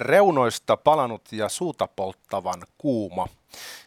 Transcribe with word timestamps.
reunoista 0.00 0.76
palanut 0.76 1.22
ja 1.32 1.48
suuta 1.48 1.88
polttavan 1.96 2.62
kuuma. 2.78 3.28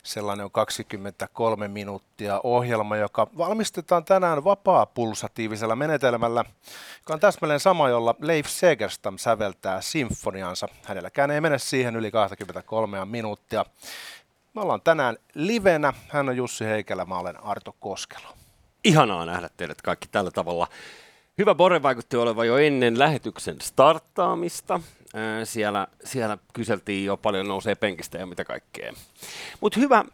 Sellainen 0.03 0.45
on 0.45 0.51
23 0.51 1.67
minuuttia 1.67 2.41
ohjelma, 2.43 2.97
joka 2.97 3.27
valmistetaan 3.37 4.05
tänään 4.05 4.43
vapaa-pulsatiivisella 4.43 5.75
menetelmällä, 5.75 6.45
joka 6.99 7.13
on 7.13 7.19
täsmälleen 7.19 7.59
sama, 7.59 7.89
jolla 7.89 8.15
Leif 8.21 8.47
Segerstam 8.47 9.17
säveltää 9.17 9.81
sinfoniansa. 9.81 10.67
Hänelläkään 10.83 11.31
ei 11.31 11.41
mene 11.41 11.59
siihen 11.59 11.95
yli 11.95 12.11
23 12.11 13.05
minuuttia. 13.05 13.65
Me 14.53 14.61
ollaan 14.61 14.81
tänään 14.81 15.17
livenä. 15.33 15.93
Hän 16.07 16.29
on 16.29 16.37
Jussi 16.37 16.65
Heikelä, 16.65 17.05
mä 17.05 17.19
olen 17.19 17.43
Arto 17.43 17.75
Koskelo. 17.79 18.27
Ihanaa 18.83 19.25
nähdä 19.25 19.49
teidät 19.57 19.81
kaikki 19.81 20.07
tällä 20.11 20.31
tavalla. 20.31 20.67
Hyvä 21.37 21.55
Bore 21.55 21.83
vaikutti 21.83 22.17
olevan 22.17 22.47
jo 22.47 22.57
ennen 22.57 22.99
lähetyksen 22.99 23.61
starttaamista. 23.61 24.79
Siellä, 25.43 25.87
siellä 26.03 26.37
kyseltiin 26.53 27.05
jo 27.05 27.17
paljon 27.17 27.47
nousee 27.47 27.75
penkistä 27.75 28.17
ja 28.17 28.25
mitä 28.25 28.45
kaikkea. 28.45 28.93
Mutta 29.61 29.79
hyvä, 29.79 30.05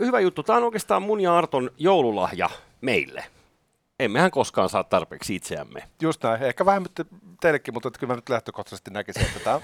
hyvä 0.00 0.20
juttu. 0.20 0.42
Tämä 0.42 0.56
on 0.56 0.64
oikeastaan 0.64 1.02
mun 1.02 1.20
ja 1.20 1.38
Arton 1.38 1.70
joululahja 1.78 2.50
meille 2.80 3.24
emmehän 4.00 4.30
koskaan 4.30 4.68
saa 4.68 4.84
tarpeeksi 4.84 5.34
itseämme. 5.34 5.82
Just 6.02 6.22
näin. 6.22 6.42
Ehkä 6.42 6.66
vähän 6.66 6.86
teillekin, 7.40 7.74
mutta 7.74 7.90
kyllä 7.90 8.12
mä 8.12 8.16
nyt 8.16 8.28
lähtökohtaisesti 8.28 8.90
näkisin, 8.90 9.22
että 9.22 9.40
tämä 9.40 9.56
on 9.56 9.62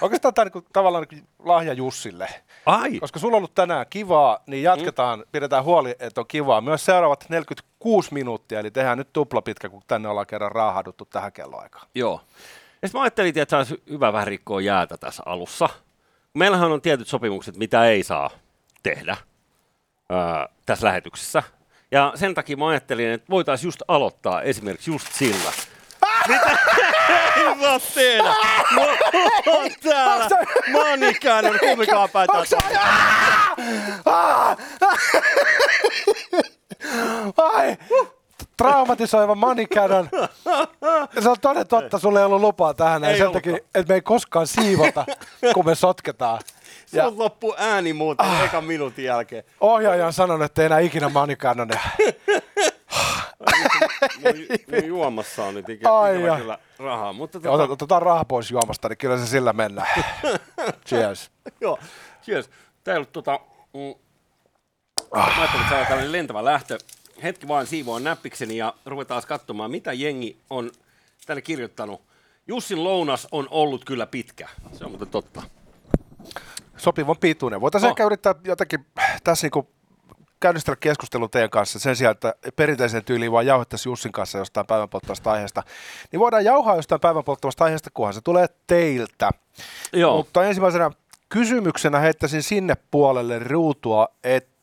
oikeastaan 0.00 0.34
tämä 0.34 0.50
niin 0.54 0.64
tavallaan 0.72 1.06
niin 1.10 1.28
lahja 1.38 1.72
Jussille. 1.72 2.28
Ai. 2.66 2.98
Koska 3.00 3.18
sulla 3.18 3.34
on 3.34 3.38
ollut 3.38 3.54
tänään 3.54 3.86
kivaa, 3.90 4.38
niin 4.46 4.62
jatketaan, 4.62 5.18
mm. 5.18 5.24
pidetään 5.32 5.64
huoli, 5.64 5.94
että 5.98 6.20
on 6.20 6.26
kivaa. 6.26 6.60
Myös 6.60 6.84
seuraavat 6.84 7.24
46 7.28 8.14
minuuttia, 8.14 8.60
eli 8.60 8.70
tehdään 8.70 8.98
nyt 8.98 9.12
tupla 9.12 9.42
pitkä, 9.42 9.68
kun 9.68 9.82
tänne 9.86 10.08
ollaan 10.08 10.26
kerran 10.26 10.52
raahaduttu 10.52 11.04
tähän 11.04 11.32
kelloaikaan. 11.32 11.88
Joo. 11.94 12.20
Ja 12.82 12.88
mä 12.94 13.02
ajattelin, 13.02 13.38
että 13.38 13.58
olisi 13.58 13.82
hyvä 13.90 14.12
vähän 14.12 14.26
rikkoa 14.26 14.60
jäätä 14.60 14.96
tässä 14.96 15.22
alussa. 15.26 15.68
Meillähän 16.34 16.72
on 16.72 16.80
tietyt 16.82 17.08
sopimukset, 17.08 17.56
mitä 17.56 17.84
ei 17.84 18.02
saa 18.02 18.30
tehdä 18.82 19.16
öö, 20.12 20.18
tässä 20.66 20.86
lähetyksessä. 20.86 21.42
Ja 21.90 22.12
sen 22.14 22.34
takia 22.34 22.56
mä 22.56 22.68
ajattelin, 22.68 23.10
että 23.10 23.26
voitaisiin 23.30 23.68
just 23.68 23.82
aloittaa 23.88 24.42
esimerkiksi 24.42 24.90
just 24.90 25.12
sillä. 25.12 25.52
Mitä 26.28 26.58
ei 27.36 27.58
voi 27.58 27.80
tehdä? 27.94 28.34
Mä 28.74 28.80
oon 29.46 29.70
täällä. 29.82 30.28
Mä 30.72 30.78
oon 30.78 31.04
ikäinen, 31.04 31.58
kummikaan 31.60 32.08
päätään. 32.10 32.44
Ai! 37.36 37.76
Traumatisoiva 38.56 39.34
manikädön. 39.34 40.08
Se 41.20 41.28
on 41.28 41.36
toden 41.40 41.66
totta, 41.66 41.98
sulle 41.98 42.18
ei 42.18 42.24
ollut 42.24 42.40
lupaa 42.40 42.74
tähän. 42.74 43.04
Ei 43.04 43.18
sen 43.18 43.32
takia, 43.32 43.56
että 43.56 43.88
me 43.88 43.94
ei 43.94 44.00
koskaan 44.00 44.46
siivota, 44.46 45.04
kun 45.54 45.66
me 45.66 45.74
sotketaan. 45.74 46.40
Se 46.86 47.02
on 47.02 47.18
loppu 47.18 47.54
ääni 47.58 47.92
muuten 47.92 48.26
ah. 48.26 48.44
ekan 48.44 48.64
minuutin 48.64 49.04
jälkeen. 49.04 49.44
Ohjaaja 49.60 50.06
on 50.06 50.12
sanonut, 50.12 50.44
että 50.44 50.62
ei 50.62 50.66
enää 50.66 50.78
ikinä 50.78 51.08
manikädön. 51.08 51.68
mun, 54.22 54.86
juomassa 54.86 55.44
on 55.44 55.54
nyt 55.54 55.66
Ai 55.84 56.16
ikinä 56.16 56.36
kyllä 56.36 56.58
rahaa. 56.78 57.12
Mutta 57.12 57.40
tota... 57.40 57.50
Otetaan, 57.50 57.72
otetaan 57.72 58.02
raha 58.02 58.24
pois 58.24 58.50
juomasta, 58.50 58.88
niin 58.88 58.98
kyllä 58.98 59.18
se 59.18 59.26
sillä 59.26 59.52
mennään. 59.52 60.04
cheers. 60.88 61.30
Joo, 61.60 61.78
cheers. 62.24 62.50
Tää 62.84 62.94
ei 62.94 62.96
ollut 62.96 63.12
tota... 63.12 63.40
Mm, 63.74 63.94
ah. 65.10 65.36
Mä 65.36 65.42
ajattelin, 65.42 65.60
että 65.60 65.68
saadaan 65.68 65.86
tällainen 65.86 66.12
lentävä 66.12 66.44
lähtö 66.44 66.78
hetki 67.22 67.48
vaan 67.48 67.66
siivoon 67.66 68.04
näppikseni 68.04 68.56
ja 68.56 68.74
ruvetaan 68.86 69.22
katsomaan, 69.28 69.70
mitä 69.70 69.92
jengi 69.92 70.36
on 70.50 70.70
tänne 71.26 71.42
kirjoittanut. 71.42 72.02
Jussin 72.46 72.84
lounas 72.84 73.28
on 73.32 73.48
ollut 73.50 73.84
kyllä 73.84 74.06
pitkä. 74.06 74.48
Se 74.72 74.84
on 74.84 74.90
muuten 74.90 75.08
totta. 75.08 75.42
Sopivan 76.76 77.16
pituinen. 77.20 77.60
Voitaisiin 77.60 77.88
oh. 77.88 77.92
ehkä 77.92 78.04
yrittää 78.04 78.34
jotenkin 78.44 78.86
tässä 79.24 79.48
niin 79.54 79.66
käynnistellä 80.40 80.76
keskustelun 80.80 81.30
teidän 81.30 81.50
kanssa 81.50 81.78
sen 81.78 81.96
sijaan, 81.96 82.12
että 82.12 82.34
perinteisen 82.56 83.04
tyyliin 83.04 83.32
vaan 83.32 83.46
jauhettaisiin 83.46 83.90
Jussin 83.90 84.12
kanssa 84.12 84.38
jostain 84.38 84.66
päivänpolttavasta 84.66 85.32
aiheesta, 85.32 85.62
niin 86.12 86.20
voidaan 86.20 86.44
jauhaa 86.44 86.76
jostain 86.76 87.00
päivänpolttavasta 87.00 87.64
aiheesta, 87.64 87.90
kunhan 87.94 88.14
se 88.14 88.20
tulee 88.20 88.46
teiltä. 88.66 89.30
Joo. 89.92 90.16
Mutta 90.16 90.44
ensimmäisenä 90.44 90.90
kysymyksenä 91.28 91.98
heittäisin 91.98 92.42
sinne 92.42 92.76
puolelle 92.90 93.38
ruutua, 93.38 94.08
että 94.24 94.55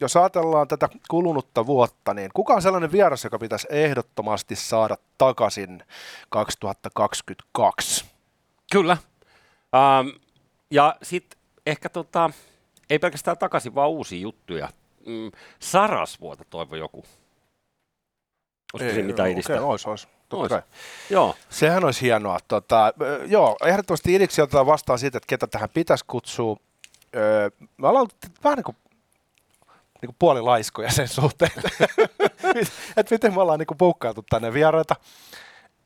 jos 0.00 0.16
ajatellaan 0.16 0.68
tätä 0.68 0.88
kulunutta 1.08 1.66
vuotta, 1.66 2.14
niin 2.14 2.30
kuka 2.34 2.54
on 2.54 2.62
sellainen 2.62 2.92
vieras, 2.92 3.24
joka 3.24 3.38
pitäisi 3.38 3.66
ehdottomasti 3.70 4.56
saada 4.56 4.96
takaisin 5.18 5.82
2022? 6.28 8.04
Kyllä. 8.72 8.96
Ähm, 9.74 10.08
ja 10.70 10.96
sitten 11.02 11.38
ehkä 11.66 11.88
tota, 11.88 12.30
ei 12.90 12.98
pelkästään 12.98 13.38
takaisin, 13.38 13.74
vaan 13.74 13.90
uusia 13.90 14.20
juttuja. 14.20 14.68
Mm, 15.06 15.32
Sarasvuota 15.60 16.44
toivo 16.50 16.76
joku. 16.76 17.04
Olisiko 18.72 18.94
siinä 18.94 19.06
mitään 19.06 19.30
idistä? 19.30 19.52
Okei, 19.52 19.60
okay, 19.60 19.70
olisi, 19.70 19.88
olisi. 19.88 20.08
Ois. 20.32 20.52
Joo. 21.10 21.34
Sehän 21.50 21.84
olisi 21.84 22.00
hienoa. 22.00 22.38
Tota, 22.48 22.92
joo, 23.26 23.56
ehdottomasti 23.64 24.14
idiksi 24.14 24.42
otetaan 24.42 24.66
vastaan 24.66 24.98
siitä, 24.98 25.18
että 25.18 25.26
ketä 25.26 25.46
tähän 25.46 25.68
pitäisi 25.74 26.04
kutsua. 26.06 26.56
Öö, 27.16 27.50
me 27.76 27.88
ollaan 27.88 28.06
vähän 28.44 28.56
niin 28.56 28.64
kuin 28.64 28.76
niin 30.02 30.08
kuin 30.08 30.16
puolilaiskoja 30.18 30.90
sen 30.90 31.08
suhteen, 31.08 31.50
että 32.96 33.14
miten 33.14 33.34
me 33.34 33.40
ollaan 33.40 33.58
niin 33.58 33.66
kuin 33.66 33.78
puukkailtu 33.78 34.24
tänne 34.30 34.52
vieraita. 34.52 34.96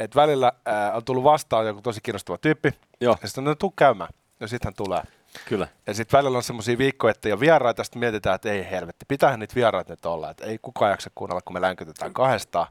Että 0.01 0.21
välillä 0.21 0.53
ää, 0.67 0.93
on 0.93 1.05
tullut 1.05 1.25
vastaan 1.25 1.67
joku 1.67 1.83
tosi 1.83 2.01
kiinnostava 2.03 2.39
tyyppi, 2.39 2.71
Joo. 3.01 3.17
ja 3.23 3.29
sitten 3.29 3.49
on 3.49 3.59
tuu 3.59 3.73
käymään, 3.77 4.11
ja 4.41 4.49
sitten 4.49 4.67
hän 4.67 4.75
tulee. 4.75 5.03
Kyllä. 5.49 5.69
Ja 5.87 5.95
sitten 5.95 6.19
välillä 6.19 6.37
on 6.37 6.43
semmoisia 6.43 6.79
viikkoja, 6.79 7.11
että 7.11 7.29
ei 7.29 7.33
ole 7.33 7.41
vieraita, 7.41 7.85
sitten 7.85 8.01
mietitään, 8.01 8.35
että 8.35 8.53
ei 8.53 8.71
helvetti, 8.71 9.05
pitäähän 9.09 9.41
niitä 9.41 9.55
vieraita 9.55 9.93
nyt 9.93 10.07
olla, 10.07 10.31
että 10.31 10.45
ei 10.45 10.59
kukaan 10.63 10.91
jaksa 10.91 11.11
kuunnella, 11.15 11.41
kun 11.41 11.55
me 11.55 11.61
länkytetään 11.61 12.13
kahdestaan. 12.13 12.67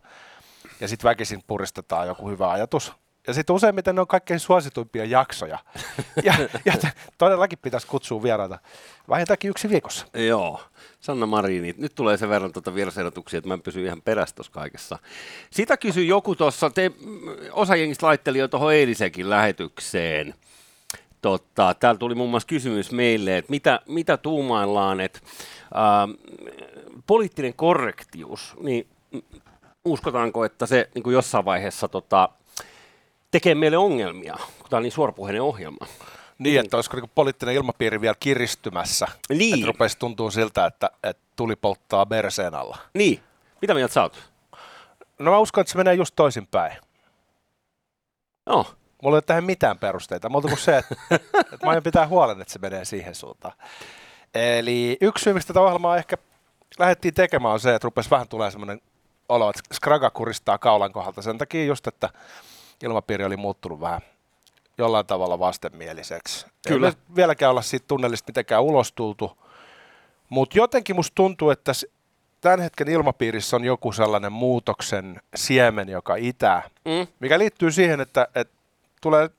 Ja 0.80 0.88
sitten 0.88 1.10
väkisin 1.10 1.44
puristetaan 1.48 2.08
joku 2.08 2.30
hyvä 2.30 2.50
ajatus, 2.50 2.94
ja 3.30 3.34
sitten 3.34 3.56
useimmiten 3.56 3.96
ne 3.96 4.02
on 4.02 4.08
kaikkein 4.08 4.40
suosituimpia 4.40 5.06
jaksoja. 5.06 5.60
ja, 6.24 6.34
ja 6.66 6.74
todellakin 7.18 7.60
pitäisi 7.62 7.88
kutsua 7.88 8.24
vieraita 8.24 8.60
vähintäänkin 9.10 9.50
yksi 9.50 9.70
viikossa. 9.70 10.06
Joo. 10.14 10.62
Sanna 11.00 11.26
Marini, 11.26 11.76
nyt 11.78 11.96
tulee 11.96 12.18
sen 12.18 12.30
verran 12.30 12.52
tuota 12.52 12.76
vierasehdotuksia, 12.76 13.38
että 13.38 13.48
mä 13.48 13.54
en 13.54 13.62
pysy 13.62 13.86
ihan 13.86 14.02
perässä 14.02 14.36
tuossa 14.36 14.52
kaikessa. 14.52 15.00
Sitä 15.52 15.78
kysyi 15.78 16.08
joku 16.08 16.36
tuossa, 16.36 16.70
te, 16.70 16.92
osa 17.52 17.76
jengistä 17.76 18.06
laitteli 18.06 18.40
jo 18.40 18.48
tuohon 18.48 18.74
eilisenkin 18.74 19.30
lähetykseen. 19.30 20.34
Totta, 21.22 21.76
täällä 21.80 22.00
tuli 22.00 22.16
muun 22.16 22.30
muassa 22.30 22.48
kysymys 22.48 22.92
meille, 22.92 23.38
että 23.38 23.52
mitä, 23.52 23.80
mitä 23.88 24.18
tuumaillaan, 24.18 25.00
että 25.00 25.20
äh, 25.64 26.30
poliittinen 27.08 27.54
korrektius, 27.54 28.56
niin 28.60 28.88
uskotaanko, 29.86 30.46
että 30.46 30.66
se 30.66 30.90
niin 30.96 31.04
kuin 31.04 31.14
jossain 31.14 31.46
vaiheessa 31.46 31.88
tota, 31.88 32.30
tekee 33.32 33.56
meille 33.56 33.78
ongelmia, 33.78 34.36
kun 34.60 34.70
tämä 34.70 34.78
on 34.78 34.84
niin 34.84 34.92
suorapuheinen 34.92 35.42
ohjelma. 35.42 35.86
Niin, 36.40 36.60
että 36.60 36.78
olisiko 36.78 36.98
niin 36.98 37.12
poliittinen 37.16 37.56
ilmapiiri 37.56 38.02
vielä 38.02 38.16
kiristymässä. 38.20 39.08
Niin. 39.30 39.54
Että 39.54 39.68
rupesi 39.68 40.00
tuntuu 40.00 40.32
siltä, 40.32 40.66
että, 40.66 40.90
että 41.04 41.24
tuli 41.36 41.56
polttaa 41.56 42.08
Merseen 42.10 42.56
alla. 42.56 42.78
Niin. 42.94 43.24
Mitä 43.62 43.74
mieltä 43.74 43.94
sä 43.94 44.02
oot? 44.02 44.30
No 45.20 45.32
mä 45.32 45.38
uskon, 45.38 45.62
että 45.62 45.72
se 45.72 45.78
menee 45.78 45.94
just 45.94 46.16
toisinpäin. 46.16 46.78
No. 48.46 48.66
Mulla 49.02 49.16
ei 49.16 49.18
ole 49.18 49.22
tähän 49.22 49.44
mitään 49.44 49.78
perusteita, 49.78 50.30
muuta 50.30 50.48
kuin 50.48 50.58
se, 50.58 50.78
että, 50.78 50.96
että 51.54 51.66
mä 51.66 51.70
aion 51.70 51.84
pitää 51.84 52.08
huolen, 52.08 52.42
että 52.42 52.54
se 52.54 52.60
menee 52.60 52.86
siihen 52.86 53.16
suuntaan. 53.16 53.54
Eli 54.34 54.98
yksi 55.02 55.24
syy, 55.24 55.34
miksi 55.34 55.48
tätä 55.48 55.62
ohjelmaa 55.62 55.98
ehkä 55.98 56.18
lähdettiin 56.80 57.14
tekemään, 57.14 57.54
on 57.54 57.60
se, 57.60 57.76
että 57.76 57.86
rupesi 57.86 58.10
vähän 58.10 58.28
tulee 58.28 58.52
semmoinen 58.52 58.82
olo, 59.30 59.50
että 59.50 59.62
Skraga 59.74 60.10
kuristaa 60.10 60.58
kaulan 60.58 60.92
kohdalta 60.92 61.22
sen 61.22 61.38
takia 61.38 61.66
just, 61.66 61.88
että 61.88 62.10
ilmapiiri 62.84 63.24
oli 63.24 63.38
muuttunut 63.38 63.80
vähän 63.80 64.02
jollain 64.78 65.06
tavalla 65.06 65.40
vastenmieliseksi. 65.40 66.46
Kyllä. 66.68 66.88
Ei 66.88 66.94
vieläkään 67.16 67.52
olla 67.52 67.62
siitä 67.62 67.86
tunnelista 67.88 68.30
mitenkään 68.30 68.64
ulos 68.64 68.92
tultu, 68.92 69.38
mutta 70.30 70.58
jotenkin 70.58 70.96
musta 70.96 71.16
tuntuu, 71.16 71.50
että 71.50 71.72
tämän 72.42 72.60
hetken 72.60 72.88
ilmapiirissä 72.88 73.56
on 73.56 73.64
joku 73.64 73.92
sellainen 73.92 74.32
muutoksen 74.32 75.22
siemen, 75.36 75.90
joka 75.90 76.16
itää, 76.16 76.70
mm. 76.86 77.08
mikä 77.20 77.40
liittyy 77.40 77.72
siihen, 77.72 78.02
että, 78.02 78.28
että 78.36 78.58
tulee 79.02 79.30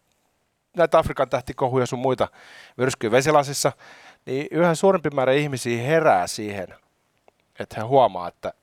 näitä 0.76 0.98
Afrikan 0.98 1.30
tähtikohuja 1.30 1.86
sun 1.86 1.98
muita 1.98 2.28
myrskyjä 2.76 3.10
vesilasissa, 3.10 3.72
niin 4.26 4.46
yhä 4.50 4.74
suurempi 4.74 5.10
määrä 5.10 5.32
ihmisiä 5.32 5.82
herää 5.82 6.26
siihen, 6.26 6.74
että 7.58 7.76
he 7.76 7.82
huomaa, 7.82 8.28
että, 8.28 8.48
että 8.48 8.59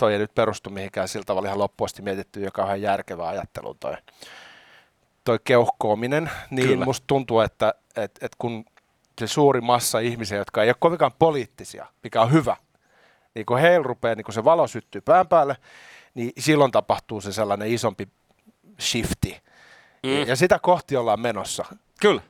toi 0.00 0.12
ei 0.12 0.18
nyt 0.18 0.34
perustu 0.34 0.70
mihinkään 0.70 1.08
sillä 1.08 1.24
tavalla 1.24 1.48
ihan 1.48 1.58
loppuasti 1.58 2.02
mietitty, 2.02 2.40
joka 2.40 2.62
on 2.62 2.68
ihan 2.68 2.82
järkevä 2.82 3.28
ajattelu 3.28 3.74
toi 3.74 3.96
toi 5.24 5.38
keuhkoaminen, 5.44 6.30
niin 6.50 6.68
Kyllä. 6.68 6.84
musta 6.84 7.04
tuntuu, 7.06 7.40
että 7.40 7.74
et, 7.96 8.18
et 8.20 8.32
kun 8.38 8.64
se 9.18 9.26
suuri 9.26 9.60
massa 9.60 9.98
ihmisiä, 9.98 10.38
jotka 10.38 10.62
ei 10.62 10.68
ole 10.68 10.76
kovinkaan 10.78 11.12
poliittisia, 11.18 11.86
mikä 12.02 12.22
on 12.22 12.32
hyvä, 12.32 12.56
niin 13.34 13.46
kun 13.46 13.58
heillä 13.58 13.84
rupeaa, 13.84 14.14
niin 14.14 14.24
kun 14.24 14.34
se 14.34 14.44
valo 14.44 14.66
syttyy 14.66 15.00
pään 15.00 15.28
päälle, 15.28 15.56
niin 16.14 16.32
silloin 16.38 16.70
tapahtuu 16.70 17.20
se 17.20 17.32
sellainen 17.32 17.68
isompi 17.68 18.08
shifti. 18.80 19.42
Mm. 20.02 20.26
Ja 20.26 20.36
sitä 20.36 20.58
kohti 20.58 20.96
ollaan 20.96 21.20
menossa. 21.20 21.64
Kyllä. 22.00 22.22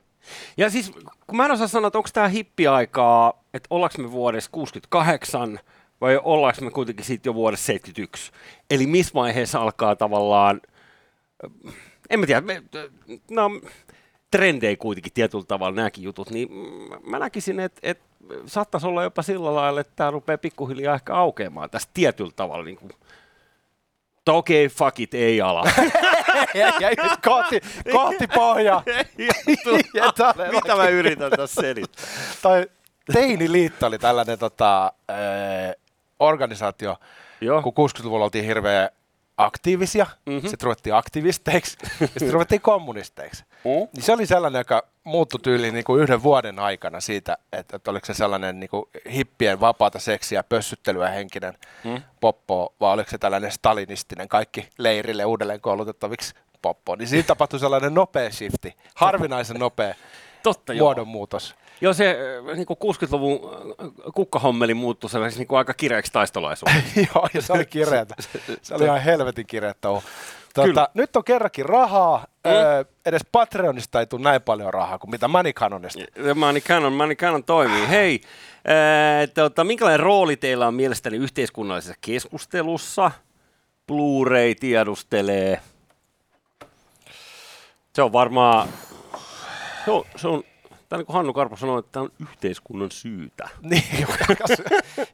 Ja 0.57 0.69
siis, 0.69 0.91
kun 1.27 1.37
mä 1.37 1.45
en 1.45 1.51
osaa 1.51 1.67
sanoa, 1.67 1.87
että 1.87 1.97
onko 1.97 2.09
tämä 2.13 2.27
hippiaikaa, 2.27 3.33
että 3.53 3.67
ollaanko 3.69 4.01
me 4.01 4.11
vuodessa 4.11 4.51
68 4.51 5.59
vai 6.01 6.19
ollaanko 6.23 6.61
me 6.61 6.71
kuitenkin 6.71 7.05
sitten 7.05 7.29
jo 7.29 7.33
vuodessa 7.33 7.65
71. 7.65 8.31
Eli 8.69 8.87
missä 8.87 9.13
vaiheessa 9.13 9.59
alkaa 9.59 9.95
tavallaan, 9.95 10.61
en 12.09 12.19
mä 12.19 12.25
tiedä, 12.25 12.41
me, 12.41 12.63
no, 13.31 13.49
trendejä 14.31 14.75
kuitenkin 14.75 15.13
tietyllä 15.13 15.45
tavalla 15.47 15.75
nämäkin 15.75 16.03
jutut, 16.03 16.29
niin 16.29 16.49
mä 17.03 17.19
näkisin, 17.19 17.59
että, 17.59 17.79
että 17.83 18.03
saattaisi 18.45 18.87
olla 18.87 19.03
jopa 19.03 19.21
sillä 19.21 19.55
lailla, 19.55 19.81
että 19.81 19.93
tämä 19.95 20.11
rupeaa 20.11 20.37
pikkuhiljaa 20.37 20.95
ehkä 20.95 21.15
aukeamaan 21.15 21.69
tästä 21.69 21.91
tietyllä 21.93 22.31
tavalla. 22.35 22.65
Niin 22.65 22.77
kuin, 22.77 22.91
okei, 24.29 24.65
okay, 24.65 24.77
fuck 24.77 24.99
it, 24.99 25.13
ei 25.13 25.41
ala. 25.41 25.63
ja, 26.53 26.73
ja 26.79 26.89
nyt 26.89 27.21
kohti, 27.25 27.61
kohti 27.91 28.27
pohjaa. 28.27 28.83
Mitä 30.51 30.75
mä 30.75 30.87
yritän 30.87 31.31
tässä 31.31 31.61
selittää? 31.61 32.05
Toi 32.41 32.67
Teiniliitto 33.13 33.87
oli 33.87 33.99
tällainen 33.99 34.39
tota, 34.39 34.93
äh, 35.11 35.75
organisaatio, 36.21 36.97
Joo. 37.41 37.61
kun 37.61 37.73
60-luvulla 37.89 38.25
oltiin 38.25 38.45
hirveän 38.45 38.89
aktiivisia, 39.37 40.07
mm-hmm. 40.25 40.49
sitten 40.49 40.65
ruvettiin 40.65 40.95
aktivisteiksi 40.95 41.77
ja 42.01 42.07
sitten 42.07 42.33
ruvettiin 42.33 42.61
kommunisteiksi. 42.61 43.43
Mm. 43.63 43.87
Niin 43.93 44.03
se 44.03 44.13
oli 44.13 44.25
sellainen, 44.25 44.59
joka 44.59 44.83
muuttui 45.03 45.39
tyyliin 45.39 45.73
niin 45.73 45.83
kuin 45.83 46.03
yhden 46.03 46.23
vuoden 46.23 46.59
aikana 46.59 46.99
siitä, 46.99 47.37
että, 47.51 47.75
että 47.75 47.91
oliko 47.91 48.05
se 48.05 48.13
sellainen 48.13 48.59
niin 48.59 48.69
kuin 48.69 48.85
hippien 49.13 49.59
vapaata 49.59 49.99
seksiä, 49.99 50.43
pössyttelyä 50.43 51.09
henkinen 51.09 51.53
mm. 51.83 52.01
poppo, 52.21 52.73
vai 52.79 52.93
oliko 52.93 53.09
se 53.09 53.17
tällainen 53.17 53.51
stalinistinen, 53.51 54.27
kaikki 54.27 54.69
leirille 54.77 55.25
uudelleen 55.25 55.61
koulutettaviksi 55.61 56.33
poppo. 56.61 56.95
Niin 56.95 57.07
siinä 57.07 57.27
tapahtui 57.27 57.59
sellainen 57.59 57.93
nopea 57.93 58.31
shifti, 58.31 58.75
harvinaisen 58.95 59.59
nopea 59.59 59.95
Totta, 60.43 60.73
muodonmuutos. 60.73 61.55
Joo, 61.81 61.93
se 61.93 62.17
äh, 62.49 62.55
niin 62.55 62.67
60-luvun 62.67 63.39
äh, 63.43 63.87
kukkahommeli 64.15 64.73
muuttui 64.73 65.09
sellaiseksi 65.09 65.45
niin 65.49 65.57
aika 65.57 65.73
kireäksi 65.73 66.11
taistolaisuudeksi. 66.11 67.07
Joo, 67.15 67.27
ja 67.33 67.41
se 67.41 67.53
oli 67.53 67.65
kireätä. 67.65 68.15
Se 68.61 68.75
oli 68.75 68.83
ihan 68.83 69.01
helvetin 69.01 69.47
kireätä. 69.47 69.79
Tuota, 70.53 70.89
nyt 70.93 71.15
on 71.15 71.23
kerrankin 71.23 71.65
rahaa. 71.65 72.17
Mm. 72.17 72.51
Öö, 72.51 72.83
edes 73.05 73.21
Patreonista 73.31 73.99
ei 73.99 74.05
tule 74.05 74.21
näin 74.21 74.41
paljon 74.41 74.73
rahaa 74.73 74.99
kuin 74.99 75.11
mitä 75.11 75.27
Money 75.27 75.53
Canonista. 75.53 75.99
Money 76.35 76.61
Canon, 76.61 76.93
Money 76.93 77.15
Canon 77.15 77.43
toimii. 77.43 77.89
Hei, 77.89 78.21
äh, 78.55 79.29
tuota, 79.33 79.63
minkälainen 79.63 79.99
rooli 79.99 80.37
teillä 80.37 80.67
on 80.67 80.73
mielestäni 80.73 81.17
yhteiskunnallisessa 81.17 81.99
keskustelussa? 82.01 83.11
Blu-ray 83.87 84.55
tiedustelee. 84.55 85.59
Se 87.93 88.01
on 88.01 88.13
varmaan, 88.13 88.67
se 89.85 89.91
on, 89.91 90.03
se 90.15 90.27
on 90.27 90.43
Tämä 90.91 90.97
niin 90.97 91.05
kuin 91.05 91.13
Hannu 91.13 91.33
Karpo 91.33 91.55
sanoi, 91.55 91.79
että 91.79 91.91
tämä 91.91 92.03
on 92.03 92.11
yhteiskunnan 92.21 92.91
syytä. 92.91 93.49
Niin, 93.61 94.07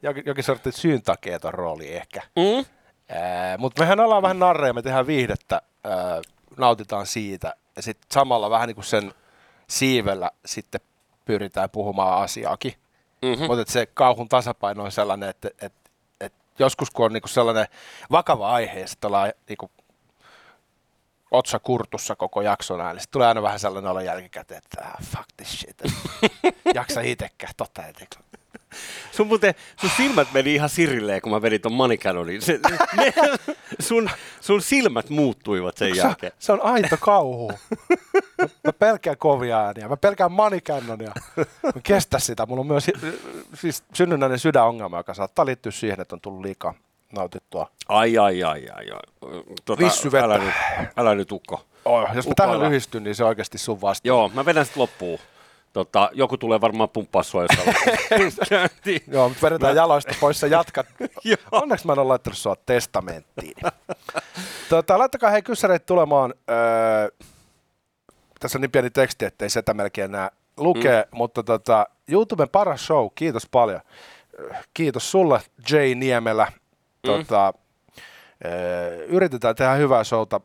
jokin, 0.01 0.23
jokin 0.25 0.43
sortti 0.43 0.71
syyn 0.71 1.01
takia 1.01 1.39
rooli 1.43 1.95
ehkä. 1.95 2.21
Mm? 2.35 2.65
Mutta 3.57 3.81
mehän 3.81 3.99
ollaan 3.99 4.21
vähän 4.21 4.39
narreja, 4.39 4.73
me 4.73 4.81
tehdään 4.81 5.07
viihdettä, 5.07 5.61
ää, 5.83 6.21
nautitaan 6.57 7.05
siitä. 7.05 7.53
Ja 7.75 7.81
sitten 7.81 8.07
samalla 8.11 8.49
vähän 8.49 8.67
niin 8.67 8.75
kuin 8.75 8.85
sen 8.85 9.13
siivellä 9.67 10.31
sitten 10.45 10.81
pyritään 11.25 11.69
puhumaan 11.69 12.23
asiaakin. 12.23 12.73
Mm-hmm. 13.21 13.45
Mutta 13.45 13.71
se 13.71 13.85
kauhun 13.85 14.29
tasapaino 14.29 14.83
on 14.83 14.91
sellainen, 14.91 15.29
että, 15.29 15.49
että, 15.61 15.89
että 16.21 16.39
joskus 16.59 16.91
kun 16.91 17.05
on 17.05 17.13
niinku 17.13 17.27
sellainen 17.27 17.67
vakava 18.11 18.51
aihe, 18.51 18.79
ja 18.79 18.87
sitten 18.87 19.07
ollaan 19.07 19.33
niinku 19.49 19.71
otsa 21.31 21.59
kurtussa 21.59 22.15
koko 22.15 22.41
jakson 22.41 22.81
ääni. 22.81 22.99
Sitten 22.99 23.11
tulee 23.11 23.27
aina 23.27 23.41
vähän 23.41 23.59
sellainen 23.59 23.91
olo 23.91 23.99
jälkikäteen, 23.99 24.57
että 24.57 24.81
ah, 24.81 25.05
fuck 25.05 25.27
this 25.37 25.59
shit. 25.59 25.81
Jaksa 26.75 27.01
itsekään, 27.01 27.53
totta 27.57 27.85
etenkö. 27.85 28.17
Sun, 29.11 29.27
muuten, 29.27 29.53
sun 29.81 29.89
silmät 29.97 30.27
meni 30.33 30.53
ihan 30.53 30.69
sirilleen, 30.69 31.21
kun 31.21 31.31
mä 31.31 31.41
vedin 31.41 31.61
ton 31.61 31.73
manikanonin. 31.73 32.41
Se, 32.41 32.59
ne, 32.97 33.13
sun, 33.79 34.09
sun 34.41 34.61
silmät 34.61 35.09
muuttuivat 35.09 35.77
sen 35.77 35.95
se, 35.95 36.01
jälkeen. 36.01 36.31
Se 36.39 36.51
on 36.51 36.61
aito 36.61 36.97
kauhu. 36.99 37.51
Mä 38.63 38.73
pelkään 38.79 39.17
kovia 39.17 39.59
ääniä. 39.59 39.87
Mä 39.87 39.97
pelkään 39.97 40.31
manikannonia. 40.31 41.11
Mä 41.63 41.81
kestä 41.83 42.19
sitä. 42.19 42.45
Mulla 42.45 42.59
on 42.59 42.67
myös 42.67 42.91
siis 43.53 43.83
synnynnäinen 43.93 44.39
sydänongelma, 44.39 44.97
joka 44.97 45.13
saattaa 45.13 45.45
liittyä 45.45 45.71
siihen, 45.71 46.01
että 46.01 46.15
on 46.15 46.21
tullut 46.21 46.41
liikaa 46.41 46.73
nautittua. 47.11 47.71
Ai, 47.87 48.17
ai, 48.17 48.43
ai, 48.43 48.69
ai. 48.69 48.91
ai. 48.91 49.01
Tuota, 49.65 49.83
Älä 50.23 50.37
nyt, 50.37 50.53
älä 50.97 51.15
nyt 51.15 51.31
ukko. 51.31 51.65
Oh, 51.85 52.07
jos 52.13 52.27
mä 52.27 52.33
tähän 52.35 52.59
lyhistyn, 52.59 53.03
niin 53.03 53.15
se 53.15 53.23
on 53.23 53.27
oikeasti 53.27 53.57
sun 53.57 53.81
vasta. 53.81 54.07
Joo, 54.07 54.29
mä 54.33 54.45
vedän 54.45 54.65
sitten 54.65 54.81
loppuun. 54.81 55.19
Tota, 55.73 56.09
joku 56.13 56.37
tulee 56.37 56.61
varmaan 56.61 56.89
pumppaa 56.89 57.23
sua 57.23 57.41
jossain 57.41 57.75
Joo, 59.07 59.29
mutta 59.29 59.45
vedetään 59.45 59.73
mä... 59.73 59.81
jaloista 59.81 60.15
pois 60.19 60.41
ja 60.41 60.47
jatkat. 60.47 60.87
Onneksi 61.51 61.87
mä 61.87 61.93
en 61.93 61.99
ole 61.99 62.07
laittanut 62.07 62.37
sua 62.37 62.55
testamenttiin. 62.65 63.55
tota, 64.69 64.97
laittakaa 64.97 65.29
hei 65.29 65.41
kyssäreitä 65.41 65.85
tulemaan. 65.85 66.33
Öö, 66.49 67.09
tässä 68.39 68.57
on 68.57 68.61
niin 68.61 68.71
pieni 68.71 68.89
teksti, 68.89 69.25
ettei 69.25 69.49
sitä 69.49 69.73
melkein 69.73 70.05
enää 70.05 70.31
lukee, 70.57 71.01
mm. 71.01 71.17
mutta 71.17 71.43
tota, 71.43 71.87
YouTuben 72.07 72.49
paras 72.49 72.85
show, 72.85 73.07
kiitos 73.15 73.47
paljon 73.51 73.81
kiitos 74.73 75.11
sulle 75.11 75.41
J. 75.71 75.75
Niemelä. 75.95 76.51
Mm. 77.11 77.17
Tota, 77.17 77.53
yritetään 79.07 79.55
tehdä 79.55 79.73
hyvää 79.73 80.03
showta. 80.03 80.41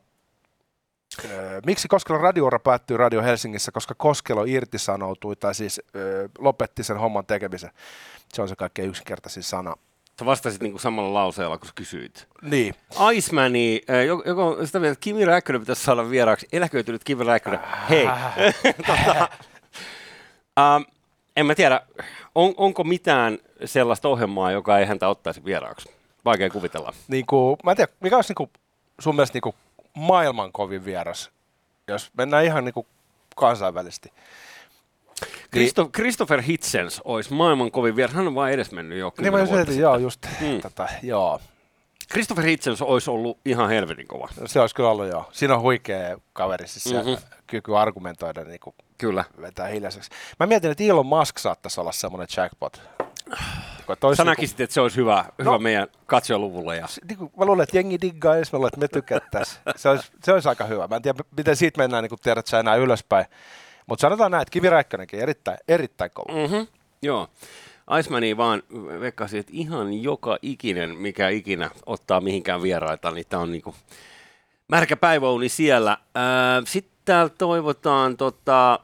Miksi 1.66 1.88
Koskelon 1.88 2.20
radioura 2.20 2.58
päättyy 2.58 2.96
Radio 2.96 3.22
Helsingissä? 3.22 3.72
Koska 3.72 3.94
Koskelo 3.94 4.44
irtisanoutui 4.44 5.36
tai 5.36 5.54
siis 5.54 5.80
lopetti 6.38 6.84
sen 6.84 6.98
homman 6.98 7.26
tekemisen. 7.26 7.70
Se 8.32 8.42
on 8.42 8.48
se 8.48 8.56
kaikkein 8.56 8.88
yksinkertaisin 8.88 9.42
sana. 9.42 9.74
Sä 10.18 10.26
vastasit 10.26 10.62
niinku 10.62 10.78
samalla 10.78 11.14
lauseella, 11.14 11.58
kun 11.58 11.70
kysyit. 11.74 12.28
Niin. 12.42 12.74
Icemani, 13.12 13.80
joko 14.26 14.66
sitä 14.66 14.78
mieltä, 14.78 14.92
että 14.92 15.02
Kimi 15.02 15.24
Räikkönen 15.24 15.60
pitäisi 15.60 15.84
saada 15.84 16.10
vieraaksi, 16.10 16.48
eläköitynyt 16.52 17.04
Kimi 17.04 17.24
Räikkönen. 17.24 17.60
Hei. 17.90 18.08
tota, 18.86 19.28
um, 20.76 20.84
en 21.36 21.46
mä 21.46 21.54
tiedä, 21.54 21.80
on, 22.34 22.54
onko 22.56 22.84
mitään 22.84 23.38
sellaista 23.64 24.08
ohjelmaa, 24.08 24.52
joka 24.52 24.78
ei 24.78 24.86
häntä 24.86 25.08
ottaisi 25.08 25.44
vieraaksi? 25.44 25.88
Vaikea 26.24 26.50
kuvitella. 26.50 26.92
Niin 27.08 27.26
kuin, 27.26 27.56
mä 27.64 27.70
en 27.70 27.76
tiedä, 27.76 27.92
mikä 28.00 28.16
olisi 28.16 28.30
niin 28.30 28.36
kuin, 28.36 28.50
sun 28.98 29.16
mielestä 29.16 29.36
niin 29.36 29.42
kuin 29.42 29.54
maailman 29.96 30.52
kovin 30.52 30.84
vieras, 30.84 31.30
jos 31.88 32.10
mennään 32.16 32.44
ihan 32.44 32.64
niin 32.64 32.74
kuin 32.74 32.86
kansainvälisesti? 33.36 34.12
Christo- 35.56 35.82
niin, 35.82 35.92
Christopher 35.92 36.42
Hitsens 36.42 37.00
olisi 37.04 37.34
maailman 37.34 37.70
kovin 37.70 37.96
vieras. 37.96 38.14
Hän 38.14 38.26
on 38.26 38.34
vain 38.34 38.54
edes 38.54 38.72
mennyt 38.72 38.98
jo 38.98 39.12
Niin 39.18 39.32
mä 39.32 39.44
mietin, 39.44 39.78
joo, 39.78 39.96
just. 39.96 40.26
Hmm. 40.40 40.60
Tätä, 40.60 40.88
joo. 41.02 41.40
Christopher 42.12 42.44
Hitsens 42.44 42.82
olisi 42.82 43.10
ollut 43.10 43.38
ihan 43.44 43.68
helvetin 43.68 44.06
kova. 44.06 44.28
Se 44.46 44.60
olisi 44.60 44.74
kyllä 44.74 44.88
ollut, 44.88 45.08
joo. 45.08 45.28
Siinä 45.32 45.54
on 45.54 45.60
huikea 45.60 46.16
kaveri, 46.32 46.68
siis 46.68 46.94
mm-hmm. 46.94 47.16
kyky 47.46 47.76
argumentoida 47.76 48.44
niin 48.44 48.60
kuin 48.60 48.76
Kyllä. 48.98 49.24
vetää 49.40 49.66
hiljaiseksi. 49.66 50.10
Mä 50.40 50.46
mietin, 50.46 50.70
että 50.70 50.84
Elon 50.84 51.06
Musk 51.06 51.38
saattaisi 51.38 51.80
olla 51.80 51.92
semmoinen 51.92 52.28
jackpot. 52.36 52.82
Sä 54.16 54.24
näkisit, 54.24 54.60
että 54.60 54.74
se 54.74 54.80
olisi 54.80 54.96
hyvä, 54.96 55.24
no, 55.38 55.44
hyvä 55.44 55.58
meidän 55.58 55.88
katsojaluvulle. 56.06 56.76
Ja... 56.76 56.86
Niin 57.08 57.18
kuin, 57.18 57.32
mä 57.36 57.44
luulen, 57.44 57.62
että 57.62 57.76
jengi 57.76 58.00
diggaa, 58.00 58.36
ja 58.36 58.44
mä 58.52 58.58
luulen, 58.58 58.68
että 58.68 58.80
me 58.80 58.88
tykättäisiin. 58.88 59.62
se, 59.76 59.88
olisi, 59.88 60.12
se 60.24 60.32
olisi 60.32 60.48
aika 60.48 60.64
hyvä. 60.64 60.86
Mä 60.86 60.96
en 60.96 61.02
tiedä, 61.02 61.24
miten 61.36 61.56
siitä 61.56 61.82
mennään, 61.82 62.02
niin 62.02 62.08
kun 62.08 62.18
tiedät 62.22 62.46
sä 62.46 62.60
enää 62.60 62.76
ylöspäin. 62.76 63.26
Mutta 63.86 64.00
sanotaan 64.00 64.30
näin, 64.30 64.42
että 64.42 64.52
Kivi 64.52 64.70
Räikkönenkin 64.70 65.20
erittäin, 65.20 65.58
erittäin 65.68 66.10
kova. 66.14 66.32
Mm-hmm. 66.32 66.66
Joo. 67.02 67.28
Aismani 67.86 68.36
vaan 68.36 68.62
vekkasi, 69.00 69.38
että 69.38 69.52
ihan 69.54 70.02
joka 70.02 70.38
ikinen, 70.42 70.90
mikä 70.90 71.28
ikinä 71.28 71.70
ottaa 71.86 72.20
mihinkään 72.20 72.62
vieraita, 72.62 73.10
niin 73.10 73.26
tämä 73.28 73.42
on 73.42 73.52
niinku 73.52 73.74
märkä 74.68 74.96
päiväuni 74.96 75.48
siellä. 75.48 75.98
Sitten 76.66 76.92
täällä 77.04 77.32
toivotaan 77.38 78.16
tota, 78.16 78.80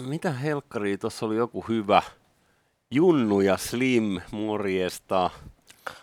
mitä 0.00 0.32
helkkari, 0.32 0.98
tuossa 0.98 1.26
oli 1.26 1.36
joku 1.36 1.64
hyvä. 1.68 2.02
Junnu 2.90 3.40
ja 3.40 3.56
Slim, 3.56 4.20
morjesta. 4.30 5.30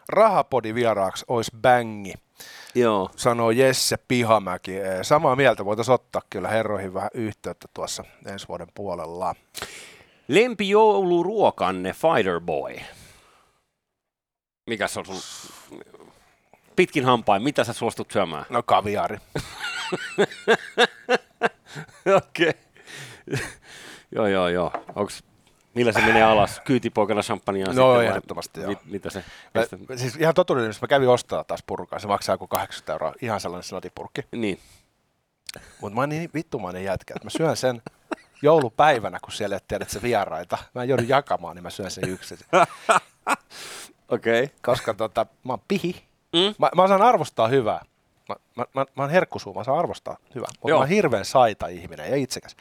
Rahapodi 0.09 0.75
vieraaksi 0.75 1.25
olisi 1.27 1.51
bängi. 1.61 2.13
Joo. 2.75 3.09
Sanoo 3.15 3.51
Jesse 3.51 3.97
Pihamäki. 4.07 4.71
Samaa 5.01 5.35
mieltä 5.35 5.65
voitaisiin 5.65 5.95
ottaa 5.95 6.21
kyllä 6.29 6.47
herroihin 6.47 6.93
vähän 6.93 7.09
yhteyttä 7.13 7.67
tuossa 7.73 8.03
ensi 8.25 8.47
vuoden 8.47 8.67
puolella. 8.75 9.35
Lempijouluruokanne 10.27 11.93
Fighterboy. 11.93 12.75
Mikä 14.69 14.87
se 14.87 14.99
on 14.99 15.05
sun 15.05 15.21
pitkin 16.75 17.05
hampain, 17.05 17.43
mitä 17.43 17.63
sä 17.63 17.73
suostut 17.73 18.11
syömään? 18.11 18.45
No 18.49 18.63
kaviari. 18.63 19.17
Okei. 22.17 22.49
Okay. 22.49 22.53
joo, 24.11 24.27
joo, 24.27 24.47
joo. 24.47 24.71
Onks, 24.95 25.23
millä 25.75 25.91
se 25.91 26.01
menee 26.01 26.23
alas? 26.23 26.61
Kyytipoikana 26.65 27.21
champagnea? 27.21 27.65
No 27.65 27.73
sitten, 27.73 28.09
ehdottomasti 28.09 28.59
joo. 28.59 28.69
Mit, 28.69 28.79
mitä 28.85 29.09
se? 29.09 29.23
Mä, 29.53 29.97
siis 29.97 30.15
ihan 30.15 30.33
totuuden, 30.33 30.73
mä 30.81 30.87
kävin 30.87 31.09
ostaa 31.09 31.43
taas 31.43 31.63
purkaa. 31.67 31.99
Se 31.99 32.07
maksaa 32.07 32.33
joku 32.33 32.47
80 32.47 32.93
euroa. 32.93 33.13
Ihan 33.21 33.39
sellainen 33.39 33.63
snotipurkki. 33.63 34.21
Niin. 34.31 34.59
Mutta 35.81 35.95
mä 35.95 36.01
oon 36.01 36.09
niin 36.09 36.29
vittumainen 36.33 36.83
jätkä, 36.83 37.13
että 37.15 37.25
mä 37.25 37.29
syön 37.29 37.57
sen 37.57 37.81
joulupäivänä, 38.41 39.19
kun 39.19 39.31
siellä 39.31 39.55
ei 39.55 39.59
tiedä, 39.67 39.83
että 39.83 39.93
se 39.93 40.01
vieraita. 40.01 40.57
Mä 40.75 40.83
en 40.83 40.89
joudu 40.89 41.03
jakamaan, 41.07 41.55
niin 41.55 41.63
mä 41.63 41.69
syön 41.69 41.91
sen 41.91 42.09
yksin. 42.09 42.37
Okei. 44.09 44.43
Okay. 44.43 44.55
Koska 44.61 44.93
tota, 44.93 45.25
mä 45.43 45.53
oon 45.53 45.61
pihi. 45.67 46.03
Mm? 46.33 46.55
Mä, 46.57 46.69
mä 46.75 46.83
osaan 46.83 47.01
arvostaa 47.01 47.47
hyvää. 47.47 47.85
Mä, 48.29 48.35
mä, 48.55 48.65
mä, 48.73 48.85
mä 48.95 49.03
oon 49.03 49.09
herkkusuu, 49.09 49.53
mä 49.53 49.59
osaan 49.59 49.79
arvostaa 49.79 50.17
hyvää. 50.35 50.49
Mutta 50.61 50.73
mä 50.73 50.79
oon 50.79 50.87
hirveän 50.87 51.25
saita 51.25 51.67
ihminen 51.67 52.09
ja 52.09 52.15
itsekäs. 52.15 52.55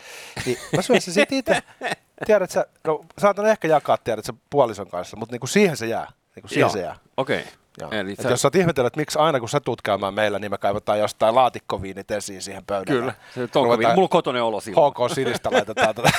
Niin 0.46 0.58
mä 0.76 0.82
syön 0.82 1.00
sen 1.00 1.14
sit 1.14 1.32
itse. 1.32 1.62
Tiedät 2.26 2.50
sä, 2.50 2.66
no 2.84 3.04
saatan 3.18 3.46
ehkä 3.46 3.68
jakaa, 3.68 3.96
tiedät 3.96 4.24
sä 4.24 4.32
puolison 4.50 4.88
kanssa, 4.88 5.16
mutta 5.16 5.32
niinku 5.32 5.46
siihen 5.46 5.76
se 5.76 5.86
jää. 5.86 6.08
Niinku 6.36 6.48
siihen 6.48 6.60
Joo. 6.60 6.70
se 6.70 6.80
jää. 6.80 6.96
Okei. 7.16 7.40
Okay. 7.40 7.52
Joo. 7.80 7.90
Eli 7.90 8.16
sä- 8.16 8.28
Jos 8.28 8.42
sä 8.42 8.46
oot 8.48 8.54
ihmetellyt, 8.54 8.86
että 8.86 9.00
miksi 9.00 9.18
aina 9.18 9.40
kun 9.40 9.48
sä 9.48 9.60
tuut 9.60 9.82
käymään 9.82 10.14
meillä, 10.14 10.38
niin 10.38 10.50
me 10.50 10.58
kaivataan 10.58 10.98
jostain 10.98 11.34
laatikkoviinit 11.34 12.10
esiin 12.10 12.42
siihen 12.42 12.62
pöydälle. 12.66 13.00
Kyllä. 13.00 13.14
Se 13.34 13.48
tonkovi. 13.48 13.74
Ruvetaan 13.76 13.94
Mulla 13.94 14.06
on 14.06 14.08
kotonen 14.08 14.42
olo 14.42 14.60
silloin. 14.60 14.92
HK 14.92 15.14
Sinistä 15.14 15.50
laitetaan 15.52 15.94
tätä. 15.94 16.10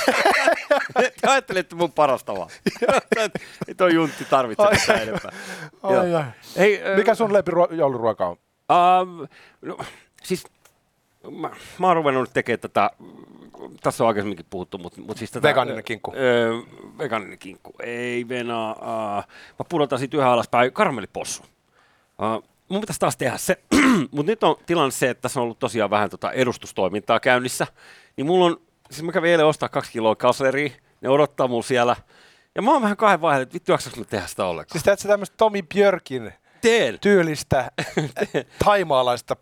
Te 1.20 1.28
ajattelette 1.28 1.74
mun 1.76 1.92
parasta 1.92 2.34
vaan. 2.34 2.50
Toi 3.76 3.94
juntti 3.94 4.24
tarvitse 4.24 4.62
Ai. 4.62 4.72
mitään 4.72 5.02
enempää. 5.02 5.32
Ai, 5.82 6.14
ai. 6.14 6.24
Hei, 6.56 6.82
Mikä 6.96 7.14
sun 7.14 7.32
lempijouluruoka 7.32 8.26
on? 8.26 8.36
Ähm, 8.72 9.20
no, 9.62 9.78
siis 10.22 10.44
mä, 11.30 11.50
mä 11.78 11.86
oon 11.86 11.96
ruvennut 11.96 12.30
tekemään 12.32 12.60
tätä, 12.60 12.90
tässä 13.82 14.04
on 14.04 14.08
aikaisemminkin 14.08 14.46
puhuttu, 14.50 14.78
mutta 14.78 15.00
mut 15.00 15.16
siis 15.16 15.30
tätä... 15.30 15.48
Vegaaninen 15.48 15.84
kinkku. 15.84 16.12
Öö, 16.16 16.52
vegaaninen 16.98 17.38
kinkku, 17.38 17.72
ei 17.82 18.28
vena. 18.28 18.70
Äh, 18.70 19.26
mä 19.58 19.64
pudotan 19.68 19.98
siitä 19.98 20.16
yhä 20.16 20.30
alaspäin 20.30 20.72
karamellipossu. 20.72 21.42
Äh, 22.22 22.48
mun 22.68 22.80
pitäisi 22.80 23.00
taas 23.00 23.16
tehdä 23.16 23.36
se, 23.36 23.58
mutta 24.12 24.32
nyt 24.32 24.44
on 24.44 24.56
tilanne 24.66 24.90
se, 24.90 25.10
että 25.10 25.22
tässä 25.22 25.40
on 25.40 25.44
ollut 25.44 25.58
tosiaan 25.58 25.90
vähän 25.90 26.10
tota 26.10 26.32
edustustoimintaa 26.32 27.20
käynnissä, 27.20 27.66
niin 28.16 28.26
mulla 28.26 28.44
on, 28.44 28.60
siis 28.90 29.02
mä 29.02 29.12
kävin 29.12 29.30
eilen 29.30 29.46
ostaa 29.46 29.68
kaksi 29.68 29.92
kiloa 29.92 30.16
kasleria, 30.16 30.70
ne 31.00 31.08
odottaa 31.08 31.48
mulla 31.48 31.62
siellä, 31.62 31.96
ja 32.54 32.62
mä 32.62 32.72
oon 32.72 32.82
vähän 32.82 32.96
kahden 32.96 33.20
vaiheella, 33.20 33.42
että 33.42 33.54
vittu 33.54 33.72
jaksaks 33.72 33.96
mä 33.96 34.04
tehdä 34.04 34.26
sitä 34.26 34.46
ollenkaan. 34.46 34.72
Siis 34.72 34.84
teet 34.84 34.98
sä 34.98 35.08
tämmöistä 35.08 35.36
Tomi 35.36 35.62
Björkin 35.62 36.32
teen. 36.60 36.98
tyylistä 37.00 37.70
taimaalaista 38.64 39.36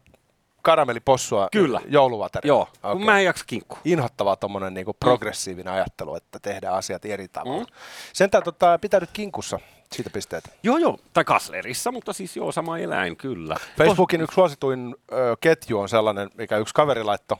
karamellipossua 0.62 1.48
Kyllä. 1.52 1.80
jouluvateria? 1.88 2.48
Joo, 2.48 2.60
Okei. 2.60 2.92
kun 2.92 3.04
mä 3.04 3.18
en 3.18 3.24
jaksa 3.24 3.44
kinkkua. 3.46 3.78
Inhottava 3.84 4.36
tommonen 4.36 4.74
niinku 4.74 4.92
progressiivinen 5.00 5.72
ajattelu, 5.72 6.16
että 6.16 6.38
tehdään 6.38 6.74
asiat 6.74 7.04
eri 7.04 7.28
tavalla. 7.28 7.60
Mm. 7.60 7.66
Sentään 8.12 8.44
tota, 8.44 8.78
pitäydyt 8.80 9.10
kinkussa. 9.12 9.58
Siitä 9.92 10.10
pisteet. 10.10 10.44
Joo, 10.62 10.78
joo, 10.78 10.98
tai 11.12 11.24
kaslerissa, 11.24 11.92
mutta 11.92 12.12
siis 12.12 12.36
joo, 12.36 12.52
sama 12.52 12.78
eläin, 12.78 13.16
kyllä. 13.16 13.56
Facebookin 13.78 14.20
yksi 14.20 14.34
suosituin 14.34 14.96
ö, 15.12 15.36
ketju 15.40 15.78
on 15.78 15.88
sellainen, 15.88 16.30
mikä 16.34 16.56
yksi 16.56 16.74
kaveri 16.74 17.04
laittoi 17.04 17.38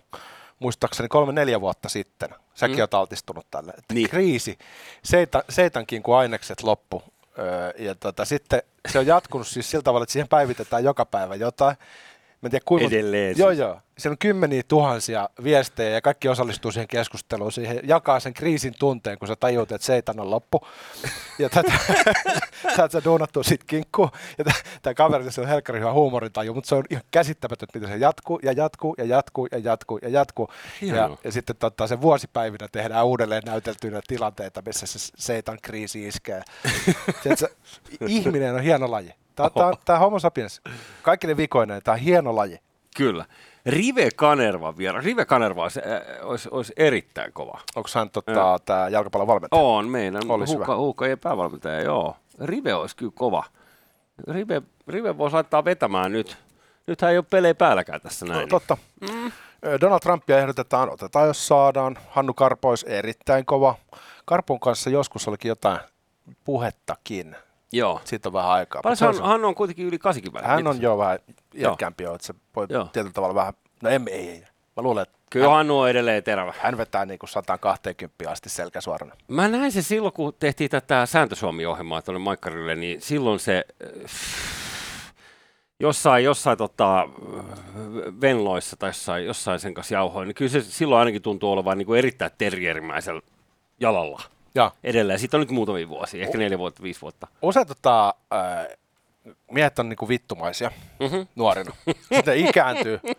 muistaakseni 0.58 1.08
kolme-neljä 1.08 1.60
vuotta 1.60 1.88
sitten. 1.88 2.28
Säkin 2.54 2.76
mm. 2.76 2.80
oot 2.80 2.94
altistunut 2.94 3.46
tälle. 3.50 3.72
Niin. 3.92 4.08
Kriisi. 4.10 4.58
Seita, 5.04 5.44
seitankin 5.48 6.02
kun 6.02 6.16
ainekset 6.16 6.62
loppu. 6.62 7.02
Ö, 7.38 7.82
ja 7.82 7.94
tota, 7.94 8.24
sitten 8.24 8.62
se 8.88 8.98
on 8.98 9.06
jatkunut 9.06 9.46
siis 9.46 9.70
sillä 9.70 9.82
tavalla, 9.82 10.02
että 10.02 10.12
siihen 10.12 10.28
päivitetään 10.28 10.84
joka 10.84 11.06
päivä 11.06 11.34
jotain. 11.34 11.76
Mä 12.42 12.46
en 12.46 12.50
tiedä, 12.50 12.62
kuinka... 12.66 12.86
Edelleen 12.86 13.38
Joo, 13.38 13.48
siis. 13.48 13.58
joo. 13.58 13.80
Siellä 13.98 14.14
on 14.14 14.18
kymmeniä 14.18 14.62
tuhansia 14.68 15.28
viestejä 15.44 15.90
ja 15.90 16.00
kaikki 16.00 16.28
osallistuu 16.28 16.72
siihen 16.72 16.88
keskusteluun. 16.88 17.52
Siihen 17.52 17.80
jakaa 17.84 18.20
sen 18.20 18.34
kriisin 18.34 18.74
tunteen, 18.78 19.18
kun 19.18 19.28
sä 19.28 19.36
tajuut, 19.36 19.72
että 19.72 19.86
seitan 19.86 20.20
on 20.20 20.30
loppu. 20.30 20.60
Ja 21.38 21.48
tätä, 21.48 21.72
saat 22.76 22.92
sä 22.92 23.04
duunattua 23.04 23.42
sit 23.42 23.64
kinkkuun. 23.64 24.10
Ja 24.38 24.44
tämä 24.82 24.94
kaveri, 24.94 25.32
se 25.32 25.40
on 25.40 25.48
helkkari 25.48 25.80
hyvä 25.80 25.92
huumorintaju, 25.92 26.54
mutta 26.54 26.68
se 26.68 26.74
on 26.74 26.84
ihan 26.90 27.04
käsittämätöntä, 27.10 27.78
miten 27.78 27.90
se 27.90 27.96
jatkuu 27.96 28.40
ja 28.42 28.52
jatkuu 28.52 28.94
ja 28.98 29.04
jatkuu 29.04 29.48
ja 29.52 29.58
jatkuu 29.58 29.98
ja 30.02 30.08
jatkuu. 30.08 30.48
Ja, 30.82 31.16
ja 31.24 31.32
sitten 31.32 31.56
tota, 31.56 31.86
se 31.86 32.00
vuosipäivinä 32.00 32.68
tehdään 32.72 33.06
uudelleen 33.06 33.42
näyteltyinä 33.46 34.00
tilanteita, 34.06 34.62
missä 34.66 34.86
se 34.86 34.98
seitan 35.16 35.58
kriisi 35.62 36.06
iskee. 36.06 36.42
Tiedätkö, 37.22 37.48
ihminen 38.06 38.54
on 38.54 38.60
hieno 38.60 38.90
laji. 38.90 39.14
Tämä, 39.36 39.50
tämä, 39.50 39.72
tämä 39.84 39.98
homo 39.98 40.18
sapiens, 40.18 40.60
kaikki 41.02 41.26
ne 41.26 41.36
vikoineen, 41.36 41.82
tämä 41.82 41.92
on 41.92 42.00
hieno 42.00 42.36
laji. 42.36 42.60
Kyllä. 42.96 43.24
Rive 43.66 44.08
Kanerva 44.16 44.76
vielä. 44.76 45.00
Rive 45.00 45.24
Kanerva 45.24 45.62
olisi, 45.62 45.80
äh, 45.80 46.26
olisi, 46.26 46.48
olisi 46.52 46.72
erittäin 46.76 47.32
kova. 47.32 47.60
Onko 47.76 47.88
hän 47.94 48.10
tota, 48.10 48.58
tämä 48.64 48.88
jalkapallon 48.88 49.26
valmentaja? 49.26 49.62
On 49.62 49.88
meidän 49.88 50.22
Olisi 50.30 50.54
huuka, 50.54 50.76
huuka 50.76 51.06
ja 51.06 51.16
päävalmentaja, 51.16 51.80
joo. 51.80 52.16
Rive 52.40 52.74
olisi 52.74 52.96
kyllä 52.96 53.12
kova. 53.14 53.44
Rive, 54.28 54.62
Rive 54.88 55.18
voisi 55.18 55.34
laittaa 55.34 55.64
vetämään 55.64 56.12
nyt. 56.12 56.36
Nythän 56.86 57.10
ei 57.10 57.18
ole 57.18 57.24
pelejä 57.30 57.54
päälläkään 57.54 58.00
tässä 58.00 58.26
näin. 58.26 58.40
No, 58.40 58.46
totta. 58.46 58.76
Mm. 59.00 59.32
Donald 59.80 60.00
Trumpia 60.00 60.38
ehdotetaan, 60.38 60.90
otetaan 60.90 61.26
jos 61.26 61.48
saadaan. 61.48 61.98
Hannu 62.08 62.34
Karpo 62.34 62.68
olisi 62.68 62.86
erittäin 62.88 63.44
kova. 63.44 63.74
Karpon 64.24 64.60
kanssa 64.60 64.90
joskus 64.90 65.28
olikin 65.28 65.48
jotain 65.48 65.78
puhettakin. 66.44 67.36
Joo. 67.72 68.00
Siitä 68.04 68.28
on 68.28 68.32
vähän 68.32 68.50
aikaa. 68.50 68.82
Paljon 68.82 68.98
hän, 69.00 69.28
hän 69.28 69.44
on 69.44 69.54
kuitenkin 69.54 69.86
yli 69.86 69.98
80. 69.98 70.48
Hän 70.48 70.66
on 70.66 70.82
jo 70.82 70.98
vähän 70.98 71.18
iäkkäämpi, 71.54 72.04
jo, 72.04 72.14
että 72.14 72.26
se 72.26 72.34
voi 72.56 72.66
Joo. 72.70 72.88
tietyllä 72.92 73.12
tavalla 73.12 73.34
vähän, 73.34 73.52
no 73.82 73.90
ei, 73.90 74.00
ei, 74.10 74.28
ei. 74.28 74.40
Mä 74.76 74.82
luulen, 74.82 75.02
että 75.02 75.18
Kyllä 75.30 75.48
Hannu 75.48 75.78
on 75.80 75.90
edelleen 75.90 76.22
terävä. 76.22 76.54
hän 76.58 76.76
vetää 76.76 77.06
niin 77.06 77.18
kuin 77.18 77.30
120 77.30 78.30
asti 78.30 78.48
selkäsuorana. 78.48 79.14
Mä 79.28 79.48
näin 79.48 79.72
se 79.72 79.82
silloin, 79.82 80.12
kun 80.14 80.34
tehtiin 80.38 80.70
tätä 80.70 81.06
Sääntösuomi-ohjelmaa 81.06 82.02
tuonne 82.02 82.18
Maikkarille, 82.18 82.74
niin 82.74 83.00
silloin 83.00 83.38
se 83.40 83.64
äh, 83.84 84.12
jossain, 85.80 86.24
jossain 86.24 86.58
tota, 86.58 87.08
venloissa 88.20 88.76
tai 88.76 88.88
jossain, 88.88 89.24
jossain 89.24 89.60
sen 89.60 89.74
kanssa 89.74 89.94
jauhoin, 89.94 90.28
niin 90.28 90.34
kyllä 90.34 90.50
se 90.50 90.60
silloin 90.60 90.98
ainakin 90.98 91.22
tuntuu 91.22 91.52
olevan 91.52 91.78
niin 91.78 91.86
kuin 91.86 91.98
erittäin 91.98 92.30
terrierimäisellä 92.38 93.20
jalalla 93.80 94.22
Ja 94.54 94.70
edelleen. 94.84 95.18
Siitä 95.18 95.36
on 95.36 95.40
nyt 95.40 95.50
muutamia 95.50 95.88
vuosia, 95.88 96.22
ehkä 96.22 96.38
neljä 96.38 96.58
vuotta, 96.58 96.82
viisi 96.82 97.00
vuotta. 97.00 97.26
usein 97.42 97.66
tota, 97.66 98.14
äh, 98.34 98.66
miehet 99.50 99.78
on 99.78 99.88
niinku 99.88 100.08
vittumaisia 100.08 100.70
Mm-hmm. 101.00 101.26
nuorina. 101.36 101.72
Sitten 102.14 102.24
ne 102.26 102.48
ikääntyy, 102.48 103.00
niin 103.02 103.16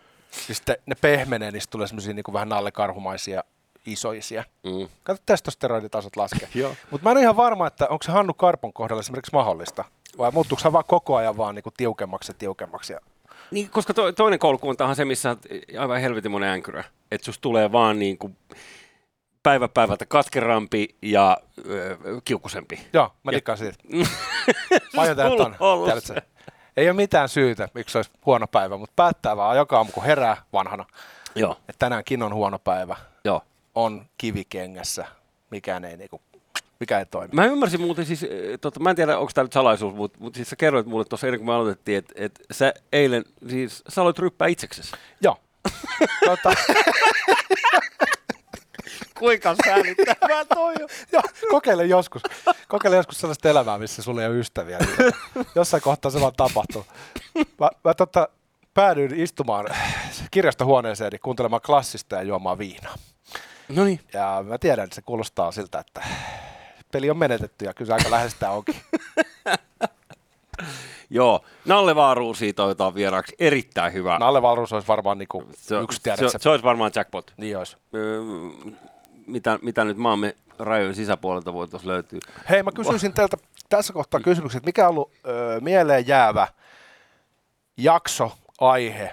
sitten 0.55 0.75
ne 0.85 0.95
pehmenee, 1.01 1.51
niistä 1.51 1.71
tulee 1.71 1.87
semmoisia 1.87 2.13
niinku 2.13 2.33
vähän 2.33 2.49
nallekarhumaisia 2.49 3.43
isoisia. 3.85 4.43
Mm. 4.63 4.87
Kato, 5.03 5.21
testosteroiditasot 5.25 6.15
laskee. 6.15 6.49
Mutta 6.91 7.03
mä 7.03 7.11
en 7.11 7.17
ole 7.17 7.21
ihan 7.23 7.37
varma, 7.37 7.67
että 7.67 7.87
onko 7.87 8.03
se 8.03 8.11
Hannu 8.11 8.33
Karpon 8.33 8.73
kohdalla 8.73 8.99
esimerkiksi 8.99 9.33
mahdollista. 9.33 9.85
Vai 10.17 10.31
muuttuuko 10.31 10.61
hän 10.63 10.73
vaan 10.73 10.85
koko 10.87 11.15
ajan 11.15 11.37
vaan 11.37 11.55
niinku 11.55 11.71
tiukemmaksi 11.77 12.31
ja 12.31 12.35
tiukemmaksi? 12.39 12.93
Ja... 12.93 12.99
Niin, 13.51 13.69
koska 13.69 13.93
to, 13.93 14.11
toinen 14.11 14.39
koulukunta 14.39 14.85
on 14.85 14.95
se, 14.95 15.05
missä 15.05 15.29
oot 15.29 15.39
aivan 15.79 16.01
helvetin 16.01 16.31
monen 16.31 16.49
änkyrä. 16.49 16.83
Että 17.11 17.25
susta 17.25 17.41
tulee 17.41 17.71
vaan 17.71 17.99
niin 17.99 18.17
kuin 18.17 18.37
päivä 19.43 19.67
päivältä 19.67 20.05
katkerampi 20.05 20.95
ja 21.01 21.37
ö, 21.69 21.97
kiukkusempi. 22.25 22.87
Joo, 22.93 23.13
mä 23.23 23.31
dikkaan 23.31 23.57
siitä. 23.57 23.77
Ton. 25.37 25.55
Ollut 25.59 25.85
Tiedätkö? 25.85 26.21
Ei 26.77 26.87
ole 26.89 26.95
mitään 26.95 27.29
syytä, 27.29 27.69
miksi 27.73 27.97
olisi 27.97 28.11
huono 28.25 28.47
päivä, 28.47 28.77
mutta 28.77 28.93
päättää 28.95 29.37
vaan 29.37 29.57
joka 29.57 29.77
aamu, 29.77 29.91
kun 29.91 30.03
herää 30.03 30.37
vanhana, 30.53 30.85
Joo, 31.35 31.51
että 31.51 31.79
tänäänkin 31.79 32.23
on 32.23 32.33
huono 32.33 32.59
päivä. 32.59 32.95
joo. 33.25 33.41
On 33.75 34.05
kivikengässä. 34.17 35.05
Mikään 35.49 35.85
ei, 35.85 35.97
niinku, 35.97 36.21
mikä 36.79 36.99
ei 36.99 37.05
toimi. 37.05 37.33
Mä 37.33 37.45
ymmärsin 37.45 37.81
muuten 37.81 38.05
siis, 38.05 38.25
tota, 38.61 38.79
mä 38.79 38.89
en 38.89 38.95
tiedä 38.95 39.17
onko 39.17 39.31
tämä 39.35 39.43
nyt 39.43 39.53
salaisuus, 39.53 39.95
mutta, 39.95 40.17
mutta 40.21 40.37
siis 40.37 40.49
sä 40.49 40.55
kerroit 40.55 40.85
mulle 40.85 41.05
tuossa 41.05 41.27
ennen 41.27 41.39
kuin 41.39 41.47
me 41.47 41.53
aloitettiin, 41.53 41.97
että, 41.97 42.13
että 42.17 42.43
sä 42.51 42.73
eilen, 42.93 43.23
siis 43.49 43.83
sä 43.89 44.01
aloit 44.01 44.19
ryppää 44.19 44.47
itseksesi. 44.47 44.91
Joo. 45.21 45.37
tota, 46.25 46.53
Kuinka 49.19 49.55
säälittävää 49.65 50.45
toi 50.55 50.73
on? 50.81 50.89
joo, 51.11 51.21
kokeile 51.49 51.85
joskus. 51.85 52.21
Kokeile 52.67 52.95
joskus 52.95 53.19
sellaista 53.19 53.49
elämää, 53.49 53.77
missä 53.77 54.01
sulla 54.01 54.21
ei 54.21 54.27
ole 54.27 54.35
ystäviä. 54.35 54.79
Jossain 55.55 55.83
kohtaa 55.83 56.11
se 56.11 56.21
vaan 56.21 56.33
tapahtuu. 56.37 56.85
Mä, 57.59 57.69
mä 57.83 57.93
tota, 57.93 58.27
päädyin 58.73 59.19
istumaan 59.19 59.65
kirjastohuoneeseeni 60.31 61.19
kuuntelemaan 61.19 61.61
klassista 61.61 62.15
ja 62.15 62.23
juomaan 62.23 62.57
viinaa. 62.57 62.95
No 63.69 63.83
niin. 63.83 63.99
Ja 64.13 64.43
mä 64.47 64.57
tiedän, 64.57 64.83
että 64.83 64.95
se 64.95 65.01
kuulostaa 65.01 65.51
siltä, 65.51 65.79
että 65.79 66.03
peli 66.91 67.09
on 67.09 67.17
menetetty 67.17 67.65
ja 67.65 67.73
kyllä 67.73 67.89
se 67.89 67.93
aika 67.93 68.11
lähestä 68.11 68.49
onkin. 68.49 68.75
Joo, 71.15 71.45
Nalle 71.65 71.95
Vaaruusi 71.95 72.53
toivotaan 72.53 72.95
vieraaksi. 72.95 73.35
Erittäin 73.39 73.93
hyvä. 73.93 74.17
Nalle 74.19 74.41
Valruus 74.41 74.73
olisi 74.73 74.87
varmaan 74.87 75.17
niinku 75.17 75.43
se, 75.55 75.79
yksi 75.79 75.95
se, 75.97 76.03
tiedä, 76.03 76.29
se, 76.31 76.37
se 76.39 76.49
olisi 76.49 76.63
varmaan 76.65 76.91
jackpot. 76.95 77.33
niin 77.37 77.57
olisi. 77.57 77.77
Öö, 77.95 78.21
mitä, 79.27 79.59
mitä 79.61 79.83
nyt 79.83 79.97
maamme 79.97 80.35
rajojen 80.59 80.95
sisäpuolelta 80.95 81.53
voitaisiin 81.53 81.87
löytyä? 81.91 82.19
Hei, 82.49 82.63
mä 82.63 82.71
kysyisin 82.71 83.13
teiltä 83.13 83.37
tässä 83.69 83.93
kohtaa 83.93 84.19
kysymyksen, 84.19 84.57
että 84.57 84.67
mikä 84.67 84.83
on 84.83 84.89
ollut 84.89 85.11
ö, 85.27 85.59
mieleen 85.61 86.07
jäävä 86.07 86.47
jakso, 87.77 88.31
aihe 88.61 89.11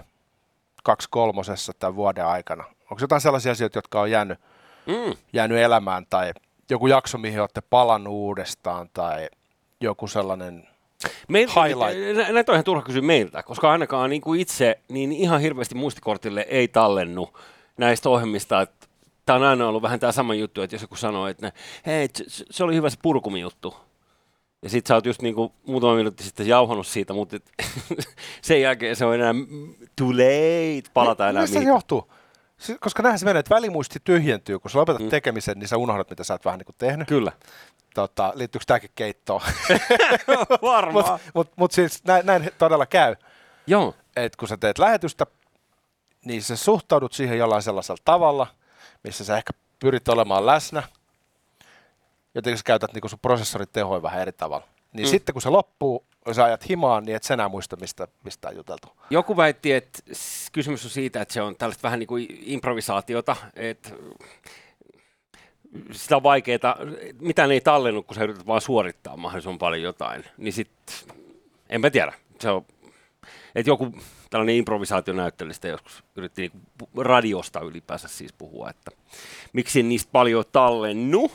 kaksi 0.83 1.09
kolmosessa 1.11 1.73
tämän 1.78 1.97
vuoden 1.97 2.26
aikana? 2.26 2.64
Onko 2.64 2.97
jotain 3.00 3.21
sellaisia 3.21 3.52
asioita, 3.52 3.78
jotka 3.78 4.00
on 4.00 4.11
jäänyt, 4.11 4.38
Mm. 4.87 5.16
jäänyt 5.33 5.59
elämään 5.59 6.07
tai 6.11 6.33
joku 6.71 6.87
jakso, 6.87 7.19
mihin 7.19 7.40
olette 7.40 7.61
palannut 7.61 8.12
uudestaan 8.12 8.90
tai 8.95 9.28
joku 9.80 10.07
sellainen, 10.07 10.69
Meiltä, 11.28 11.52
Highlight. 11.62 12.16
nä- 12.16 12.33
näitä 12.33 12.52
on 12.52 12.54
ihan 12.54 12.64
turha 12.64 12.83
kysyä 12.83 13.02
meiltä, 13.02 13.42
koska 13.42 13.71
ainakaan 13.73 14.11
niin 14.11 14.23
kuin 14.23 14.40
itse 14.40 14.78
niin 14.88 15.12
ihan 15.12 15.40
hirveästi 15.40 15.75
muistikortille 15.75 16.47
ei 16.49 16.69
tallennu 16.69 17.28
näistä 17.76 18.09
ohjelmista, 18.09 18.61
että 18.62 18.87
tämä 19.26 19.37
on 19.37 19.42
aina 19.42 19.69
ollut 19.69 19.83
vähän 19.83 20.00
tämä 20.00 20.12
sama 20.12 20.35
juttu, 20.35 20.62
että 20.62 20.75
jos 20.75 20.83
joku 20.83 20.97
sanoo, 20.97 21.26
että 21.26 21.47
ne, 21.47 21.52
hei, 21.87 22.09
se, 22.14 22.45
se 22.50 22.64
oli 22.64 22.75
hyvä 22.75 22.90
se 22.90 22.97
purkumi 23.02 23.40
juttu. 23.40 23.75
Ja 24.62 24.71
sit 24.71 24.87
sä 24.87 24.95
oot 24.95 25.07
just 25.07 25.23
niinku 25.23 25.52
muutama 25.66 25.95
minuutti 25.95 26.25
sitten 26.25 26.47
jauhannut 26.47 26.87
siitä, 26.87 27.12
mutta 27.12 27.37
et, 27.37 27.52
sen 28.42 28.61
jälkeen 28.61 28.97
se 28.97 29.04
on 29.04 29.14
enää 29.14 29.35
too 29.97 30.09
late 30.11 30.90
palata 30.95 31.28
enää 31.28 31.42
Mistä 31.42 31.61
se 31.61 31.66
johtuu? 31.66 32.12
Koska 32.81 33.02
näinhän 33.02 33.19
se 33.19 33.25
menee, 33.25 33.40
että 33.40 33.55
välimuisti 33.55 33.99
tyhjentyy. 34.05 34.59
Kun 34.59 34.71
sä 34.71 34.79
lopetat 34.79 35.02
Mm. 35.02 35.09
tekemisen, 35.09 35.59
niin 35.59 35.69
sä 35.69 35.76
unohdat, 35.76 36.11
mitä 36.11 36.25
sä 36.25 36.35
oot 36.35 36.45
vähän 36.45 36.59
niin 36.59 36.67
kuin 36.67 36.76
tehnyt. 36.79 37.09
Kyllä. 37.09 37.33
Tota, 37.95 38.33
liittyykö 38.35 38.64
tämäkin 38.67 38.90
keittoon? 38.95 39.40
Varmaan. 40.62 41.05
Mutta 41.05 41.31
mut, 41.35 41.49
mut 41.57 41.73
siis 41.73 42.05
näin, 42.05 42.26
näin 42.26 42.50
todella 42.59 42.87
käy. 42.87 43.17
Joo, 43.67 43.95
että 44.17 44.38
kun 44.38 44.49
sä 44.49 44.57
teet 44.57 44.79
lähetystä, 44.79 45.26
niin 46.25 46.43
sä 46.43 46.57
suhtaudut 46.57 47.12
siihen 47.12 47.38
jollain 47.38 47.62
sellaisella 47.62 48.02
tavalla, 48.05 48.47
missä 49.05 49.25
sä 49.25 49.37
ehkä 49.37 49.52
pyrit 49.79 50.09
olemaan 50.09 50.47
läsnä, 50.47 50.83
jotenkin 52.35 52.59
sä 52.59 52.64
käytät 52.64 52.93
niin 52.93 53.11
sun 53.11 53.19
prosessorin 53.19 53.69
tehoja 53.73 54.02
vähän 54.02 54.21
eri 54.21 54.33
tavalla. 54.33 54.67
Niin 54.93 55.07
mm. 55.07 55.11
sitten 55.11 55.33
kun 55.33 55.43
se 55.43 55.49
loppuu, 55.49 56.05
ja 56.26 56.34
sä 56.34 56.44
ajat 56.44 56.68
himaan, 56.68 57.04
niin 57.04 57.16
et 57.16 57.22
sä 57.22 57.34
enää 57.34 57.48
muista, 57.48 57.76
mistä, 57.76 58.08
mistä 58.24 58.48
on 58.48 58.56
juteltu. 58.56 58.88
Joku 59.10 59.36
väitti, 59.36 59.72
että 59.72 60.02
kysymys 60.52 60.84
on 60.84 60.90
siitä, 60.90 61.22
että 61.22 61.34
se 61.34 61.42
on 61.42 61.56
tällaista 61.56 61.82
vähän 61.82 61.98
niin 61.98 62.06
kuin 62.06 62.26
improvisaatiota, 62.42 63.36
että 63.56 63.90
sitä 65.92 66.16
on 66.16 66.22
vaikeaa, 66.22 66.76
mitään 67.20 67.52
ei 67.52 67.60
tallennu, 67.60 68.02
kun 68.02 68.14
sä 68.14 68.24
yrität 68.24 68.46
vaan 68.46 68.60
suorittaa 68.60 69.16
mahdollisimman 69.16 69.58
paljon 69.58 69.82
jotain, 69.82 70.24
niin 70.38 70.52
sit, 70.52 70.70
en 71.68 71.80
mä 71.80 71.90
tiedä, 71.90 72.12
se 72.40 72.50
on, 72.50 72.64
että 73.54 73.70
joku 73.70 73.94
tällainen 74.30 74.54
improvisaationäyttelijä 74.54 75.54
joskus 75.64 76.04
yritti 76.16 76.42
niin 76.42 76.62
radiosta 77.06 77.60
ylipäänsä 77.60 78.08
siis 78.08 78.32
puhua, 78.32 78.70
että 78.70 78.90
miksi 79.52 79.82
niistä 79.82 80.08
paljon 80.12 80.44
tallennu. 80.52 81.32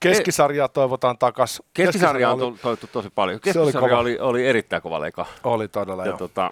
Keskisarjaa 0.00 0.68
toivotaan 0.68 1.18
takas. 1.18 1.62
Keskisarja 1.74 2.30
on 2.30 2.42
oli, 2.42 2.52
to- 2.52 2.58
toivottu 2.62 2.86
tosi 2.92 3.10
paljon. 3.14 3.34
Oli 3.34 3.40
Keskisarja 3.40 3.80
kova. 3.80 4.00
oli, 4.00 4.18
oli 4.18 4.46
erittäin 4.46 4.82
kova 4.82 5.00
leka. 5.00 5.26
oli 5.44 5.68
todella 5.68 6.02
Ja 6.02 6.08
joo. 6.08 6.18
tota, 6.18 6.50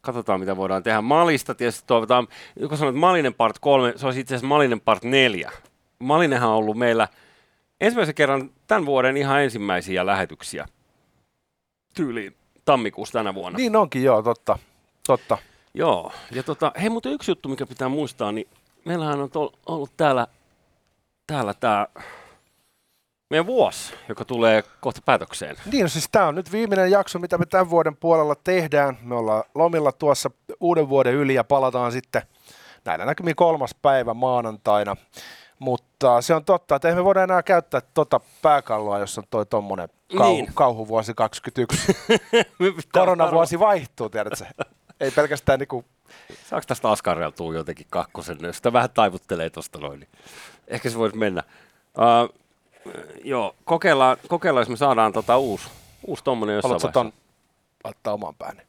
katsotaan, 0.00 0.40
mitä 0.40 0.56
voidaan 0.56 0.82
tehdä. 0.82 1.00
Malista 1.00 1.54
tietysti 1.54 1.84
toivotaan, 1.86 2.28
joku 2.60 2.76
sanoi, 2.76 2.90
että 2.90 3.00
Malinen 3.00 3.34
part 3.34 3.58
3, 3.58 3.92
se 3.96 4.06
olisi 4.06 4.20
itse 4.20 4.34
asiassa 4.34 4.46
Malinen 4.48 4.80
part 4.80 5.02
4. 5.04 5.52
Malinenhan 5.98 6.50
on 6.50 6.56
ollut 6.56 6.76
meillä 6.76 7.08
ensimmäisen 7.80 8.14
kerran 8.14 8.50
tämän 8.66 8.86
vuoden 8.86 9.16
ihan 9.16 9.42
ensimmäisiä 9.42 10.06
lähetyksiä 10.06 10.66
tyyliin 11.94 12.36
tammikuussa 12.64 13.12
tänä 13.18 13.34
vuonna. 13.34 13.56
Niin 13.56 13.76
onkin, 13.76 14.02
joo, 14.04 14.22
totta. 14.22 14.58
totta. 15.06 15.38
Joo, 15.74 16.12
ja 16.30 16.42
tota, 16.42 16.72
hei, 16.80 16.90
mutta 16.90 17.08
yksi 17.08 17.30
juttu, 17.30 17.48
mikä 17.48 17.66
pitää 17.66 17.88
muistaa, 17.88 18.32
niin 18.32 18.48
meillähän 18.84 19.20
on 19.20 19.28
tol- 19.28 19.58
ollut 19.66 19.90
täällä, 19.96 20.26
täällä 21.26 21.54
tämä 21.54 21.86
meidän 23.30 23.46
vuosi, 23.46 23.94
joka 24.08 24.24
tulee 24.24 24.64
kohta 24.80 25.00
päätökseen. 25.04 25.56
Niin, 25.72 25.82
no 25.82 25.88
siis 25.88 26.08
tämä 26.12 26.26
on 26.26 26.34
nyt 26.34 26.52
viimeinen 26.52 26.90
jakso, 26.90 27.18
mitä 27.18 27.38
me 27.38 27.46
tämän 27.46 27.70
vuoden 27.70 27.96
puolella 27.96 28.34
tehdään. 28.44 28.98
Me 29.02 29.14
ollaan 29.14 29.44
lomilla 29.54 29.92
tuossa 29.92 30.30
uuden 30.60 30.88
vuoden 30.88 31.14
yli 31.14 31.34
ja 31.34 31.44
palataan 31.44 31.92
sitten 31.92 32.22
näillä 32.84 33.04
näkymin 33.04 33.36
kolmas 33.36 33.74
päivä 33.82 34.14
maanantaina. 34.14 34.96
Mutta 35.58 36.20
se 36.22 36.34
on 36.34 36.44
totta, 36.44 36.76
että 36.76 36.94
me 36.94 37.04
voida 37.04 37.22
enää 37.22 37.42
käyttää 37.42 37.80
tota 37.94 38.20
pääkalloa, 38.42 38.98
jos 38.98 39.18
on 39.18 39.24
toi 39.30 39.46
tommonen 39.46 39.88
kau- 40.14 40.22
Niin. 40.24 40.48
kauhuvuosi 40.54 41.14
21. 41.14 41.96
Me 42.58 42.70
pitää 42.76 43.00
Koronavuosi 43.00 43.58
vaihtuu, 43.58 44.08
tiedätkö? 44.08 44.44
Ei 45.00 45.10
pelkästään 45.10 45.58
niinku, 45.58 45.84
Saako 46.46 46.64
tästä 46.66 46.90
askarreltua 46.90 47.54
jotenkin 47.54 47.86
kakkosen, 47.90 48.38
jos 48.42 48.56
sitä 48.56 48.72
vähän 48.72 48.90
taivuttelee 48.94 49.50
tuosta 49.50 49.78
noin, 49.78 50.00
niin 50.00 50.08
ehkä 50.68 50.90
se 50.90 50.98
voisi 50.98 51.16
mennä. 51.16 51.42
Uh, 51.98 52.34
joo, 53.24 53.54
kokeillaan, 53.64 54.16
kokeillaan, 54.28 54.60
jos 54.62 54.68
me 54.68 54.76
saadaan 54.76 55.12
tota 55.12 55.38
uusi, 55.38 55.68
uusi 56.06 56.24
tommonen 56.24 56.54
jossain 56.54 56.70
haluatko 56.70 57.00
vaiheessa. 57.00 57.12
ton 57.12 57.28
laittaa 57.84 58.14
oman 58.14 58.34
päin? 58.34 58.62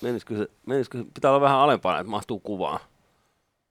Menisikö 0.00 0.36
se, 0.36 0.46
menisikö 0.66 0.98
se, 0.98 1.04
pitää 1.14 1.30
olla 1.30 1.40
vähän 1.40 1.58
alempana, 1.58 1.98
että 1.98 2.10
mahtuu 2.10 2.40
kuvaan, 2.40 2.80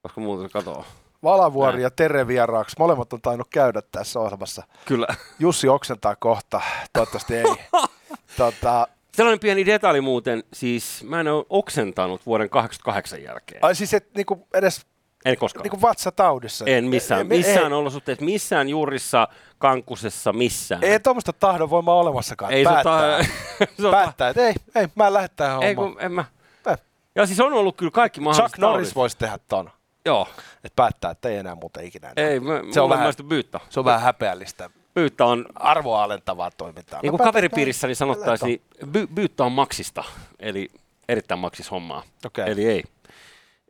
koska 0.01 0.21
muuten 0.21 0.49
se 0.49 0.53
katoaa. 0.53 0.85
Valavuori 1.23 1.71
Näin. 1.73 1.83
ja 1.83 1.91
Tere 1.91 2.27
vieraaksi. 2.27 2.75
Molemmat 2.79 3.13
on 3.13 3.21
tainnut 3.21 3.47
käydä 3.49 3.81
tässä 3.91 4.19
ohjelmassa. 4.19 4.63
Kyllä. 4.85 5.07
Jussi 5.39 5.67
oksentaa 5.67 6.15
kohta. 6.15 6.61
Toivottavasti 6.93 7.35
ei. 7.35 7.45
tota, 8.37 8.87
Sellainen 9.13 9.39
pieni 9.39 9.65
detalji 9.65 10.01
muuten, 10.01 10.43
siis 10.53 11.03
mä 11.03 11.19
en 11.19 11.27
ole 11.27 11.45
oksentanut 11.49 12.25
vuoden 12.25 12.49
88 12.49 13.23
jälkeen. 13.23 13.63
ai 13.65 13.75
siis 13.75 13.93
et 13.93 14.07
niinku 14.15 14.47
edes 14.53 14.85
En 15.25 15.37
koskaan. 15.37 15.63
niinku 15.63 15.81
vatsataudissa. 15.81 16.65
en 16.67 16.85
missään, 16.85 17.19
Ei, 17.21 17.23
me- 17.27 17.35
missään 17.37 17.71
ei, 17.73 17.77
olosuhteessa, 17.79 18.25
missään 18.25 18.69
juurissa, 18.69 19.27
kankusessa, 19.57 20.33
missään. 20.33 20.83
ei 20.83 20.99
tuommoista 20.99 21.33
tahdonvoimaa 21.33 21.95
olemassakaan. 21.95 22.51
ei 22.53 22.63
päättää, 22.63 23.17
ta- 23.17 23.23
se 23.77 23.87
on 23.87 23.91
ta- 23.91 23.97
päättää, 23.97 24.29
että 24.29 24.47
ei, 24.47 24.53
ei, 24.75 24.87
mä 24.95 25.07
en 25.07 25.13
lähde 25.13 25.27
tähän 25.35 25.63
Ei 25.63 25.75
kun 25.75 25.95
en 25.99 26.11
mä. 26.11 26.25
Eh. 26.67 26.77
Ja 27.15 27.25
siis 27.25 27.39
on 27.39 27.53
ollut 27.53 27.77
kyllä 27.77 27.91
kaikki 27.91 28.19
mahdolliset 28.21 28.45
Chuck 28.51 28.57
Norris 28.57 28.87
taudit. 28.87 28.95
voisi 28.95 29.17
tehdä 29.17 29.39
ton. 29.47 29.69
Joo. 30.05 30.27
Että 30.63 30.75
päättää, 30.75 31.11
että 31.11 31.29
ei 31.29 31.37
enää 31.37 31.55
muuten 31.55 31.85
ikinä 31.85 32.13
enää. 32.17 32.29
Ei, 32.31 32.39
mä, 32.39 32.61
se 32.71 32.81
on 32.81 32.89
vähän, 32.89 33.13
byyttä. 33.27 33.59
se 33.69 33.79
on 33.79 33.85
vähän 33.85 34.01
häpeällistä. 34.01 34.69
Byyttä 34.95 35.25
on, 35.25 35.45
Arvoa 35.55 36.03
alentavaa 36.03 36.51
toimintaa. 36.57 36.99
niin 37.01 37.07
Mä 37.07 37.11
kuin 37.11 37.17
päätän, 37.17 37.31
kaveripiirissäni 37.33 37.91
että 37.91 37.99
sanottaisiin, 37.99 38.61
niin 38.81 38.91
by, 38.91 39.27
on 39.39 39.51
maksista, 39.51 40.03
eli 40.39 40.69
erittäin 41.09 41.39
maksis 41.39 41.71
hommaa. 41.71 42.03
Okei. 42.25 42.51
Eli 42.51 42.65
ei, 42.65 42.83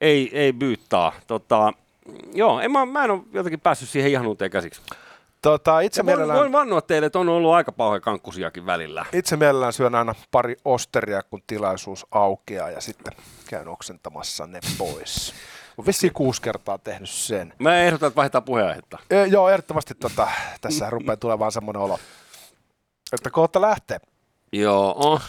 ei, 0.02 0.30
ei 0.34 0.54
byyttää. 0.54 1.12
Tota, 1.28 1.74
joo, 2.34 2.60
en 2.60 2.72
mä, 2.72 2.86
mä 2.86 3.04
en 3.04 3.12
ole 3.12 3.22
jotenkin 3.34 3.60
päässyt 3.60 3.90
siihen 3.90 4.12
ihan 4.12 4.28
uuteen 4.28 4.52
käsiksi. 4.52 4.82
Tota, 5.42 5.80
itse, 5.80 6.06
voin, 6.06 6.06
mielellään, 6.06 6.40
voin 6.40 6.52
vannoa 6.52 6.82
teille, 6.82 7.06
että 7.06 7.20
on 7.20 7.30
ollut 7.30 7.54
aika 7.54 7.72
pauhean 7.72 8.02
kankkusiakin 8.02 8.66
välillä. 8.66 9.06
itse 9.14 9.38
mielellään 9.38 9.74
syön 9.74 9.96
aina 9.96 10.16
pari 10.32 10.56
osteria, 10.66 11.24
kun 11.24 11.42
tilaisuus 11.48 12.06
aukeaa 12.12 12.70
ja 12.70 12.82
sitten 12.82 13.14
käyn 13.48 13.68
oksentamassa 13.68 14.48
ne 14.48 14.60
pois. 14.78 15.34
Olen 15.78 15.88
vissiin 15.88 16.14
kuusi 16.14 16.42
kertaa 16.42 16.78
tehnyt 16.78 17.10
sen. 17.10 17.54
Mä 17.60 17.78
ehdotan, 17.78 18.08
että 18.08 18.16
vaihdetaan 18.16 18.44
puheenaihetta. 18.44 18.98
E, 19.10 19.26
joo, 19.26 19.50
ehdottomasti 19.50 19.96
tota, 19.96 20.28
tässä 20.62 20.90
rupeaa 20.90 21.18
tulemaan 21.18 21.52
semmoinen 21.52 21.82
olo, 21.82 22.00
että 23.14 23.30
kohta 23.30 23.62
lähtee. 23.62 24.00
Joo. 24.52 25.20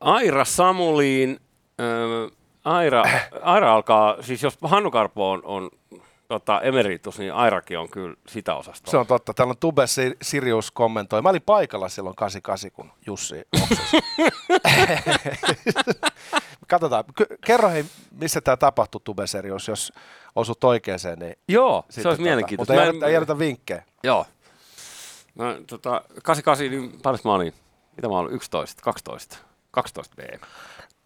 Aira 0.00 0.44
Samuliin. 0.44 1.40
Äh, 1.80 2.37
Aira, 2.76 3.02
Aira 3.42 3.74
alkaa, 3.74 4.16
siis 4.22 4.42
jos 4.42 4.58
Hannu 4.62 4.90
Karpo 4.90 5.30
on, 5.30 5.40
on 5.44 5.70
tota, 6.28 6.60
emeritus, 6.60 7.18
niin 7.18 7.32
Airakin 7.32 7.78
on 7.78 7.88
kyllä 7.88 8.14
sitä 8.28 8.54
osastoa. 8.54 8.90
Se 8.90 8.96
on 8.96 9.06
totta. 9.06 9.34
Täällä 9.34 9.50
on 9.50 9.56
Tube 9.60 9.86
Si- 9.86 10.16
Sirius 10.22 10.70
kommentoi. 10.70 11.22
Mä 11.22 11.28
olin 11.28 11.42
paikalla 11.42 11.88
silloin 11.88 12.16
88, 12.16 12.70
kun 12.70 12.90
Jussi. 13.06 13.42
Katsotaan. 16.68 17.04
Kerro 17.46 17.68
hei, 17.68 17.84
missä 18.20 18.40
tämä 18.40 18.56
tapahtui 18.56 19.00
Tube 19.04 19.26
Sirius, 19.26 19.68
jos 19.68 19.92
osut 20.36 20.64
oikeeseen. 20.64 21.18
Niin 21.18 21.36
Joo, 21.48 21.84
se 21.90 22.08
olisi 22.08 22.22
mielenkiintoista. 22.22 22.72
Mutta 22.74 22.84
ei, 22.84 22.88
en- 22.96 23.04
ei, 23.04 23.16
anneta 23.16 23.38
vinkkejä. 23.38 23.82
Joo. 24.02 24.26
Mä, 25.34 25.56
tota, 25.66 26.02
88, 26.22 26.70
niin 26.70 27.00
paljon 27.02 27.20
mä 27.24 27.32
olin? 27.34 27.54
Mitä 27.96 28.08
mä 28.08 28.18
olin? 28.18 28.34
11, 28.34 28.82
12, 28.82 29.36
12 29.70 30.14
B. 30.16 30.18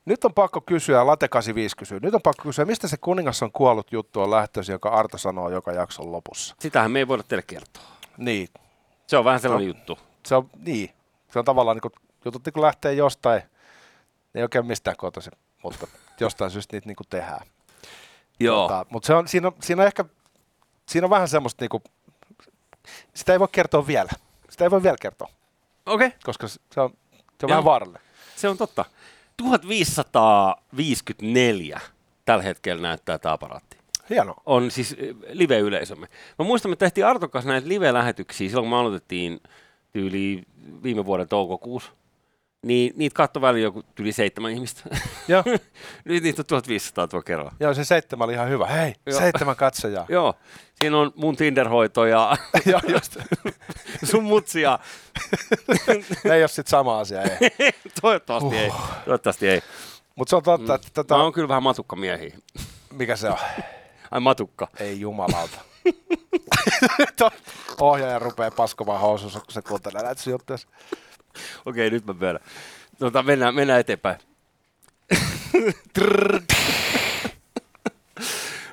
Nyt 0.04 0.24
on 0.24 0.34
pakko 0.34 0.60
kysyä, 0.60 1.06
Late 1.06 1.28
85 1.28 1.76
kysyy, 1.76 2.00
nyt 2.02 2.14
on 2.14 2.22
pakko 2.22 2.42
kysyä, 2.42 2.64
mistä 2.64 2.88
se 2.88 2.96
kuningas 2.96 3.42
on 3.42 3.52
kuollut 3.52 3.92
juttu 3.92 4.20
on 4.20 4.30
lähtöisin, 4.30 4.72
joka 4.72 4.88
Arto 4.88 5.18
sanoo 5.18 5.50
joka 5.50 5.72
jakson 5.72 6.12
lopussa. 6.12 6.54
Sitähän 6.60 6.90
me 6.90 6.98
ei 6.98 7.08
voida 7.08 7.22
teille 7.22 7.42
kertoa. 7.42 7.82
Niin, 8.16 8.48
Se 9.06 9.16
on 9.16 9.24
vähän 9.24 9.40
sellainen 9.40 9.68
No. 9.68 9.74
juttu. 9.76 9.98
se 10.26 10.34
on, 10.34 10.50
niin. 10.58 10.90
Se 11.32 11.38
on 11.38 11.44
tavallaan 11.44 11.76
niin 11.76 11.82
kuin, 11.82 11.92
jutut 12.24 12.44
niin 12.44 12.52
kuin 12.52 12.62
lähtee 12.62 12.92
jostain, 12.92 13.42
ne 14.34 14.40
ei 14.40 14.42
oikein 14.42 14.66
mistään 14.66 14.96
kotoisin, 14.96 15.32
mutta 15.62 15.86
jostain 16.20 16.50
syystä 16.50 16.76
niitä 16.76 16.86
niin 16.86 16.96
kuin 16.96 17.06
tehdään. 17.10 17.46
Joo. 18.40 18.68
Tota, 18.68 18.86
mutta 18.90 19.06
se 19.06 19.14
on, 19.14 19.28
siinä, 19.28 19.48
on, 19.48 19.54
siinä 19.60 19.82
on 19.82 19.86
ehkä, 19.86 20.04
siinä 20.88 21.06
on 21.06 21.10
vähän 21.10 21.28
semmoista, 21.28 21.62
niin 21.62 21.70
kuin, 21.70 21.82
sitä 23.14 23.32
ei 23.32 23.40
voi 23.40 23.48
kertoa 23.52 23.86
vielä. 23.86 24.10
Sitä 24.50 24.64
ei 24.64 24.70
voi 24.70 24.82
vielä 24.82 24.96
kertoa, 25.00 25.28
Okei. 25.86 26.06
Okay. 26.06 26.18
koska 26.24 26.48
se 26.48 26.58
on, 26.60 26.68
se 26.70 26.80
on 26.80 26.90
Joo. 27.42 27.48
vähän 27.48 27.64
vaarallinen. 27.64 28.02
Se 28.36 28.48
on 28.48 28.58
totta. 28.58 28.84
1554 29.42 31.80
tällä 32.24 32.42
hetkellä 32.42 32.82
näyttää 32.82 33.18
tämä 33.18 33.32
aparaatti. 33.32 33.76
Hienoa. 34.10 34.42
On 34.46 34.70
siis 34.70 34.96
eh, 34.98 35.14
live-yleisömme. 35.28 36.08
Mä 36.38 36.44
muistan, 36.44 36.70
me 36.70 36.76
tehtiin 36.76 37.06
Arton 37.06 37.30
kanssa 37.30 37.50
näitä 37.50 37.68
live-lähetyksiä 37.68 38.48
silloin, 38.48 38.64
kun 38.64 38.70
me 38.70 38.76
aloitettiin 38.76 39.40
tyyli 39.92 40.42
viime 40.82 41.04
vuoden 41.04 41.28
toukokuussa. 41.28 41.92
Niin 42.62 42.92
niitä 42.96 43.14
katsoi 43.14 43.40
väliin 43.42 43.62
joku 43.62 43.82
yli 44.00 44.12
seitsemän 44.12 44.50
ihmistä. 44.50 44.82
Joo, 45.28 45.42
Nyt 46.04 46.22
niitä 46.22 46.42
on 46.42 46.46
1500 46.46 47.08
tuo 47.08 47.22
kerralla. 47.22 47.52
joo, 47.60 47.74
se 47.74 47.84
seitsemän 47.84 48.24
oli 48.24 48.32
ihan 48.32 48.48
hyvä. 48.48 48.66
Hei, 48.66 48.94
Joo. 49.06 49.18
seitsemän 49.20 49.56
katsojaa. 49.56 50.06
Joo, 50.08 50.34
siinä 50.80 50.98
on 50.98 51.12
mun 51.16 51.36
Tinder-hoito 51.36 52.06
ja 52.06 52.36
Joo, 52.66 52.80
just. 52.88 53.16
sun 54.10 54.24
mutsia. 54.24 54.78
Ne 56.24 56.34
ei 56.34 56.42
ole 56.42 56.48
sitten 56.48 56.70
sama 56.70 56.98
asia, 56.98 57.22
ei. 57.22 57.50
Toivottavasti 58.02 58.56
ei. 58.58 58.70
Toivottavasti 59.04 59.48
ei. 59.48 59.60
Mutta 60.16 60.30
se 60.30 60.36
on 60.36 60.42
totta, 60.42 60.74
että 60.74 60.86
Mä 60.88 60.92
tota, 60.94 61.16
oon 61.16 61.32
kyllä 61.32 61.48
vähän 61.48 61.62
matukkamiehiä. 61.62 62.36
mikä 62.92 63.16
se 63.16 63.28
on? 63.28 63.38
Ai 64.10 64.20
matukka. 64.20 64.68
Ei 64.80 65.00
jumalauta. 65.00 65.58
Ohjaaja 67.80 68.18
rupeaa 68.18 68.50
paskomaan 68.50 69.00
housussa, 69.00 69.40
kun 69.40 69.52
se 69.52 69.62
kuuntelee 69.62 70.02
näitä 70.02 70.30
juttuja. 70.30 70.58
Okei, 71.66 71.90
nyt 71.90 72.06
mä 72.06 72.12
myönnän. 72.20 72.42
Tota, 72.98 73.22
mennään, 73.22 73.54
mennään 73.54 73.80
eteenpäin. 73.80 74.16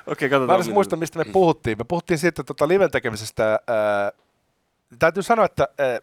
Okei, 0.06 0.28
Mä 0.28 0.30
katsotaan. 0.30 0.50
en 0.60 0.64
edes 0.64 0.74
muista, 0.74 0.96
mistä 0.96 1.18
me 1.18 1.24
puhuttiin. 1.24 1.78
Me 1.78 1.84
puhuttiin 1.84 2.18
siitä 2.18 2.44
tota 2.44 2.68
liven 2.68 2.90
tekemisestä. 2.90 3.44
Ää, 3.66 4.12
täytyy 4.98 5.22
sanoa, 5.22 5.44
että 5.44 5.68
ää, 5.78 5.98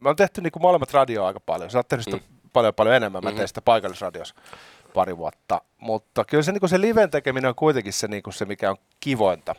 me 0.00 0.08
on 0.08 0.16
tehty 0.16 0.40
niinku 0.40 0.58
molemmat 0.58 0.92
radioa 0.92 1.26
aika 1.26 1.40
paljon. 1.40 1.70
Sä 1.70 1.78
oot 1.78 1.88
tehnyt 1.88 2.04
sitä 2.04 2.18
paljon 2.52 2.74
paljon 2.74 2.94
enemmän. 2.94 3.24
Mä 3.24 3.30
Mhm. 3.30 3.36
tein 3.36 3.48
sitä 3.48 3.62
paikallisradiossa 3.62 4.34
pari 4.94 5.16
vuotta. 5.16 5.60
Mutta 5.78 6.24
kyllä 6.24 6.42
se, 6.42 6.52
niinku 6.52 6.68
se 6.68 6.80
liven 6.80 7.10
tekeminen 7.10 7.48
on 7.48 7.54
kuitenkin 7.54 7.92
se, 7.92 8.08
niinku 8.08 8.32
se, 8.32 8.44
mikä 8.44 8.70
on 8.70 8.76
kivointa 9.00 9.54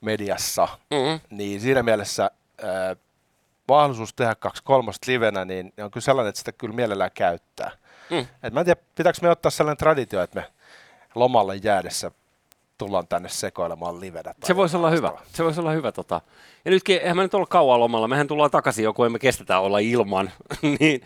mediassa. 0.00 0.68
Mm-hmm. 0.90 1.20
Niin 1.30 1.60
siinä 1.60 1.82
mielessä 1.82 2.30
ää, 2.62 2.96
mahdollisuus 3.70 4.14
tehdä 4.14 4.34
kaksi 4.34 4.62
kolmosta 4.64 5.12
livenä, 5.12 5.44
niin 5.44 5.72
on 5.82 5.90
kyllä 5.90 6.04
sellainen, 6.04 6.28
että 6.28 6.38
sitä 6.38 6.52
kyllä 6.52 6.74
mielellään 6.74 7.10
käyttää. 7.14 7.70
Mm. 8.10 8.26
Et 8.42 8.52
mä 8.52 8.60
en 8.60 8.66
tiedä, 8.66 8.80
pitääkö 8.94 9.18
me 9.22 9.30
ottaa 9.30 9.50
sellainen 9.50 9.78
traditio, 9.78 10.22
että 10.22 10.40
me 10.40 10.46
lomalle 11.14 11.56
jäädessä 11.56 12.10
tullaan 12.78 13.08
tänne 13.08 13.28
sekoilemaan 13.28 14.00
livenä. 14.00 14.34
Se 14.44 14.56
voisi 14.56 14.76
olla 14.76 14.90
hyvä. 14.90 15.12
Se 15.32 15.44
voisi 15.44 15.60
olla 15.60 15.70
hyvä. 15.70 15.92
Tota. 15.92 16.20
Ja 16.64 16.70
nytkin, 16.70 16.96
eihän 16.96 17.16
me 17.16 17.22
nyt 17.22 17.34
olla 17.34 17.46
kauan 17.46 17.80
lomalla. 17.80 18.08
Mehän 18.08 18.26
tullaan 18.26 18.50
takaisin, 18.50 18.84
joku 18.84 19.04
emme 19.04 19.18
kestetä 19.18 19.58
olla 19.58 19.78
ilman. 19.78 20.30
niin 20.80 21.02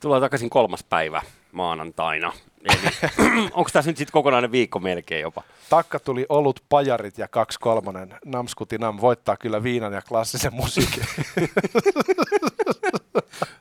tullaan 0.00 0.22
takaisin 0.22 0.50
kolmas 0.50 0.84
päivä 0.84 1.22
maanantaina. 1.52 2.32
Eli 2.68 3.10
onko 3.52 3.70
tässä 3.72 3.90
nyt 3.90 3.96
sitten 3.96 4.12
kokonainen 4.12 4.52
viikko 4.52 4.78
melkein 4.78 5.22
jopa? 5.22 5.42
Takka 5.70 5.98
tuli 5.98 6.26
olut, 6.28 6.64
pajarit 6.68 7.18
ja 7.18 7.28
kaksi 7.28 7.60
kolmonen. 7.60 8.14
Namskuti 8.24 8.78
nam 8.78 9.00
voittaa 9.00 9.36
kyllä 9.36 9.62
viinan 9.62 9.92
ja 9.92 10.02
klassisen 10.02 10.54
musiikin. 10.54 11.02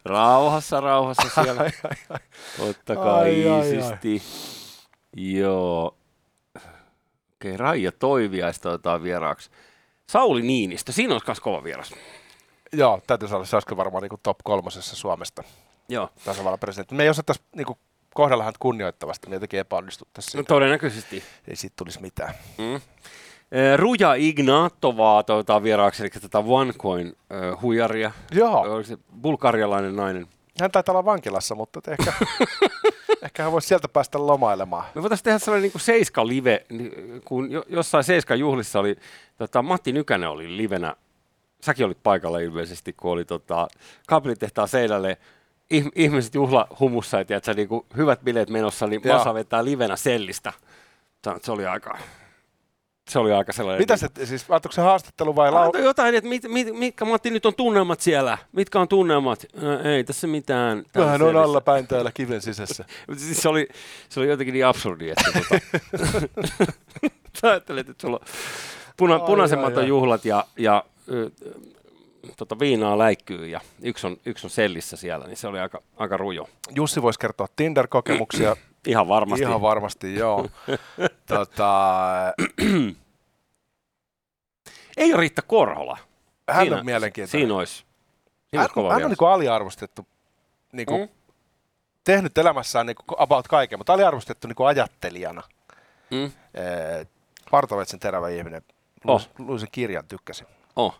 Rauhassa, 0.05 0.81
rauhassa 0.81 1.43
siellä. 1.43 1.61
Ai, 1.61 1.71
ai, 1.83 1.97
ai. 2.09 2.69
Ottakaa 2.69 3.17
Ai, 3.17 3.47
ai, 3.47 3.51
ai. 3.51 3.75
iisisti. 3.75 4.21
Joo. 5.15 5.97
Okei, 7.35 7.57
Raija 7.57 7.91
Toiviaista 7.91 8.69
otetaan 8.69 9.03
vieraaksi. 9.03 9.49
Sauli 10.09 10.41
Niinistö, 10.41 10.91
siinä 10.91 11.13
olisi 11.13 11.27
myös 11.27 11.39
kova 11.39 11.63
vieras. 11.63 11.93
Joo, 12.73 13.01
täytyy 13.07 13.27
sanoa, 13.27 13.45
se 13.45 13.55
olisi 13.55 13.77
varmaan 13.77 14.01
niin 14.01 14.19
top 14.23 14.37
kolmosessa 14.43 14.95
Suomesta 14.95 15.43
Joo, 15.89 16.09
tasavallan 16.25 16.59
presidentti. 16.59 16.95
Me 16.95 17.03
ei 17.03 17.09
osattaisi 17.09 17.41
niin 17.55 17.67
kohdella 18.17 18.43
häntä 18.43 18.57
kunnioittavasti, 18.59 19.29
me 19.29 19.35
jotenkin 19.35 19.59
epäonnistuttaisiin. 19.59 20.37
no 20.37 20.41
No, 20.41 20.45
todennäköisesti. 20.45 21.23
ei 21.47 21.55
siitä 21.55 21.73
tulisi 21.77 22.01
mitään. 22.01 22.33
Mm. 22.57 22.81
Ruja 23.75 24.13
Ignatovaa 24.13 25.17
otetaan 25.17 25.63
vieraaksi, 25.63 26.03
eli 26.03 26.09
tätä 26.09 26.39
OneCoin 26.39 27.07
äh, 27.31 27.61
huijaria. 27.61 28.11
Joo, 28.31 28.59
Oliko 28.61 28.83
se 28.87 28.97
bulgarialainen 29.21 29.95
nainen? 29.95 30.27
hän 30.61 30.71
taitaa 30.71 30.93
olla 30.93 31.05
vankilassa, 31.05 31.55
mutta 31.55 31.81
ehkä, 31.91 32.13
ehkä 33.25 33.43
hän 33.43 33.51
voisi 33.51 33.67
sieltä 33.67 33.87
päästä 33.87 34.27
lomailemaan. 34.27 34.85
Me 34.95 35.01
voitaisiin 35.01 35.23
tehdä 35.23 35.39
sellainen 35.39 35.61
niin 35.63 35.71
kuin 35.71 35.81
Seiska 35.81 36.27
live, 36.27 36.65
niin 36.69 37.21
kun 37.25 37.51
jo, 37.51 37.63
jossain 37.69 38.03
Seiska 38.03 38.35
juhlissa 38.35 38.79
oli, 38.79 38.95
tota, 39.37 39.61
Matti 39.61 39.91
Nykänen 39.91 40.29
oli 40.29 40.57
livenä, 40.57 40.95
säkin 41.61 41.85
olit 41.85 42.03
paikalla 42.03 42.39
ilmeisesti, 42.39 42.93
kun 42.93 43.11
oli 43.11 43.25
tota, 43.25 43.67
kaapelitehtaan 44.07 44.67
seinälle 44.67 45.17
ihmiset 45.95 46.35
juhlahumussa, 46.35 47.17
ja 47.17 47.25
tiedätkö, 47.25 47.53
niin 47.53 47.69
hyvät 47.97 48.21
bileet 48.23 48.49
menossa, 48.49 48.87
niin 48.87 49.01
Joo. 49.03 49.17
Masa 49.17 49.33
vetää 49.33 49.65
livenä 49.65 49.95
sellistä. 49.95 50.53
Se- 51.23 51.31
Se 51.43 51.51
oli 51.51 51.65
aika, 51.65 51.97
se 53.09 53.19
oli 53.19 53.31
aika 53.33 53.53
sellainen... 53.53 53.81
Mitä 53.81 53.97
se, 53.97 54.07
siis 54.23 54.45
antoiko 54.49 54.71
se 54.73 54.81
haastattelu 54.81 55.35
vai 55.35 55.51
lau- 55.51 55.55
Antoi 55.55 55.83
jotain, 55.83 56.15
että 56.15 56.29
mit, 56.29 56.43
mit, 56.47 56.67
mitkä 56.75 57.05
Matti 57.05 57.29
nyt 57.31 57.45
on 57.45 57.55
tunnelmat 57.55 58.01
siellä? 58.01 58.37
Mitkä 58.51 58.79
on 58.79 58.87
tunnelmat? 58.87 59.45
Ää, 59.63 59.91
ei 59.95 60.03
tässä 60.03 60.27
mitään. 60.27 60.83
Vähän 60.95 61.13
on 61.13 61.19
Tällaisessa- 61.19 61.43
alla 61.43 61.61
päin 61.61 61.87
täällä 61.87 62.11
kiven 62.13 62.41
sisässä. 62.41 62.85
Siis 63.17 63.41
se, 63.41 63.49
oli, 63.49 63.67
se 64.09 64.19
oli 64.19 64.27
jotenkin 64.29 64.53
niin 64.53 64.65
absurdi, 64.65 65.09
että 65.09 65.31
tota, 65.33 65.61
sä 67.41 67.49
ajattelet, 67.49 67.89
että 67.89 68.01
sulla 68.01 68.19
on 68.21 68.25
puna, 68.97 69.13
Ai, 69.15 69.21
punaisemmat 69.25 69.77
ai, 69.77 69.83
on 69.83 69.87
juhlat 69.89 70.25
ja, 70.25 70.45
ja 70.57 70.83
tota, 72.37 72.59
viinaa 72.59 72.97
läikkyy 72.97 73.47
ja 73.47 73.61
yksi 73.81 74.07
on, 74.07 74.17
yksi 74.25 74.47
on 74.47 74.51
sellissä 74.51 74.97
siellä, 74.97 75.27
niin 75.27 75.37
se 75.37 75.47
oli 75.47 75.59
aika, 75.59 75.81
aika 75.97 76.17
rujo. 76.17 76.49
Jussi 76.75 77.01
voisi 77.01 77.19
kertoa 77.19 77.47
Tinder-kokemuksia. 77.55 78.55
Ihan 78.87 79.07
varmasti. 79.07 79.43
Ihan 79.45 79.61
varmasti, 79.61 80.15
joo. 80.15 80.47
tota, 81.27 81.93
Ei 84.97 85.13
ole 85.13 85.19
Riitta 85.19 85.41
Korhola. 85.41 85.97
hän 86.49 86.63
Siinä- 86.65 86.77
on 86.79 86.85
mielenkiintoinen. 86.85 87.41
Siinä 87.41 87.55
olisi, 87.55 87.73
siinä 88.49 88.61
hän, 88.61 88.69
olisi 88.75 88.93
hän 88.93 89.03
on 89.03 89.09
niin 89.11 89.17
kuin 89.17 89.29
aliarvostettu, 89.29 90.07
niin 90.71 90.85
kuin, 90.85 91.01
Mm. 91.01 91.09
tehnyt 92.03 92.37
elämässään 92.37 92.85
niin 92.85 92.95
kuin 92.95 93.21
about 93.21 93.47
kaiken, 93.47 93.79
mutta 93.79 93.93
aliarvostettu 93.93 94.47
niin 94.47 94.55
kuin 94.55 94.67
ajattelijana. 94.67 95.43
Mm. 96.11 96.25
Eh, 96.25 97.07
Partovetsen 97.51 97.99
terävä 97.99 98.29
ihminen. 98.29 98.61
Oh. 99.05 99.29
Luin, 99.37 99.47
luin 99.47 99.59
sen 99.59 99.69
kirjan, 99.71 100.07
tykkäsin. 100.07 100.47
Oh. 100.75 100.99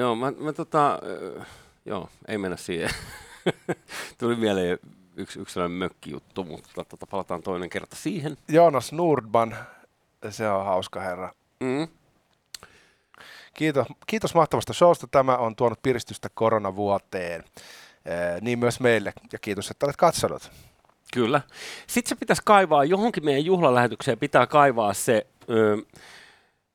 Joo, 0.00 0.16
mä, 0.16 0.32
mä 0.38 0.52
tota, 0.52 0.98
joo, 1.84 2.08
ei 2.28 2.38
mennä 2.38 2.56
siihen. 2.56 2.90
Tuli 4.18 4.36
mieleen 4.36 4.78
yksi, 5.16 5.40
yksi 5.40 5.52
sellainen 5.52 5.78
mökkijuttu, 5.78 6.44
mutta 6.44 6.84
tota, 6.84 7.06
palataan 7.06 7.42
toinen 7.42 7.70
kerta 7.70 7.96
siihen. 7.96 8.36
Joonas 8.48 8.92
Nordman, 8.92 9.56
se 10.30 10.48
on 10.48 10.64
hauska 10.64 11.00
herra. 11.00 11.32
Mm. 11.60 11.88
Kiitos, 13.54 13.86
kiitos 14.06 14.34
mahtavasta 14.34 14.72
showsta. 14.72 15.06
Tämä 15.06 15.36
on 15.36 15.56
tuonut 15.56 15.82
piristystä 15.82 16.28
koronavuoteen. 16.34 17.44
Eh, 18.04 18.40
niin 18.40 18.58
myös 18.58 18.80
meille. 18.80 19.12
Ja 19.32 19.38
kiitos, 19.38 19.70
että 19.70 19.86
olet 19.86 19.96
katsonut. 19.96 20.50
Kyllä. 21.12 21.40
Sitten 21.86 22.08
se 22.08 22.14
pitäisi 22.14 22.42
kaivaa, 22.44 22.84
johonkin 22.84 23.24
meidän 23.24 23.44
juhlalähetykseen 23.44 24.18
pitää 24.18 24.46
kaivaa 24.46 24.94
se 24.94 25.26
ö, 25.50 25.76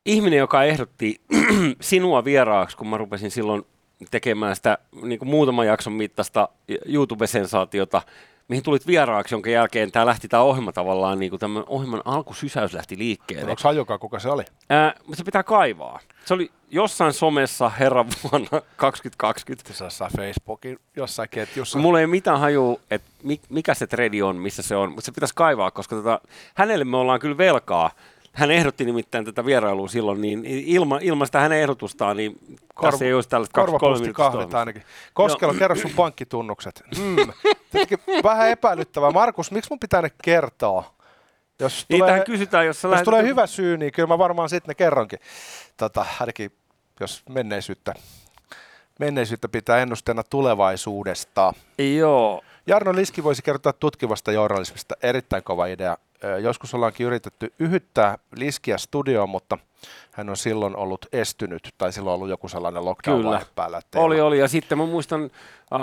ihminen, 0.05 0.39
joka 0.39 0.63
ehdotti 0.63 1.21
sinua 1.81 2.25
vieraaksi, 2.25 2.77
kun 2.77 2.87
mä 2.87 2.97
rupesin 2.97 3.31
silloin 3.31 3.65
tekemään 4.11 4.55
sitä 4.55 4.77
niin 5.01 5.19
kuin 5.19 5.29
muutaman 5.29 5.67
jakson 5.67 5.93
mittaista 5.93 6.49
YouTube-sensaatiota, 6.85 8.01
mihin 8.47 8.63
tulit 8.63 8.87
vieraaksi, 8.87 9.35
jonka 9.35 9.49
jälkeen 9.49 9.91
tämä 9.91 10.05
lähti 10.05 10.27
tämä 10.27 10.43
ohjelma 10.43 10.71
tavallaan, 10.71 11.19
niin 11.19 11.29
kuin 11.29 11.39
tämän 11.39 11.63
ohjelman 11.67 12.01
alkusysäys 12.05 12.73
lähti 12.73 12.97
liikkeelle. 12.97 13.49
Onko 13.51 13.61
hajukaan, 13.63 13.99
kuka 13.99 14.19
se 14.19 14.29
oli? 14.29 14.43
Ää, 14.69 14.93
mutta 14.99 15.15
se 15.15 15.23
pitää 15.23 15.43
kaivaa. 15.43 15.99
Se 16.25 16.33
oli 16.33 16.51
jossain 16.69 17.13
somessa 17.13 17.69
herran 17.69 18.05
vuonna 18.23 18.61
2020. 18.75 19.73
Se 19.73 19.89
saa 19.89 20.09
Facebookin 20.17 20.79
jossain 20.95 21.29
ketjussa. 21.29 21.79
Mulla 21.79 21.99
ei 21.99 22.07
mitään 22.07 22.39
hajua, 22.39 22.79
että 22.91 23.07
mi- 23.23 23.41
mikä 23.49 23.73
se 23.73 23.87
tredi 23.87 24.21
on, 24.21 24.35
missä 24.35 24.61
se 24.61 24.75
on, 24.75 24.89
mutta 24.89 25.05
se 25.05 25.11
pitäisi 25.11 25.35
kaivaa, 25.35 25.71
koska 25.71 25.95
tota, 25.95 26.21
hänelle 26.55 26.85
me 26.85 26.97
ollaan 26.97 27.19
kyllä 27.19 27.37
velkaa. 27.37 27.91
Hän 28.35 28.51
ehdotti 28.51 28.85
nimittäin 28.85 29.25
tätä 29.25 29.45
vierailua 29.45 29.87
silloin, 29.87 30.21
niin 30.21 30.45
ilman, 30.45 31.01
ilman 31.01 31.27
sitä 31.27 31.39
hänen 31.39 31.59
ehdotustaan, 31.59 32.17
niin 32.17 32.39
Korv- 32.75 32.91
tässä 32.91 33.05
ei 33.05 33.13
olisi 33.13 33.29
tällaista 33.29 33.53
kaksi 33.53 33.65
kolme 33.65 33.79
Korvapusti 33.79 34.03
minuuttia. 34.03 34.25
kahvit 34.25 34.53
ainakin. 34.53 34.83
Koskelo, 35.13 35.53
kerro 35.53 35.75
sun 35.75 35.91
pankkitunnukset. 35.95 36.83
Mm. 36.97 37.15
Vähän 38.23 38.49
epäilyttävää. 38.49 39.11
Markus, 39.11 39.51
miksi 39.51 39.69
mun 39.71 39.79
pitää 39.79 40.01
ne 40.01 40.11
kertoa? 40.23 40.95
Jos 41.59 41.85
Niitähän 41.89 42.13
tulee, 42.13 42.25
kysytään, 42.25 42.65
jos 42.65 42.83
jos 42.83 42.91
lähdet... 42.91 43.05
tulee 43.05 43.23
hyvä 43.23 43.47
syy, 43.47 43.77
niin 43.77 43.91
kyllä 43.91 44.07
mä 44.07 44.17
varmaan 44.17 44.49
sitten 44.49 44.67
ne 44.67 44.75
kerronkin. 44.75 45.19
Tota, 45.77 46.05
ainakin 46.19 46.51
jos 46.99 47.23
menneisyyttä, 47.29 47.93
menneisyyttä 48.99 49.49
pitää 49.49 49.77
ennusteena 49.79 50.23
tulevaisuudesta. 50.23 51.53
Joo, 51.97 52.41
Jarno 52.67 52.95
Liski 52.95 53.23
voisi 53.23 53.41
kertoa 53.41 53.73
tutkivasta 53.73 54.31
journalismista. 54.31 54.95
Erittäin 55.03 55.43
kova 55.43 55.65
idea. 55.65 55.97
Joskus 56.41 56.73
ollaankin 56.73 57.07
yritetty 57.07 57.53
yhyttää 57.59 58.17
Liskiä 58.35 58.77
studioon, 58.77 59.29
mutta 59.29 59.57
hän 60.11 60.29
on 60.29 60.37
silloin 60.37 60.75
ollut 60.75 61.05
estynyt, 61.11 61.69
tai 61.77 61.93
silloin 61.93 62.11
on 62.11 62.15
ollut 62.15 62.29
joku 62.29 62.47
sellainen 62.47 62.85
lockdown 62.85 63.21
Kyllä. 63.21 63.41
päällä. 63.55 63.77
ettei 63.77 64.01
oli, 64.01 64.21
oli. 64.21 64.39
Ja 64.39 64.47
sitten 64.47 64.77
mä 64.77 64.85
muistan, 64.85 65.23
äh, 65.23 65.79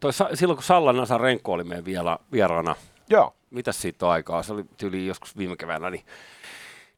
toi, 0.00 0.12
silloin 0.34 0.56
kun 0.56 0.64
Salla 0.64 0.92
Nasa 0.92 1.18
Renko 1.18 1.52
oli 1.52 1.64
meidän 1.64 1.84
vielä, 1.84 2.18
vieraana, 2.32 2.74
Joo, 3.10 3.34
mitäs 3.50 3.82
siitä 3.82 4.06
on 4.06 4.12
aikaa, 4.12 4.42
se 4.42 4.52
oli 4.52 4.64
tyyli 4.76 5.06
joskus 5.06 5.36
viime 5.36 5.56
keväänä, 5.56 5.90
niin, 5.90 6.04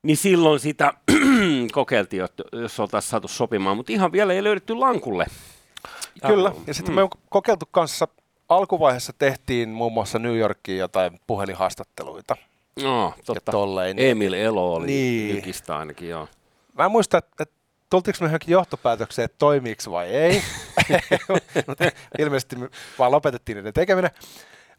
niin 0.03 0.17
silloin 0.17 0.61
sitä 0.61 0.95
kokeiltiin, 1.73 2.25
että 2.25 2.43
jos 2.53 2.81
oltaisiin 2.81 3.11
saatu 3.11 3.29
sopimaan, 3.29 3.77
mutta 3.77 3.93
ihan 3.93 4.12
vielä 4.12 4.33
ei 4.33 4.45
löydetty 4.45 4.75
lankulle. 4.75 5.27
Kyllä, 6.27 6.53
ja 6.67 6.75
sitten 6.75 6.95
me 6.95 7.03
on 7.03 7.09
kokeiltu 7.29 7.69
kanssa, 7.71 8.09
alkuvaiheessa 8.49 9.13
tehtiin 9.19 9.69
muun 9.69 9.93
muassa 9.93 10.19
New 10.19 10.37
Yorkiin 10.37 10.79
jotain 10.79 11.21
puhelinhaastatteluita 11.27 12.37
No, 12.83 13.15
ja 13.17 13.23
totta. 13.25 13.53
tolleen. 13.53 13.97
Niin. 13.97 14.11
Emil 14.11 14.33
Elo 14.33 14.75
oli 14.75 14.87
Niin. 14.87 15.35
Nykistä 15.35 15.79
ainakin, 15.79 16.09
joo. 16.09 16.29
Mä 16.79 16.85
en 16.85 16.91
muista, 16.91 17.19
että, 17.19 17.43
että 17.43 17.55
tultiinko 17.91 18.19
me 18.21 18.27
johonkin 18.27 18.53
johtopäätökseen, 18.53 19.25
että 19.25 19.39
toimiiko 19.39 19.83
vai 19.91 20.09
ei. 20.09 20.43
Ilmeisesti 22.19 22.57
me 22.57 22.69
vaan 22.99 23.13
lopetettiin 23.13 23.57
niiden 23.57 23.73
tekeminen. 23.73 24.11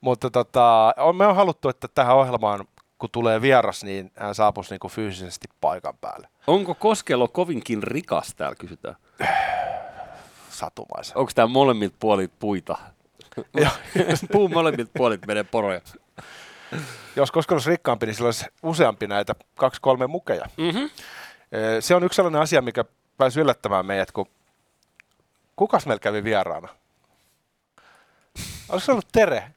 Mutta 0.02 0.30
tota, 0.30 0.94
on, 0.98 1.16
me 1.16 1.28
on 1.28 1.36
haluttu, 1.36 1.70
että 1.70 1.88
tähän 1.88 2.16
ohjelmaan 2.16 2.66
kun 2.98 3.10
tulee 3.12 3.42
vieras, 3.42 3.84
niin 3.84 4.12
hän 4.16 4.36
saapuisi 4.36 4.72
niin 4.74 4.80
kuin 4.80 4.92
fyysisesti 4.92 5.48
paikan 5.62 5.98
päälle. 6.02 6.28
Onko 6.48 6.76
Koskelo 6.76 7.28
kovinkin 7.28 7.84
rikas, 7.84 8.36
täällä 8.36 8.56
kysytään. 8.56 8.96
Satumaisen. 10.50 11.18
Onko 11.18 11.32
tämä 11.36 11.48
molemmit 11.48 11.94
puolit 12.00 12.32
puita? 12.40 12.78
Puun 14.32 14.54
molemmit 14.54 14.90
puolit 14.94 15.28
menee 15.28 15.44
poroja. 15.44 15.82
Jos 17.16 17.32
Koskelo 17.32 17.56
olisi 17.56 17.70
rikkaampi, 17.70 18.06
niin 18.06 18.16
sillä 18.16 18.28
olisi 18.28 18.46
useampi 18.64 19.08
näitä 19.08 19.36
kaksi-kolme 19.56 20.08
mukeja. 20.08 20.46
Mm-hmm. 20.58 20.90
Se 21.80 21.96
on 21.96 22.04
yksi 22.04 22.16
sellainen 22.16 22.42
asia, 22.42 22.62
mikä 22.62 22.86
pääsi 23.18 23.40
yllättämään 23.40 23.86
meidät, 23.86 24.12
kun 24.12 24.26
kukas 25.56 25.86
meillä 25.86 26.00
kävi 26.00 26.24
vieraana? 26.24 26.68
Se 28.78 28.92
ollut 28.92 29.08
Tere? 29.12 29.52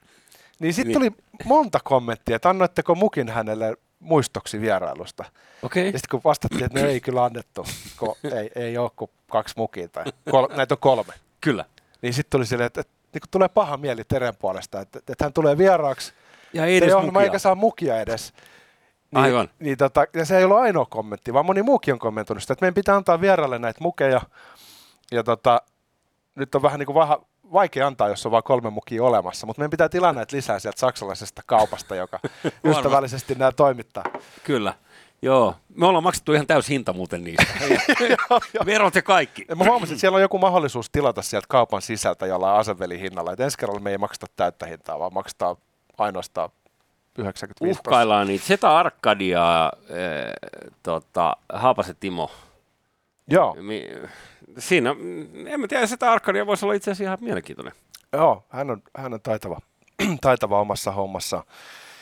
Niin 0.59 0.75
sitten 0.75 1.01
Niin. 1.03 1.13
tuli 1.13 1.25
monta 1.45 1.79
kommenttia, 1.85 2.37
että 2.37 2.51
annoitteko 2.51 2.95
mukin 2.95 3.29
hänelle 3.29 3.77
muistoksi 4.01 4.61
vierailusta. 4.61 5.25
Okei. 5.63 5.87
Ja 5.87 5.93
sitten 5.93 6.09
kun 6.11 6.21
vastattiin, 6.25 6.65
että 6.65 6.81
ne 6.81 6.87
ei 6.89 7.01
kyllä 7.01 7.25
annettu, 7.25 7.67
kun 7.99 8.17
ei, 8.39 8.51
ei 8.55 8.79
ole 8.79 8.91
kuin 8.97 9.11
kaksi 9.31 9.55
mukia 9.57 9.89
tai 9.89 10.05
kol, 10.31 10.49
näitä 10.57 10.75
on 10.75 10.79
kolme. 10.79 11.13
Kyllä. 11.41 11.65
Niin 12.03 12.15
sitten 12.15 12.31
tuli 12.31 12.47
silleen, 12.47 12.67
että, 12.67 12.81
että, 12.81 12.93
niin 13.13 13.21
kuin 13.21 13.31
tulee 13.31 13.49
paha 13.49 13.77
mieli 13.77 14.05
Teren 14.05 14.37
puolesta, 14.37 14.81
että, 14.81 14.99
että 14.99 15.25
hän 15.25 15.33
tulee 15.33 15.59
vieraaksi, 15.59 16.13
Ja 16.53 16.67
ei 16.67 16.77
edes 16.77 16.93
ohjelma 16.95 17.13
mukia. 17.13 17.25
eikä 17.25 17.39
saa 17.39 17.55
mukia 17.55 18.01
edes. 18.01 18.33
Niin, 19.11 19.25
Aivan. 19.25 19.51
Niin 19.59 19.79
tota, 19.79 20.05
ja 20.15 20.25
se 20.25 20.39
ei 20.39 20.45
ollut 20.45 20.59
ainoa 20.59 20.87
kommentti, 20.87 21.33
vaan 21.33 21.47
moni 21.47 21.63
muukin 21.63 21.93
on 21.95 21.99
kommentoinut 21.99 22.43
sitä, 22.43 22.53
että 22.53 22.63
meidän 22.63 22.75
pitää 22.75 22.97
antaa 22.97 23.21
vieraille 23.21 23.59
näitä 23.59 23.81
mukeja. 23.81 24.21
Ja 25.13 25.25
tota, 25.25 25.63
nyt 26.35 26.55
on 26.55 26.63
vähän 26.63 26.79
niin 26.79 26.87
kuin 26.87 26.95
vaha, 26.95 27.23
vaikea 27.53 27.87
antaa, 27.87 28.09
jos 28.09 28.27
on 28.27 28.33
vain 28.33 28.45
kolme 28.45 28.71
mukia 28.71 29.05
olemassa, 29.05 29.47
mutta 29.47 29.61
meidän 29.61 29.71
pitää 29.71 29.89
tilaa 29.89 30.13
näitä 30.13 30.37
lisää 30.37 30.59
sieltä 30.59 30.81
saksalaisesta 30.81 31.43
kaupasta, 31.47 31.95
joka 31.95 32.21
ystävällisesti 32.71 33.35
nämä 33.35 33.53
toimittaa. 33.53 34.05
Kyllä. 34.45 34.75
Joo. 35.23 35.55
Me 35.75 35.87
ollaan 35.87 36.03
maksettu 36.05 36.33
ihan 36.33 36.47
täys 36.47 36.69
hinta 36.69 36.93
muuten 36.93 37.25
niistä. 37.25 37.47
Verot 38.67 38.95
ja 38.95 39.03
kaikki. 39.03 39.45
Ja 39.49 39.57
mä 39.57 39.65
huomasin, 39.65 39.95
että 39.95 40.01
siellä 40.01 40.17
on 40.17 40.23
joku 40.23 40.39
mahdollisuus 40.39 40.91
tilata 40.91 41.23
sieltä 41.23 41.47
kaupan 41.49 41.83
sisältä 41.83 42.27
jollain 42.27 42.61
asevelihinnalla. 42.61 43.33
Että 43.33 43.45
ensi 43.45 43.59
kerralla 43.59 43.81
me 43.81 43.91
ei 43.91 43.99
makseta 43.99 44.27
täyttä 44.37 44.67
hintaa, 44.67 44.99
vaan 44.99 45.15
maksetaan 45.15 45.57
ainoastaan 45.99 46.51
95 47.19 47.79
Uhkaillaan 47.81 48.27
niitä. 48.27 48.47
Seta 48.47 48.79
Arkadia, 48.79 49.65
äh, 49.65 49.71
tota, 50.83 51.37
Haapasen 51.53 51.97
Timo. 52.01 52.31
Joo, 53.31 53.57
Mi- 53.61 53.89
siinä, 54.59 54.91
en 55.47 55.61
mä 55.61 55.67
tiedä, 55.69 55.87
Seta 55.87 56.13
Arkadia 56.13 56.47
voisi 56.47 56.65
olla 56.65 56.75
itse 56.75 56.91
asiassa 56.91 57.05
ihan 57.05 57.19
mielenkiintoinen. 57.21 57.73
joo 58.13 58.45
hän, 58.49 58.71
on, 58.71 58.83
hän 58.97 59.15
on 59.15 59.21
taitava, 59.21 59.59
taitava 60.21 60.61
omassa 60.61 60.93
hommassa. 60.93 61.45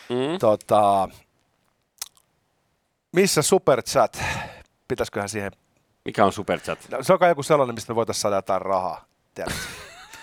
Mm. 0.08 0.38
Tota, 0.40 1.08
missä 3.12 3.42
superchat? 3.42 4.22
Pitäisiköhän 4.88 5.28
siihen... 5.28 5.52
Mikä 6.04 6.24
on 6.24 6.32
superchat? 6.32 6.78
No, 6.90 7.02
se 7.02 7.12
on 7.12 7.18
kai 7.18 7.30
joku 7.30 7.42
sellainen, 7.42 7.74
mistä 7.74 7.92
me 7.92 7.96
voitaisiin 7.96 8.22
saada 8.22 8.36
jotain 8.36 8.62
rahaa. 8.62 9.04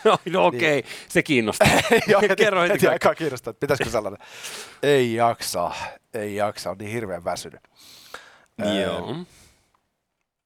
No, 0.04 0.18
no 0.30 0.46
okei, 0.46 0.80
okay. 0.80 0.92
se 1.10 1.24
kiinnostaa. 1.24 1.68
Joo, 2.08 2.22
heti, 2.30 2.36
Kerro 2.36 2.62
heti 2.62 2.74
heti 2.74 2.88
aikaa 2.88 3.16
kiinnostaa, 3.16 3.52
että 3.52 3.60
pitäisikö 3.60 3.90
sellainen. 3.90 4.28
Ei 4.84 5.14
jaksa, 5.14 5.72
ei 6.14 6.36
jaksa, 6.36 6.70
on 6.70 6.78
niin 6.78 6.92
hirveän 6.92 7.24
väsynyt. 7.24 7.60
Joo. 8.82 9.16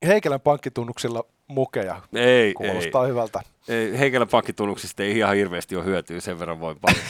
Heikelän 0.05 0.41
pankkitunnuksilla 0.41 1.23
mukeja. 1.47 2.01
Ei, 2.15 2.53
Kuulostaa 2.53 3.05
hyvältä. 3.05 3.41
ei. 3.67 3.99
Heikelän 3.99 4.27
pankkitunnuksista 4.27 5.03
ei 5.03 5.17
ihan 5.17 5.35
hirveästi 5.35 5.75
ole 5.75 5.85
hyötyä, 5.85 6.19
sen 6.19 6.39
verran 6.39 6.59
voi 6.59 6.75
paljon. 6.81 7.05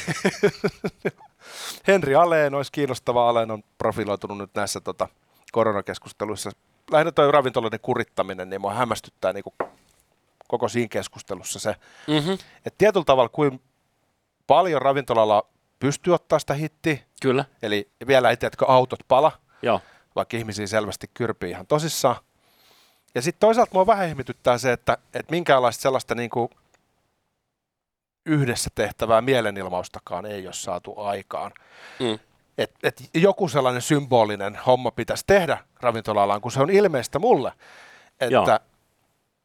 Henri 1.88 2.16
Aleen 2.16 2.56
olisi 2.56 2.72
kiinnostava. 2.72 3.30
Aleen 3.30 3.52
on 3.52 3.64
profiloitunut 3.78 4.38
nyt 4.38 4.56
näissä 4.56 4.82
tota, 4.82 5.08
koronakeskusteluissa. 5.52 6.52
Lähinnä 6.92 7.12
tuo 7.12 7.32
ravintoloiden 7.32 7.80
kurittaminen, 7.80 8.50
niin 8.50 8.62
mua 8.62 8.74
hämmästyttää 8.74 9.34
niin 9.34 9.44
kuin 9.44 9.70
koko 10.48 10.68
siinä 10.68 10.88
keskustelussa 10.88 11.60
se, 11.60 11.76
mm-hmm. 12.08 12.34
että 12.66 12.78
tietyllä 12.78 13.06
tavalla 13.06 13.30
kuin 13.30 13.62
paljon 14.48 14.82
ravintolalla 14.82 15.46
pystyy 15.80 16.14
ottaa 16.14 16.40
sitä 16.40 16.54
hittiä, 16.54 16.98
Kyllä, 17.22 17.46
eli 17.62 17.90
vielä 18.08 18.30
ei 18.30 18.38
tiedätkö 18.38 18.66
autot 18.66 19.00
pala, 19.08 19.32
joo. 19.62 19.82
vaikka 20.16 20.38
ihmisiä 20.38 20.68
selvästi 20.68 21.10
kyrpii 21.14 21.50
ihan 21.50 21.68
tosissaan. 21.68 22.16
Ja 23.16 23.22
sitten 23.22 23.40
toisaalta 23.40 23.72
mua 23.74 23.88
vähän 23.88 24.08
ihmetyttää 24.08 24.58
se, 24.58 24.72
että, 24.72 24.98
että 25.14 25.32
minkäänlaista 25.32 25.82
sellaista 25.82 26.16
niin 26.16 26.30
kuin 26.30 26.50
yhdessä 28.26 28.70
tehtävää 28.76 29.22
mielenilmaustakaan 29.22 30.26
ei 30.26 30.48
ole 30.48 30.54
saatu 30.54 31.00
aikaan. 31.00 31.52
Mm. 32.00 32.20
Et, 32.58 32.72
et 32.84 33.10
joku 33.14 33.48
sellainen 33.48 33.82
symbolinen 33.82 34.60
homma 34.66 34.92
pitäisi 34.92 35.24
tehdä 35.28 35.58
ravintola-alaan, 35.82 36.42
kun 36.42 36.52
se 36.52 36.60
on 36.60 36.70
ilmeistä 36.70 37.20
mulle, 37.20 37.52
Joo. 38.30 38.44
että 38.44 38.60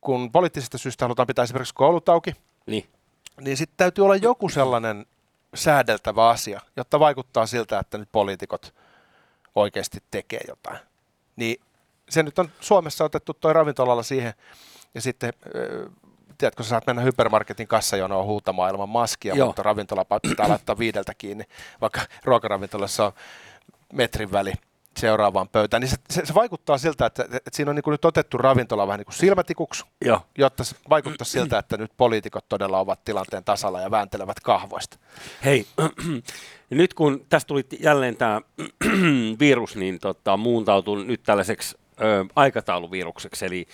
kun 0.01 0.33
poliittisista 0.33 0.79
syistä 0.79 1.05
halutaan 1.05 1.27
pitää 1.27 1.43
esimerkiksi 1.43 1.75
koulut 1.75 2.09
auki, 2.09 2.33
Niin. 2.67 2.89
niin 3.41 3.57
sitten 3.57 3.77
täytyy 3.77 4.05
olla 4.05 4.17
joku 4.17 4.49
sellainen 4.49 5.07
säädeltävä 5.55 6.29
asia, 6.29 6.61
jotta 6.77 7.01
vaikuttaa 7.01 7.47
siltä, 7.47 7.79
että 7.79 7.99
nyt 7.99 8.09
poliitikot 8.13 8.75
oikeasti 9.55 9.99
tekee 10.11 10.41
jotain. 10.49 10.79
Niin 11.37 11.61
se 12.09 12.23
nyt 12.23 12.39
on 12.39 12.51
Suomessa 12.61 13.05
otettu 13.05 13.35
toi 13.35 13.53
ravintolalla 13.53 14.03
siihen, 14.03 14.35
ja 14.95 15.01
sitten, 15.01 15.33
tiedätkö, 16.39 16.63
sä 16.63 16.69
saat 16.69 16.87
mennä 16.87 17.03
hypermarketin 17.03 17.69
kassajonoon 17.69 18.27
huutamaan 18.27 18.71
ilman 18.71 18.89
maskia, 18.89 19.35
Joo. 19.35 19.47
Mutta 19.47 19.63
ravintola 19.63 20.07
pitää 20.29 20.49
laittaa 20.49 20.79
viideltä 20.79 21.13
kiinni, 21.19 21.45
vaikka 21.81 22.01
ruokaravintolassa 22.25 23.05
on 23.05 23.13
metrin 23.93 24.33
väli 24.33 24.53
seuraavaan 24.97 25.49
pöytään, 25.49 25.81
niin 25.81 25.91
se, 25.91 25.97
se, 26.11 26.27
se 26.27 26.35
vaikuttaa 26.35 26.79
siltä, 26.79 27.07
että, 27.07 27.25
että 27.25 27.51
siinä 27.53 27.71
on 27.71 27.75
niin 27.75 27.83
kuin 27.83 27.93
nyt 27.93 28.05
otettu 28.05 28.39
ravintola 28.39 28.87
vähän 28.87 28.99
niin 28.99 29.07
kuin 29.07 29.15
silmätikuksi, 29.15 29.85
Joo. 30.05 30.21
jotta 30.39 30.65
se 30.65 30.77
vaikuttaisi 30.91 31.33
siltä, 31.33 31.59
että 31.59 31.77
nyt 31.77 31.93
poliitikot 31.97 32.49
todella 32.49 32.79
ovat 32.79 33.05
tilanteen 33.05 33.45
tasalla 33.45 33.81
ja 33.81 33.91
vääntelevät 33.91 34.41
kahvoista. 34.41 34.99
Hei, 35.45 35.67
nyt 36.71 36.95
kun 36.95 37.27
tästä 37.29 37.49
tuli 37.49 37.65
jälleen 37.81 38.17
tämä 38.17 38.41
virus, 39.39 39.77
niin 39.77 39.99
tota, 39.99 40.37
muuntautui 40.37 41.05
nyt 41.05 41.23
tällaiseksi 41.23 41.77
ö, 42.01 42.25
aikatauluvirukseksi, 42.37 43.47
eli 43.47 43.67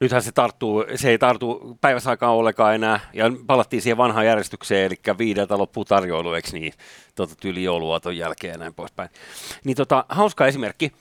nythän 0.00 0.22
se 0.22 0.32
tarttuu, 0.32 0.84
se 0.94 1.10
ei 1.10 1.18
tartu 1.18 1.78
päiväsaikaan 1.80 2.32
ollenkaan 2.34 2.74
enää, 2.74 3.00
ja 3.12 3.24
palattiin 3.46 3.82
siihen 3.82 3.96
vanhaan 3.96 4.26
järjestykseen, 4.26 4.86
eli 4.86 5.18
viideltä 5.18 5.58
loppuu 5.58 5.84
tarjoilu, 5.84 6.32
eikö 6.32 6.48
niin, 6.52 6.72
tota, 7.14 7.34
tyyli 7.40 7.62
jouluaaton 7.64 8.16
jälkeen 8.16 8.52
ja 8.52 8.58
näin 8.58 8.74
poispäin. 8.74 9.10
Niin 9.64 9.76
tota, 9.76 10.04
hauska 10.08 10.46
esimerkki, 10.46 10.92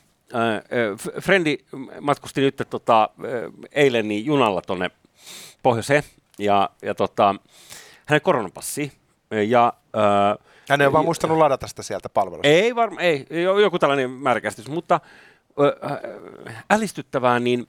Frendi 1.21 1.57
matkusti 2.01 2.41
nyt 2.41 2.61
tota, 2.69 3.09
eilen 3.71 4.07
niin 4.07 4.25
junalla 4.25 4.61
tuonne 4.61 4.91
pohjoiseen, 5.63 6.03
ja, 6.39 6.69
ja 6.81 6.95
tota, 6.95 7.35
hänen 8.05 8.21
koronapassi, 8.21 8.91
ja 9.47 9.73
ö, 9.95 10.43
Hän 10.69 10.81
ei 10.81 10.87
ole 10.87 10.93
vaan 10.93 11.05
muistanut 11.05 11.37
ladata 11.37 11.67
sitä 11.67 11.83
sieltä 11.83 12.09
palvelusta. 12.09 12.47
ei 12.47 12.75
varmaan, 12.75 13.03
ei, 13.03 13.27
jo- 13.29 13.59
joku 13.59 13.79
tällainen 13.79 14.09
määräkäsitys, 14.09 14.69
mutta 14.69 14.99
älistyttävää, 16.71 17.39
niin 17.39 17.67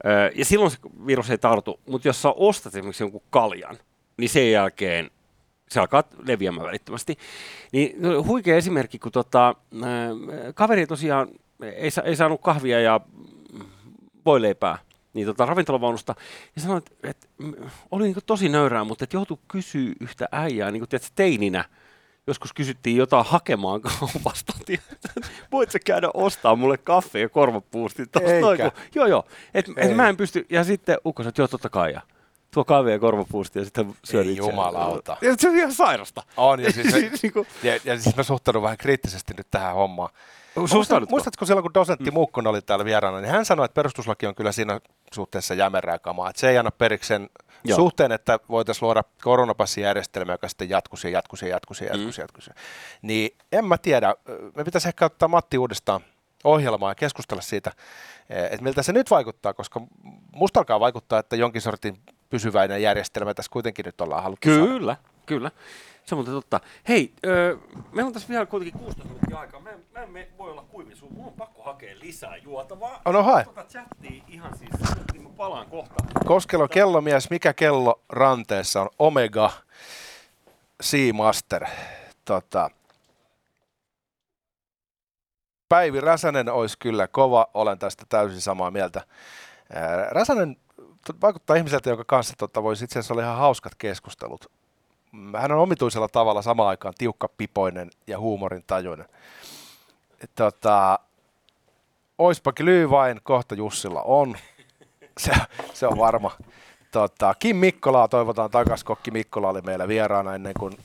ö, 0.07 0.31
ja 0.35 0.45
silloin 0.45 0.71
se 0.71 0.79
virus 1.07 1.31
ei 1.31 1.39
tartu, 1.39 1.81
mutta 1.89 2.09
jos 2.09 2.23
sä 2.23 2.33
ostat 2.37 2.75
esimerkiksi 2.75 3.03
jonkun 3.03 3.23
kaljan, 3.31 3.79
niin 4.17 4.29
sen 4.31 4.51
jälkeen 4.51 5.11
se 5.71 5.81
alkaa 5.81 6.03
leviämään 6.27 6.67
välittömästi. 6.67 7.19
Niin 7.73 8.03
no, 8.03 8.23
huikea 8.25 8.57
esimerkki, 8.57 8.99
kun 8.99 9.13
tota, 9.13 9.55
ö, 9.75 10.53
kaveri 10.55 10.87
tosiaan 10.87 11.29
ei, 11.77 11.91
sa- 11.91 12.03
ei 12.03 12.17
saanut 12.17 12.41
kahvia 12.41 12.81
ja 12.81 13.01
voileipää 14.27 14.79
niin 15.15 15.27
tota, 15.27 15.47
ravintolavaunusta, 15.47 16.15
ja 16.57 16.63
sanoi, 16.63 16.79
että, 16.79 16.91
että 17.03 17.27
oli 17.91 18.05
niin 18.05 18.17
tosi 18.27 18.49
nöyrää, 18.49 18.85
mutta 18.85 19.05
että 19.05 19.17
joutui 19.17 19.39
kysyä 19.49 19.93
yhtä 20.01 20.29
äijää, 20.33 20.71
niin 20.71 20.81
kuin 20.81 20.89
tiedätkö, 20.89 21.11
teininä, 21.15 21.65
joskus 22.27 22.53
kysyttiin 22.53 22.97
jotain 22.97 23.27
hakemaan 23.27 23.81
kaupasta, 23.81 24.53
voit 25.53 25.71
sä 25.71 25.79
käydä 25.79 26.09
ostaa 26.15 26.57
mulle 26.57 26.79
kaffe 26.79 27.21
ja 27.21 27.29
korvapuustin 27.29 28.09
tosta 28.11 28.41
noin, 28.41 28.59
kun- 28.61 28.71
Joo, 28.95 29.07
joo, 29.07 29.25
että 29.55 29.73
et 29.77 29.89
Ei. 29.89 29.95
mä 29.95 30.09
en 30.09 30.17
pysty, 30.17 30.47
ja 30.51 30.65
sitten 30.65 30.99
ukko 31.07 31.23
sanoi, 31.23 31.29
että 31.29 31.43
joo, 31.43 31.49
totta 31.49 31.69
kai, 31.69 31.93
ja 31.93 32.01
tuo 32.55 32.65
kahvia 32.65 32.93
ja 32.93 32.99
korvapuusti, 32.99 33.59
ja 33.59 33.65
sitten 33.65 33.95
syö 34.05 34.23
Ei 34.23 34.37
jumalauta. 34.37 35.17
Ja 35.21 35.35
se 35.39 35.49
on 35.49 35.57
ihan 35.57 35.73
sairasta. 35.73 36.23
On, 36.37 36.61
ja 36.61 36.73
siis, 36.73 36.93
Niin 37.23 37.33
kuin- 37.33 37.47
ja, 37.63 37.81
ja 37.85 37.99
siis 38.01 38.17
mä 38.17 38.23
suhtaudun 38.23 38.63
vähän 38.63 38.77
kriittisesti 38.79 39.35
nyt 39.37 39.47
tähän 39.51 39.75
hommaan. 39.75 40.11
Suhtaudutko? 40.67 41.11
Muistatko 41.11 41.47
silloin, 41.47 41.63
kun 41.63 41.75
dosentti 41.75 42.11
mm. 42.11 42.15
Muukkonen 42.15 42.51
oli 42.51 42.63
täällä 42.63 42.85
vieraana, 42.85 43.21
niin 43.21 43.31
hän 43.31 43.45
sanoi, 43.45 43.65
että 43.65 43.75
perustuslaki 43.75 44.27
on 44.27 44.35
kyllä 44.35 44.53
siinä 44.53 44.81
suhteessa 45.13 45.55
jämerää 45.55 45.99
kamaa. 45.99 46.31
Että 46.31 46.41
se 46.41 46.51
ei 46.51 46.59
anna 46.59 46.71
periksi 46.71 47.09
sen 47.09 47.31
Joo. 47.65 47.77
suhteen, 47.77 48.13
että 48.13 48.39
voitaisiin 48.49 48.87
luoda 48.87 49.05
koronapassijärjestelmä, 49.23 50.33
joka 50.33 50.49
sitten 50.49 50.69
jatkuisi 50.69 51.09
ja 51.09 51.13
jatkuisi 51.13 51.45
ja 51.45 51.51
jatkuisi 51.51 51.85
ja 51.85 51.91
jatkuisi. 51.91 52.21
Mm. 52.21 52.23
jatkuisi. 52.23 52.51
Niin 53.03 53.37
en 53.53 53.65
mä 53.65 53.79
tiedä, 53.79 54.15
me 54.57 54.65
pitäisi 54.65 54.89
ehkä 54.89 55.05
ottaa 55.05 55.29
Matti 55.29 55.59
uudestaan 55.59 56.01
ohjelmaa 56.45 56.91
ja 56.91 56.95
keskustella 56.95 57.43
siitä, 57.43 57.73
että 58.31 58.63
miltä 58.63 58.83
se 58.83 58.93
nyt 58.93 59.11
vaikuttaa, 59.11 59.55
koska 59.55 59.81
musta 60.33 60.61
alkaa 60.61 60.81
vaikuttaa, 60.81 61.19
että 61.19 61.37
jonkin 61.37 61.63
sortin 61.63 61.99
pysyväinen 62.31 62.83
järjestelmä 62.83 63.35
tässä 63.35 63.51
kuitenkin 63.53 63.85
nyt 63.85 64.01
ollaan 64.01 64.23
haluttu 64.23 64.49
saada. 64.49 64.97
Kyllä. 65.33 65.51
Se 66.05 66.15
on 66.15 66.17
muuten 66.17 66.35
totta. 66.35 66.61
Hei, 66.89 67.13
öö, 67.27 67.57
meillä 67.93 68.07
on 68.07 68.13
tässä 68.13 68.29
vielä 68.29 68.47
kuitenkin 68.47 68.81
16 68.81 69.05
minuuttia 69.05 69.39
aikaa. 69.39 69.61
Mä, 69.61 69.71
en- 69.71 69.85
mä 69.93 69.99
en 70.03 70.11
me 70.11 70.29
voi 70.39 70.51
olla 70.51 70.63
kuivin 70.63 70.97
sun. 70.97 71.13
Mulla 71.15 71.27
on 71.27 71.33
pakko 71.33 71.63
hakea 71.63 71.99
lisää 71.99 72.37
juotavaa. 72.37 73.03
Oh, 73.05 73.13
no 73.13 73.23
hae. 73.23 73.45
Tota 73.45 73.65
chattia 73.65 74.23
ihan 74.29 74.59
siis, 74.59 74.71
niin 75.13 75.23
mä 75.23 75.29
palaan 75.37 75.67
kohta. 75.67 75.95
Koskelo 76.27 76.69
kellomies, 76.69 77.31
mikä 77.31 77.53
kello 77.55 78.01
ranteessa 78.09 78.81
on? 78.83 78.89
Omega 78.99 79.51
Seamaster. 80.81 81.65
Tota, 82.25 82.71
Päivi 85.69 86.01
Räsänen 86.01 86.49
olisi 86.49 86.77
kyllä 86.79 87.09
kova, 87.09 87.47
olen 87.55 87.79
tästä 87.79 88.05
täysin 88.09 88.41
samaa 88.41 88.71
mieltä. 88.71 89.07
Räsänen 90.11 90.57
vaikuttaa 91.21 91.57
ihmiseltä, 91.57 91.91
jonka 91.91 92.05
kanssa 92.07 92.35
tota, 92.39 92.63
voisi 92.63 92.85
itse 92.85 92.99
asiassa 92.99 93.15
olla 93.15 93.23
ihan 93.23 93.37
hauskat 93.37 93.75
keskustelut. 93.75 94.47
Hän 95.39 95.53
on 95.53 95.59
omituisella 95.59 96.09
tavalla 96.09 96.43
samaan 96.43 96.69
aikaan 96.69 96.95
tiukkapipoinen 96.99 97.91
ja 98.07 98.19
huumorin 98.19 98.65
tajuinen. 98.67 99.07
Tota, 100.35 100.99
oispakin 102.19 102.67
lyy 102.67 102.91
vain, 102.91 103.21
kohta 103.23 103.55
Jussilla 103.55 104.03
on. 104.03 104.37
Se, 105.19 105.33
se 105.75 105.87
on 105.87 105.99
varma. 105.99 106.31
Tota, 106.91 107.35
Kim 107.39 107.57
Mikkolaa 107.57 108.09
toivotaan 108.09 108.51
takaisin. 108.51 108.87
Kokki 108.87 109.11
Mikkola 109.11 109.49
oli 109.49 109.61
meillä 109.61 109.89
vieraana 109.89 110.35
ennen 110.35 110.55
kuin 110.59 110.79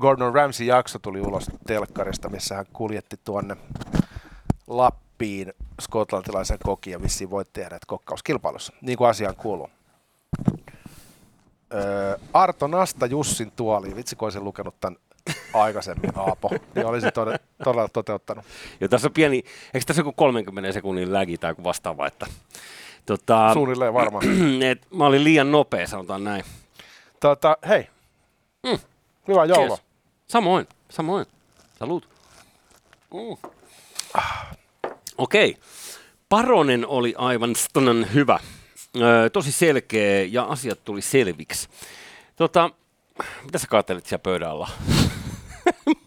Gordon 0.00 0.34
Ramsay 0.34 0.66
jakso 0.66 0.98
tuli 0.98 1.20
ulos 1.20 1.50
telkkarista, 1.66 2.28
missä 2.28 2.54
hän 2.54 2.66
kuljetti 2.72 3.16
tuonne 3.24 3.56
Lappiin 4.66 5.52
skotlantilaisen 5.80 6.58
kokin 6.64 6.92
ja 6.92 7.02
vissiin 7.02 7.30
voitti 7.30 7.62
hänet 7.62 7.84
kokkauskilpailussa, 7.86 8.72
niin 8.80 8.98
kuin 8.98 9.10
asiaan 9.10 9.36
kuuluu. 9.36 9.70
Öö, 11.74 12.18
Arto 12.32 12.66
Nasta 12.66 13.06
Jussin 13.06 13.52
tuoli, 13.56 13.96
vitsi 13.96 14.16
kun 14.16 14.26
olisin 14.26 14.44
lukenut 14.44 14.74
tämän 14.80 14.96
aikaisemmin 15.54 16.10
Aapo, 16.16 16.50
niin 16.74 16.86
olisin 16.86 17.12
todella, 17.12 17.38
todella 17.64 17.88
toteuttanut. 17.88 18.44
Ja 18.80 18.88
tässä 18.88 19.08
on 19.08 19.12
pieni, 19.12 19.36
eikö 19.74 19.84
tässä 19.86 20.00
joku 20.00 20.12
30 20.12 20.72
sekunnin 20.72 21.12
lägi 21.12 21.38
tai 21.38 21.50
joku 21.50 21.64
vastaava, 21.64 22.06
että 22.06 22.26
tota, 23.06 23.52
Suunnilleen 23.52 23.94
varmaan. 23.94 24.24
et, 24.70 24.86
mä 24.94 25.06
olin 25.06 25.24
liian 25.24 25.52
nopea, 25.52 25.86
sanotaan 25.86 26.24
näin. 26.24 26.44
Tota, 27.20 27.56
hei, 27.68 27.88
Mm. 28.66 28.78
hyvää 29.28 29.44
joulua. 29.44 29.66
Cheers. 29.66 29.82
Samoin, 30.26 30.68
samoin. 30.90 31.26
Salut. 31.78 32.08
Mm. 33.14 33.50
Okei. 35.18 35.50
Okay. 35.50 35.62
Paronen 36.28 36.86
oli 36.86 37.14
aivan 37.18 37.56
stunnan 37.56 38.06
hyvä. 38.14 38.38
Öö, 39.00 39.30
tosi 39.30 39.52
selkeä 39.52 40.22
ja 40.22 40.42
asiat 40.42 40.84
tuli 40.84 41.02
selviksi. 41.02 41.68
Tota, 42.36 42.70
mitä 43.44 43.58
sä 43.58 43.66
katselit 43.66 44.06
siellä 44.06 44.22
pöydän 44.22 44.50
alla? 44.50 44.68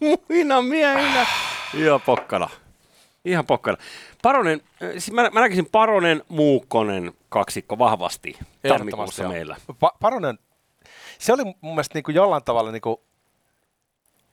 Muina 0.28 0.62
miehinä. 0.62 1.26
Ihan 1.74 2.00
pokkana. 2.00 2.48
Ihan 3.24 3.46
pokkana. 3.46 3.76
Paronen, 4.22 4.60
siis 4.92 5.10
mä, 5.12 5.30
mä 5.30 5.40
näkisin 5.40 5.66
Paronen, 5.66 6.22
Muukkonen 6.28 7.12
kaksikko 7.28 7.78
vahvasti 7.78 8.38
tammikuussa 8.68 9.28
meillä. 9.28 9.56
Pa- 9.72 9.96
Paronen, 10.00 10.38
se 11.18 11.32
oli 11.32 11.44
mun 11.44 11.56
mielestä 11.74 11.94
niin 11.94 12.04
kuin 12.04 12.14
jollain 12.14 12.44
tavalla 12.44 12.72
niin 12.72 12.82
kuin 12.82 12.96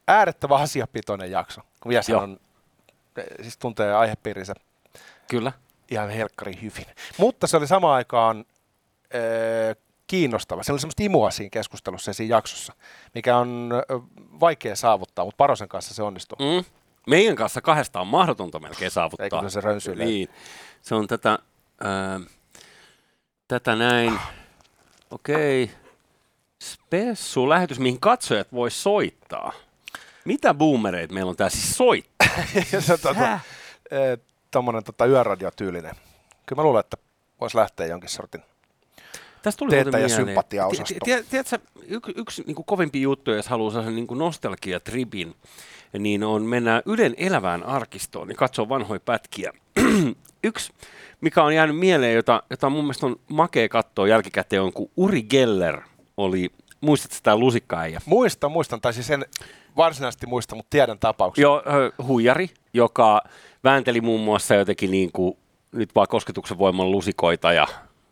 äärettömän 0.08 0.62
asiapitoinen 0.62 1.32
jakso, 1.32 1.62
kun 1.80 1.92
Joo. 2.08 2.22
on, 2.22 2.40
siis 3.42 3.58
tuntee 3.58 3.94
aihepiirinsä 3.94 4.54
Kyllä. 5.28 5.52
Ihan 5.92 6.10
helkkari 6.10 6.56
hyvin. 6.62 6.86
Mutta 7.18 7.48
se 7.48 7.58
oli 7.58 7.68
samaan 7.68 7.96
aikaan 7.96 8.46
äh, 9.16 9.76
kiinnostava. 10.08 10.64
Se 10.64 10.72
oli 10.72 10.80
semmoista 10.80 11.04
imua 11.04 11.32
siinä 11.32 11.50
keskustelussa 11.50 12.10
ja 12.10 12.14
siinä 12.14 12.36
jaksossa, 12.36 12.74
mikä 13.16 13.38
on 13.38 13.70
vaikea 14.40 14.76
saavuttaa, 14.76 15.26
mutta 15.26 15.38
Parosen 15.38 15.68
kanssa 15.68 15.94
se 15.94 16.04
onnistuu. 16.04 16.38
Mm. 16.40 16.66
Meidän 17.08 17.36
kanssa 17.36 17.62
kahdesta 17.62 18.00
on 18.00 18.08
mahdotonta 18.08 18.60
melkein 18.60 18.92
saavuttaa. 18.92 19.24
Ei, 19.24 19.30
kun 19.30 19.52
se 19.52 19.62
rönsyilee. 19.62 20.06
Niin. 20.06 20.30
Se 20.82 20.96
on 20.96 21.08
tätä, 21.08 21.40
ää, 21.84 22.20
tätä 23.48 23.76
näin. 23.76 24.20
Okei. 25.12 25.72
Spessu 26.64 27.50
lähetys, 27.50 27.80
mihin 27.80 28.00
katsojat 28.00 28.54
voi 28.54 28.72
soittaa. 28.72 29.54
Mitä 30.26 30.54
boomereita 30.54 31.14
meillä 31.14 31.30
on 31.30 31.36
tää 31.36 31.50
siis 31.50 31.78
soittaa? 31.78 32.28
Tota, 32.88 33.40
tuommoinen 34.54 34.84
tota, 34.84 35.06
yöradiotyylinen. 35.06 35.96
Kyllä 36.46 36.60
mä 36.60 36.64
luulen, 36.64 36.80
että 36.80 36.98
voisi 37.42 37.58
lähteä 37.58 37.86
jonkin 37.86 38.10
sortin. 38.10 38.42
Tästä 39.42 39.60
tuli 39.60 39.76
muuten 39.76 39.94
mieleen. 39.94 40.10
sympatiaosasto. 40.10 40.86
Ti- 40.86 41.00
ti- 41.06 41.26
Tiedätkö, 41.30 41.58
yksi, 41.88 42.14
yksi 42.16 42.44
niin 42.48 42.56
kovempi 42.66 43.02
juttu, 43.02 43.32
jos 43.32 43.48
haluaa 43.48 43.72
sellaisen 43.72 43.96
niin 43.96 44.08
nostalgia-tripin, 44.08 45.36
niin 46.00 46.24
on 46.24 46.44
mennä 46.44 46.82
Ylen 46.86 47.14
elävään 47.18 47.64
arkistoon 47.64 48.30
ja 48.30 48.36
katsoa 48.36 48.70
vanhoja 48.70 49.00
pätkiä. 49.00 49.54
yksi, 50.44 50.74
mikä 51.22 51.44
on 51.44 51.56
jäänyt 51.56 51.78
mieleen, 51.78 52.16
jota, 52.16 52.44
jota 52.50 52.70
mun 52.70 52.84
mielestä 52.84 53.06
on 53.06 53.16
makea 53.30 53.70
katsoa 53.70 54.08
jälkikäteen, 54.08 54.62
on 54.62 54.74
kun 54.74 54.92
Uri 54.98 55.24
Geller 55.24 55.82
oli, 56.18 56.52
muistatko 56.82 57.16
sitä 57.16 57.38
lusikkaäijä? 57.38 58.02
Muistan, 58.06 58.52
muistan, 58.52 58.82
tai 58.82 58.94
siis 58.94 59.10
en 59.10 59.26
varsinaisesti 59.78 60.28
muista, 60.28 60.56
mutta 60.56 60.70
tiedän 60.70 61.00
tapauksen. 61.00 61.42
Joo, 61.42 61.64
huijari, 62.04 62.50
joka 62.74 63.22
väänteli 63.64 64.02
muun 64.02 64.22
muassa 64.22 64.56
jotenkin 64.56 64.92
niin 64.92 65.12
kuin, 65.12 65.38
nyt 65.72 65.96
vaan 65.96 66.08
kosketuksen 66.08 66.58
voimalla 66.58 66.92
lusikoita 66.92 67.54
ja 67.54 67.68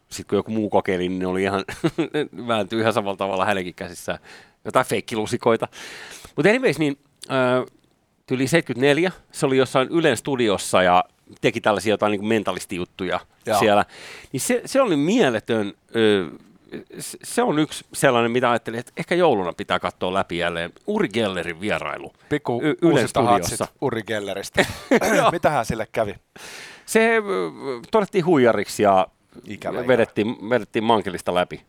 sitten 0.10 0.30
kun 0.30 0.38
joku 0.38 0.52
muu 0.52 0.70
kokeili, 0.70 1.10
niin 1.10 1.20
ne 1.20 1.28
oli 1.28 1.44
ihan, 1.44 1.64
vääntyi 2.48 2.80
ihan 2.80 2.94
samalla 2.94 3.18
tavalla 3.18 3.46
hänenkin 3.46 3.74
käsissään. 3.74 4.20
Jotain 4.66 4.86
feikkilusikoita. 4.86 5.68
Mutta 6.36 6.50
anyways, 6.50 6.80
niin 6.80 6.98
ö, 7.32 7.66
yli 8.32 8.48
74, 8.48 9.12
se 9.32 9.46
oli 9.46 9.58
jossain 9.58 9.88
Ylen 9.92 10.18
studiossa 10.18 10.84
ja 10.84 11.04
teki 11.42 11.62
tällaisia 11.62 11.94
jotain 11.94 12.12
niin 12.12 12.26
mentalistijuttuja 12.26 13.20
Joo. 13.46 13.60
siellä. 13.60 13.86
Niin 14.32 14.42
se, 14.42 14.62
se 14.66 14.82
oli 14.82 14.96
mieletön, 14.96 15.74
ö, 15.96 16.30
se- 17.24 17.42
on 17.42 17.60
yksi 17.60 17.86
sellainen, 17.94 18.32
mitä 18.32 18.52
ajattelin, 18.52 18.80
että 18.80 18.92
ehkä 18.98 19.16
jouluna 19.16 19.54
pitää 19.54 19.80
katsoa 19.80 20.14
läpi 20.14 20.38
jälleen. 20.38 20.72
Uri 20.88 21.10
Gellerin 21.10 21.62
vierailu. 21.62 22.14
Pikku 22.30 22.62
Y- 22.64 22.76
Ylen 22.82 22.94
uusinta 22.94 23.22
hatsit 23.24 23.54
studiossa. 23.54 23.68
Uri 23.82 24.04
Gelleristä. 24.04 24.66
Mitähän 25.32 25.66
sille 25.66 25.88
kävi? 25.92 26.16
Se 26.86 27.22
todettiin 27.92 28.26
huijariksi 28.26 28.84
ja 28.84 29.08
Ikävä, 29.46 29.88
vedettiin, 29.88 30.50
vedettiin 30.50 30.84
mankelista 30.84 31.34
läpi. 31.36 31.62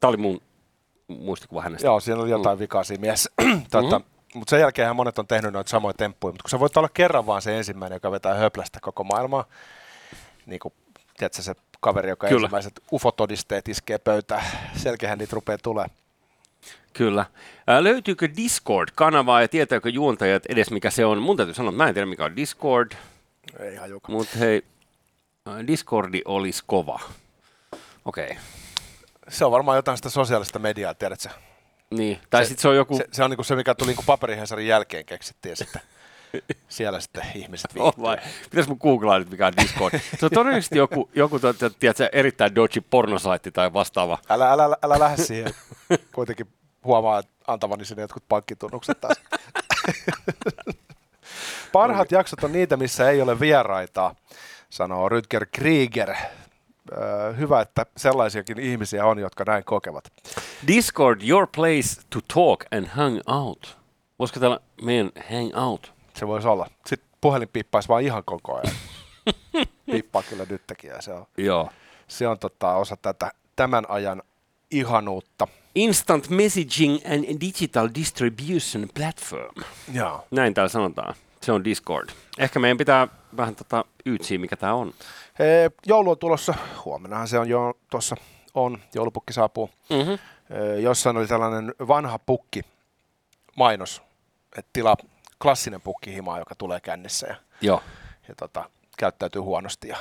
Tämä 0.00 0.08
oli 0.08 0.16
mun 0.16 0.40
muistikuva 1.08 1.62
hänestä. 1.62 1.86
Joo, 1.86 2.00
siinä 2.00 2.20
oli 2.20 2.30
jotain 2.30 2.58
vikaa 2.58 2.84
siinä 2.84 3.00
mielessä. 3.00 3.30
tota, 3.70 3.98
Mm. 3.98 4.38
Mutta 4.38 4.50
sen 4.50 4.60
jälkeen 4.60 4.96
monet 4.96 5.18
on 5.18 5.26
tehnyt 5.26 5.52
noita 5.52 5.70
samoja 5.70 5.94
temppuja, 5.94 6.32
mutta 6.32 6.42
kun 6.42 6.50
sä 6.50 6.60
voit 6.60 6.76
olla 6.76 6.88
kerran 6.94 7.26
vaan 7.26 7.42
se 7.42 7.58
ensimmäinen, 7.58 7.96
joka 7.96 8.10
vetää 8.10 8.34
höplästä 8.34 8.78
koko 8.82 9.04
maailmaa, 9.04 9.44
niin 10.46 10.58
kuin, 10.58 10.74
tiedätkö, 11.16 11.42
se 11.42 11.54
kaveri, 11.80 12.08
joka 12.08 12.28
Kyllä. 12.28 12.44
ensimmäiset 12.44 12.80
ufotodisteet 12.92 13.68
iskee 13.68 13.98
pöytään, 13.98 14.44
selkeähän 14.76 15.18
niitä 15.18 15.34
rupeaa 15.34 15.58
tulee. 15.58 15.86
Kyllä. 16.92 17.26
Ää, 17.66 17.84
löytyykö 17.84 18.28
Discord-kanavaa 18.36 19.40
ja 19.42 19.48
tietääkö 19.48 19.88
juontajat 19.88 20.42
edes 20.48 20.70
mikä 20.70 20.90
se 20.90 21.04
on? 21.04 21.22
Mun 21.22 21.36
täytyy 21.36 21.54
sanoa, 21.54 21.70
että 21.70 21.82
mä 21.82 21.88
en 21.88 21.94
tiedä 21.94 22.06
mikä 22.06 22.24
on 22.24 22.36
Discord, 22.36 22.92
Ei 23.60 23.76
hajuka. 23.76 24.12
mutta 24.12 24.38
hei, 24.38 24.62
Discordi 25.66 26.22
olisi 26.24 26.62
kova. 26.66 27.00
Okei. 28.04 28.24
Okay. 28.30 28.36
Se 29.28 29.44
on 29.44 29.52
varmaan 29.52 29.76
jotain 29.76 29.96
sitä 29.96 30.10
sosiaalista 30.10 30.58
mediaa, 30.58 30.94
tiedätkö? 30.94 31.28
Niin. 31.90 32.18
Tai 32.30 32.44
Se- 32.44 32.48
sitten 32.48 32.62
se 32.62 32.68
on 32.68 32.76
joku... 32.76 32.96
Se, 32.96 33.04
se 33.12 33.24
on 33.24 33.30
niinku 33.30 33.44
se, 33.44 33.56
mikä 33.56 33.74
tuli 33.74 33.88
niinku 33.88 34.02
paperihensarin 34.06 34.66
jälkeen 34.66 35.04
keksittiin 35.04 35.56
sitten 35.56 35.82
siellä 36.68 37.00
sitten 37.00 37.22
ihmiset 37.34 37.70
Oh, 37.78 37.84
viihtyy. 37.84 38.02
vai. 38.02 38.16
Pitäis 38.50 38.68
mun 38.68 38.78
googlaa 38.80 39.18
nyt 39.18 39.30
mikä 39.30 39.46
on 39.46 39.52
Discord. 39.62 39.98
Se 40.18 40.26
on 40.26 40.30
todennäköisesti 40.30 40.78
joku, 40.78 41.10
joku 41.14 41.38
tiedätkö, 41.78 42.08
erittäin 42.12 42.54
dodgy 42.54 42.80
pornosaitti 42.90 43.50
tai 43.50 43.72
vastaava. 43.72 44.18
Älä, 44.28 44.52
älä, 44.52 44.76
älä 44.82 44.98
lähde 44.98 45.22
siihen. 45.22 45.54
Kuitenkin 46.14 46.46
huomaa 46.84 47.18
että 47.18 47.32
antavani 47.46 47.84
sinne 47.84 48.02
jotkut 48.02 48.22
pankkitunnukset 48.28 49.00
taas. 49.00 49.16
Parhaat 51.72 52.12
jaksot 52.12 52.44
on 52.44 52.52
niitä, 52.52 52.76
missä 52.76 53.10
ei 53.10 53.22
ole 53.22 53.40
vieraita, 53.40 54.14
sanoo 54.70 55.08
Rüdger 55.08 55.46
Krieger. 55.52 56.14
Öö, 56.92 57.32
hyvä, 57.32 57.60
että 57.60 57.86
sellaisiakin 57.96 58.58
ihmisiä 58.58 59.06
on, 59.06 59.18
jotka 59.18 59.44
näin 59.46 59.64
kokevat. 59.64 60.04
Discord, 60.66 61.20
your 61.28 61.46
place 61.56 62.02
to 62.10 62.18
talk 62.34 62.64
and 62.72 62.86
hang 62.86 63.20
out. 63.26 63.78
Voisiko 64.18 64.40
täällä 64.40 64.60
meidän 64.82 65.10
hang 65.30 65.50
out? 65.68 65.92
Se 66.14 66.26
voisi 66.26 66.48
olla. 66.48 66.66
Sitten 66.86 67.08
puhelin 67.20 67.48
piippaisi 67.48 67.88
vaan 67.88 68.02
ihan 68.02 68.24
koko 68.24 68.54
ajan. 68.54 68.76
Piippaa 69.92 70.22
kyllä 70.22 70.46
nytkin 70.50 70.90
ja 70.90 71.02
se 71.02 71.12
on, 71.12 71.26
Joo. 71.36 71.70
se 72.08 72.28
on 72.28 72.38
tota, 72.38 72.74
osa 72.74 72.96
tätä 72.96 73.32
tämän 73.56 73.84
ajan 73.88 74.22
ihanuutta. 74.70 75.48
Instant 75.74 76.28
messaging 76.28 76.98
and 77.04 77.40
digital 77.40 77.88
distribution 77.94 78.88
platform. 78.94 79.54
Joo. 79.92 80.26
Näin 80.30 80.54
täällä 80.54 80.68
sanotaan. 80.68 81.14
Se 81.42 81.52
on 81.52 81.64
Discord. 81.64 82.08
Ehkä 82.38 82.58
meidän 82.58 82.78
pitää 82.78 83.08
vähän 83.36 83.56
tota 83.56 83.84
yytsiä, 84.06 84.38
mikä 84.38 84.56
tää 84.56 84.74
on. 84.74 84.94
Ee, 85.38 85.70
joulu 85.86 86.10
on 86.10 86.18
tulossa, 86.18 86.54
huomennahan 86.84 87.28
se 87.28 87.38
on 87.38 87.48
jo 87.48 87.74
tuossa 87.90 88.16
on, 88.54 88.78
joulupukki 88.94 89.32
saapuu. 89.32 89.70
Mm-hmm. 89.90 90.18
Ö, 90.50 90.80
Jossain 90.80 91.16
oli 91.16 91.26
tällainen 91.26 91.74
vanha 91.88 92.18
pukki 92.18 92.62
mainos, 93.56 94.02
että 94.58 94.70
tilaa 94.72 94.96
klassinen 95.42 95.80
pukkihimaa, 95.80 96.38
joka 96.38 96.54
tulee 96.54 96.80
kännissä 96.80 97.26
ja, 97.26 97.36
Joo. 97.60 97.82
ja 98.28 98.34
tota, 98.34 98.70
käyttäytyy 98.98 99.42
huonosti 99.42 99.88
ja, 99.88 99.96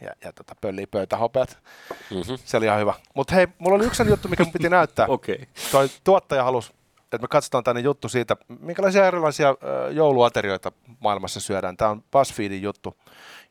ja, 0.00 0.10
ja 0.24 0.32
tota, 0.32 0.54
pöllii 0.60 0.86
pöytähopeat. 0.86 1.58
Mm-hmm. 1.90 2.38
Se 2.44 2.56
oli 2.56 2.66
ihan 2.66 2.80
hyvä. 2.80 2.94
Mutta 3.14 3.34
hei, 3.34 3.48
mulla 3.58 3.76
oli 3.76 3.86
yksi 3.86 4.08
juttu, 4.08 4.28
mikä 4.28 4.44
piti 4.52 4.68
näyttää. 4.68 5.06
Okay. 5.20 5.36
Toi 5.72 5.88
tuottaja 6.04 6.44
halusi, 6.44 6.72
että 7.02 7.18
me 7.18 7.28
katsotaan 7.28 7.64
tänne 7.64 7.80
juttu 7.80 8.08
siitä, 8.08 8.36
minkälaisia 8.60 9.06
erilaisia 9.06 9.54
jouluaterioita 9.92 10.72
maailmassa 11.00 11.40
syödään. 11.40 11.76
Tämä 11.76 11.90
on 11.90 12.04
BuzzFeedin 12.10 12.62
juttu. 12.62 12.96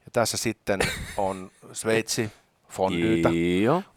Ja 0.06 0.12
tässä 0.12 0.38
sitten 0.38 0.80
on 1.18 1.52
Sveitsi, 1.74 2.32
fondyytä, 2.70 3.30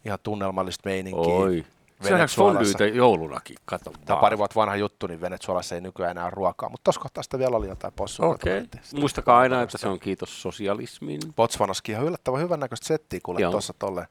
ihan 0.05 0.19
tunnelmallista 0.23 0.89
meininkiä. 0.89 1.33
Oi. 1.33 1.65
Syödäänkö 2.01 2.17
Venezuelassa. 2.17 2.77
fondyytä 2.77 2.97
joulunakin? 2.97 3.55
Kato 3.65 3.91
Tämä 4.05 4.17
on 4.17 4.21
pari 4.21 4.37
vuotta 4.37 4.55
vanha 4.55 4.75
juttu, 4.75 5.07
niin 5.07 5.21
Venezuelassa 5.21 5.75
ei 5.75 5.81
nykyään 5.81 6.11
enää 6.11 6.23
ole 6.23 6.31
ruokaa, 6.35 6.69
mutta 6.69 6.83
tuossa 6.83 7.01
kohtaa 7.01 7.23
sitä 7.23 7.39
vielä 7.39 7.57
oli 7.57 7.67
jotain 7.67 7.93
possua. 7.93 8.25
Okei. 8.25 8.57
Okay. 8.57 8.81
Muistakaa 8.99 9.39
aina, 9.39 9.61
että 9.61 9.77
se 9.77 9.87
on 9.87 9.99
kiitos 9.99 10.41
sosialismin. 10.41 11.19
Botswanaskin 11.35 11.93
ihan 11.93 12.07
yllättävän 12.07 12.41
hyvän 12.41 12.59
näköistä 12.59 12.87
settiä 12.87 13.19
kuule 13.23 13.51
tuossa 13.51 13.73
tolleen 13.79 14.07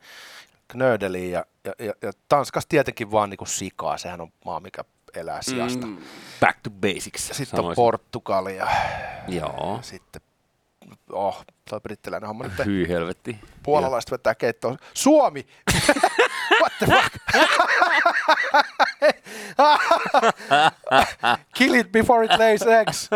knöydeliin 0.68 1.30
ja, 1.30 1.45
ja, 1.64 1.72
ja, 1.78 1.93
ja 2.03 2.12
Tanskassa 2.28 2.68
tietenkin 2.68 3.11
vaan 3.11 3.30
niinku 3.30 3.47
sikaa, 3.47 3.99
sehän 3.99 4.20
on 4.20 4.33
maa, 4.45 4.61
mikä 4.61 4.85
elää 5.14 5.43
sijasta. 5.43 5.87
Mm. 5.87 5.99
Back 6.41 6.59
to 6.62 6.70
basics. 6.70 7.26
Sitten 7.26 7.59
on 7.59 7.62
sanoisin. 7.62 7.76
Portugali 7.76 8.57
ja 8.57 8.66
Joo. 9.28 9.78
sitten, 9.83 10.22
oh, 11.12 11.44
toi 11.70 11.80
brittiläinen 11.80 12.28
homma 12.28 12.44
nyt. 12.44 12.66
Hyi 12.66 12.88
helvetti. 12.88 13.38
Puolalaiset 13.62 14.10
vetää 14.10 14.34
keittoon. 14.34 14.78
Suomi! 14.94 15.46
What 16.60 16.72
the 16.78 16.86
fuck? 16.86 17.12
Kill 21.56 21.74
it 21.74 21.92
before 21.92 22.24
it 22.24 22.38
lays 22.38 22.62
eggs. 22.62 23.10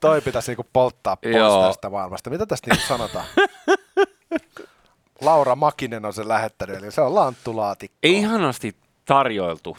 Toi 0.00 0.20
pitäisi 0.20 0.50
niinku 0.50 0.66
polttaa 0.72 1.16
pois 1.16 1.36
Joo. 1.36 1.66
tästä 1.66 1.90
maailmasta. 1.90 2.30
Mitä 2.30 2.46
tästä 2.46 2.70
niinku 2.70 2.86
sanotaan? 2.88 3.24
Laura 5.20 5.56
Makinen 5.56 6.04
on 6.04 6.12
sen 6.12 6.28
lähettänyt, 6.28 6.76
eli 6.76 6.92
se 6.92 7.00
on 7.00 7.14
lanttulaatikko. 7.14 7.96
Ihanasti 8.02 8.76
tarjoiltu. 9.04 9.76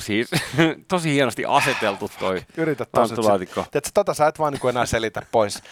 Siis 0.00 0.30
tosi 0.88 1.12
hienosti 1.12 1.44
aseteltu 1.48 2.10
toi 2.18 2.42
Yritä 2.56 2.86
lanttulaatikko. 2.92 3.64
Tiedätkö, 3.70 3.90
tota 3.94 4.14
sä 4.14 4.26
et 4.26 4.38
vaan 4.38 4.52
niinku 4.52 4.68
enää 4.68 4.86
selitä 4.86 5.22
pois. 5.32 5.62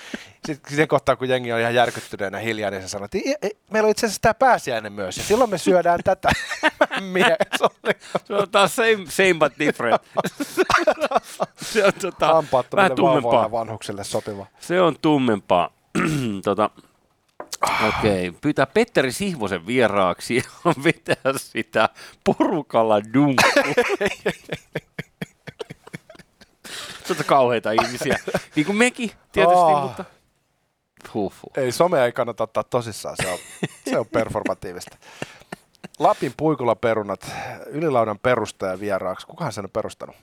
Sitten 0.47 0.71
siihen 0.71 0.89
kohtaan, 0.89 1.19
kun 1.19 1.29
jengi 1.29 1.53
on 1.53 1.61
ihan 1.61 1.75
järkyttyneenä 1.75 2.39
hiljaa, 2.39 2.71
niin 2.71 2.83
sä 2.83 2.89
sanot, 2.89 3.15
että 3.15 3.29
"I- 3.31 3.47
i- 3.49 3.57
meillä 3.71 3.87
on 3.87 3.91
itse 3.91 4.07
asiassa 4.07 4.23
tämä 4.23 4.35
pääsiäinen 4.35 4.93
myös, 4.93 5.17
ja 5.17 5.23
silloin 5.23 5.51
me 5.51 5.59
syödään 5.59 6.01
tätä. 6.05 6.29
Mies 7.13 7.27
oli 7.61 7.95
Se 8.25 8.35
on 8.35 8.51
taas 8.51 8.77
same, 8.77 8.99
same 9.09 9.35
but 9.35 9.59
different. 9.59 10.03
se 11.63 11.85
on 11.85 11.93
tota, 12.01 12.45
vähän 12.77 12.93
tummempaa. 12.95 13.43
ja 13.43 13.51
vanhuksille 13.51 14.05
sopiva. 14.05 14.47
Se 14.61 14.81
on 14.81 14.97
tummempaa. 15.03 15.71
tota, 16.45 16.71
Okei, 17.63 18.29
okay. 18.29 18.41
pyytää 18.41 18.67
Petteri 18.67 19.13
Sihvosen 19.13 19.67
vieraaksi 19.67 20.37
ja 20.37 20.43
vetää 20.85 21.33
sitä 21.37 21.89
porukalla 22.25 23.01
dunkku. 23.15 23.49
Sota 27.05 27.25
kauheita 27.35 27.73
ihmisiä. 27.73 28.19
Niin 28.57 28.67
kuin 28.67 28.77
mekin 28.77 29.11
tietysti, 29.33 29.59
Oh. 29.59 29.83
mutta 29.83 30.05
huhhuh. 31.15 31.53
Ei, 31.57 31.73
somea 31.73 32.05
ei 32.05 32.13
kannata 32.13 32.45
ottaa 32.45 32.65
tosissaan, 32.65 33.17
se 33.23 33.29
on, 33.29 33.39
se 33.91 33.99
on 33.99 34.07
performatiivista. 34.07 34.97
Lapin 35.99 36.35
puikulaperunat, 36.37 37.31
ylilaudan 37.67 38.19
perustaja 38.19 38.81
vieraaksi. 38.81 39.27
Kukahan 39.27 39.53
sen 39.53 39.65
on 39.65 39.71
perustanut? 39.71 40.17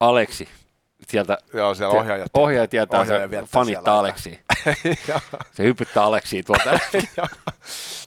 Aleksi. 0.00 0.48
Sieltä 1.08 1.38
Joo, 1.54 1.74
siellä 1.74 2.00
ohjaajat. 2.00 2.28
ohjaaja 2.34 2.68
tietää, 2.68 3.00
ohjaaja 3.00 3.28
se 3.28 3.42
fanittaa 3.52 3.64
siellä. 3.64 3.98
Aleksi. 3.98 4.40
Se 5.56 5.62
hypyttää 5.62 6.04
Aleksiin 6.04 6.44
tuolta. 6.44 6.70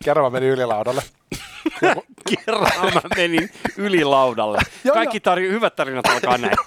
Kerran 0.05 0.25
mä 0.25 0.29
menin 0.29 0.49
ylilaudalle. 0.49 1.01
Kerran 2.45 2.93
mä 2.93 3.01
menin 3.15 3.49
ylilaudalle. 3.77 4.57
Kaikki 4.93 5.19
tarjo- 5.19 5.51
hyvät 5.51 5.75
tarinat 5.75 6.05
alkaa 6.05 6.37
näin. 6.37 6.57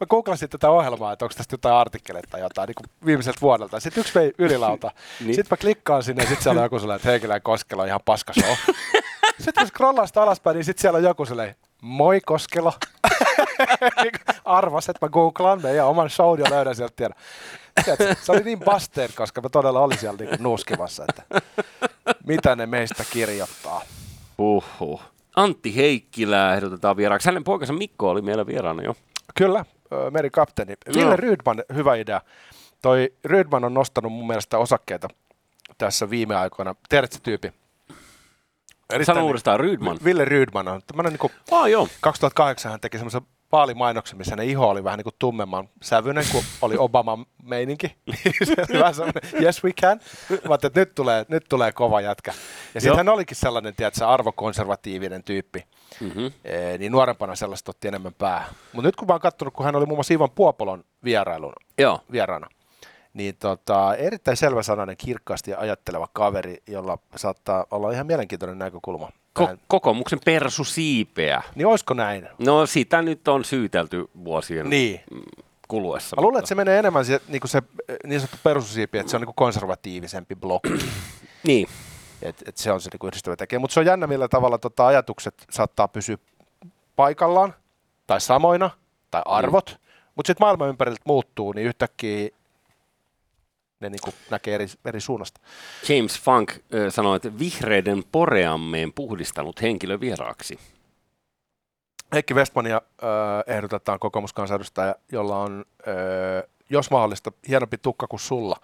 Mä 0.00 0.06
googlasin 0.10 0.48
tätä 0.48 0.70
ohjelmaa, 0.70 1.12
että 1.12 1.24
onko 1.24 1.34
tästä 1.36 1.54
jotain 1.54 1.74
artikkeleita 1.74 2.28
tai 2.30 2.40
jotain 2.40 2.66
niin 2.66 2.90
viimeiseltä 3.06 3.40
vuodelta. 3.40 3.80
Sitten 3.80 4.00
yksi 4.00 4.14
vei 4.14 4.32
ylilauta. 4.38 4.90
Niin. 5.20 5.34
Sitten 5.34 5.46
mä 5.50 5.56
klikkaan 5.60 6.02
sinne 6.02 6.22
ja 6.22 6.28
sitten 6.28 6.42
siellä 6.42 6.58
on 6.60 6.64
joku 6.64 6.78
sellainen, 6.78 6.96
että 6.96 7.08
Heikelä 7.10 7.34
ja 7.34 7.40
Koskelo 7.40 7.82
on 7.82 7.88
ihan 7.88 8.00
paska 8.04 8.32
show. 8.32 8.56
sitten 9.38 9.54
kun 9.62 9.66
scrollaan 9.66 10.08
sitä 10.08 10.22
alaspäin, 10.22 10.54
niin 10.54 10.64
sitten 10.64 10.80
siellä 10.82 10.96
on 10.96 11.02
joku 11.04 11.26
sellainen, 11.26 11.54
moi 11.82 12.20
Koskelo. 12.20 12.72
Arvas, 14.44 14.88
että 14.88 15.06
mä 15.06 15.10
googlaan 15.10 15.62
meidän 15.62 15.86
oman 15.86 16.10
shown 16.10 16.40
ja 16.40 16.50
löydän 16.50 16.74
sieltä. 16.74 17.10
Tiedätkö, 17.84 18.14
se 18.22 18.32
oli 18.32 18.40
niin 18.40 18.60
busted, 18.60 19.10
koska 19.16 19.40
mä 19.40 19.48
todella 19.48 19.80
olin 19.80 19.98
siellä 19.98 20.18
niin 20.18 20.42
nuuskimassa, 20.42 21.04
että 21.08 21.40
mitä 22.26 22.56
ne 22.56 22.66
meistä 22.66 23.04
kirjoittaa. 23.12 23.82
Huhhuh. 24.38 25.02
Antti 25.36 25.76
Heikkilä 25.76 26.54
ehdotetaan 26.54 26.96
vieraaksi. 26.96 27.28
Hänen 27.28 27.44
poikansa 27.44 27.72
Mikko 27.72 28.10
oli 28.10 28.22
meillä 28.22 28.46
vieraana 28.46 28.82
jo. 28.82 28.96
Kyllä, 29.34 29.64
merikapteeni. 30.10 30.74
Ville 30.94 31.02
Joo. 31.08 31.16
Rydman, 31.16 31.62
hyvä 31.74 31.94
idea. 31.94 32.20
Toi 32.82 33.12
Rydman 33.24 33.64
on 33.64 33.74
nostanut 33.74 34.12
mun 34.12 34.26
mielestä 34.26 34.58
osakkeita 34.58 35.08
tässä 35.78 36.10
viime 36.10 36.36
aikoina. 36.36 36.74
Tiedätkö 36.88 37.16
se 37.16 37.22
tyyppi? 37.22 37.52
Sano 39.02 39.24
uudestaan 39.26 39.60
Rydman. 39.60 39.98
Ville 40.04 40.24
Rydman 40.24 40.68
on 40.68 40.80
tämmöinen 40.86 41.12
niin 41.12 41.18
kuin 41.18 41.32
Ah, 41.50 41.70
joo. 41.70 41.88
2008 42.00 42.70
hän 42.70 42.80
teki 42.80 42.98
semmoisen 42.98 43.22
vaalimainoksen, 43.56 44.18
missä 44.18 44.36
ne 44.36 44.44
iho 44.44 44.68
oli 44.68 44.84
vähän 44.84 44.98
niin 44.98 45.04
kuin 45.04 45.14
tummemman 45.18 45.68
sävyinen, 45.82 46.24
kuin 46.32 46.44
oli 46.62 46.76
Obaman 46.78 47.26
meininki. 47.42 47.96
se 48.44 48.54
oli 48.70 48.80
vähän 48.80 48.94
yes 49.40 49.64
we 49.64 49.72
can. 49.72 50.00
Mä 50.48 50.54
että 50.54 50.70
nyt 50.74 50.94
tulee, 50.94 51.26
nyt 51.28 51.44
tulee 51.48 51.72
kova 51.72 52.00
jätkä. 52.00 52.32
Ja 52.74 52.80
sitten 52.80 52.96
hän 52.96 53.08
olikin 53.08 53.36
sellainen, 53.36 53.74
tiedätkö, 53.76 54.06
arvokonservatiivinen 54.06 55.24
tyyppi. 55.24 55.66
Mm-hmm. 56.00 56.32
Ee, 56.44 56.78
niin 56.78 56.92
nuorempana 56.92 57.34
sellaista 57.34 57.70
otti 57.70 57.88
enemmän 57.88 58.14
pää. 58.14 58.44
Mutta 58.72 58.88
nyt 58.88 58.96
kun 58.96 59.08
mä 59.08 59.14
oon 59.14 59.20
katsonut, 59.20 59.54
kun 59.54 59.66
hän 59.66 59.76
oli 59.76 59.86
muun 59.86 59.96
muassa 59.96 60.14
Ivan 60.14 60.30
Puopolon 60.30 60.84
vierailun, 61.04 61.52
Joo. 61.78 62.00
vieraana, 62.12 62.48
niin 63.14 63.36
tota, 63.36 63.94
erittäin 63.94 64.36
selväsanainen, 64.36 64.96
kirkkaasti 64.96 65.54
ajatteleva 65.54 66.08
kaveri, 66.12 66.56
jolla 66.66 66.98
saattaa 67.16 67.66
olla 67.70 67.92
ihan 67.92 68.06
mielenkiintoinen 68.06 68.58
näkökulma. 68.58 69.10
Ko- 69.38 69.56
kokoomuksen 69.68 70.18
persusiipeä. 70.24 71.42
Niin 71.54 71.66
olisiko 71.66 71.94
näin? 71.94 72.28
No 72.38 72.66
sitä 72.66 73.02
nyt 73.02 73.28
on 73.28 73.44
syytelty 73.44 74.04
vuosien 74.24 74.70
Niin. 74.70 75.00
kuluessa. 75.68 76.16
Mä 76.16 76.22
luulen, 76.22 76.38
että 76.38 76.48
se 76.48 76.54
menee 76.54 76.78
enemmän 76.78 77.04
se, 77.04 77.20
niin, 77.28 77.40
kuin 77.40 77.50
se 77.50 77.62
niin 78.06 78.20
sanottu 78.20 78.36
perustusiipi, 78.42 78.98
että 78.98 79.10
se 79.10 79.16
on 79.16 79.20
niin 79.20 79.26
kuin 79.26 79.34
konservatiivisempi 79.34 80.34
blokki. 80.36 80.68
Niin. 81.46 81.68
että 82.22 82.44
et 82.48 82.56
se 82.56 82.72
on 82.72 82.80
se 82.80 82.90
niin 82.92 83.08
yhdistävä 83.08 83.36
tekijä. 83.36 83.58
Mutta 83.58 83.74
se 83.74 83.80
on 83.80 83.86
jännä, 83.86 84.06
millä 84.06 84.28
tavalla 84.28 84.58
tota, 84.58 84.86
ajatukset 84.86 85.34
saattaa 85.50 85.88
pysyä 85.88 86.16
paikallaan 86.96 87.54
tai 88.06 88.20
samoina 88.20 88.70
tai 89.10 89.22
arvot. 89.24 89.70
Mm. 89.70 89.86
Mutta 90.16 90.26
sitten 90.26 90.44
maailman 90.44 90.68
ympäriltä 90.68 91.00
muuttuu, 91.04 91.52
niin 91.52 91.66
yhtäkkiä 91.66 92.28
ne 93.80 93.90
niin 93.90 94.14
näkee 94.30 94.54
eri, 94.54 94.66
eri 94.84 95.00
suunnasta. 95.00 95.40
James 95.88 96.20
Funk 96.20 96.52
ö, 96.74 96.90
sanoi, 96.90 97.16
että 97.16 97.38
vihreiden 97.38 98.04
poreammeen 98.12 98.92
puhdistanut 98.92 99.62
henkilö 99.62 100.00
vieraaksi. 100.00 100.58
Heikki 102.12 102.34
Westmania 102.34 102.76
äh, 102.76 103.56
ehdotetaan 103.56 103.98
kokoomuskansanedustaja, 103.98 104.94
jolla 105.12 105.38
on, 105.38 105.64
äh, 105.88 106.50
jos 106.70 106.90
mahdollista, 106.90 107.32
hienompi 107.48 107.78
tukka 107.78 108.06
kuin 108.06 108.20
sulla. 108.20 108.56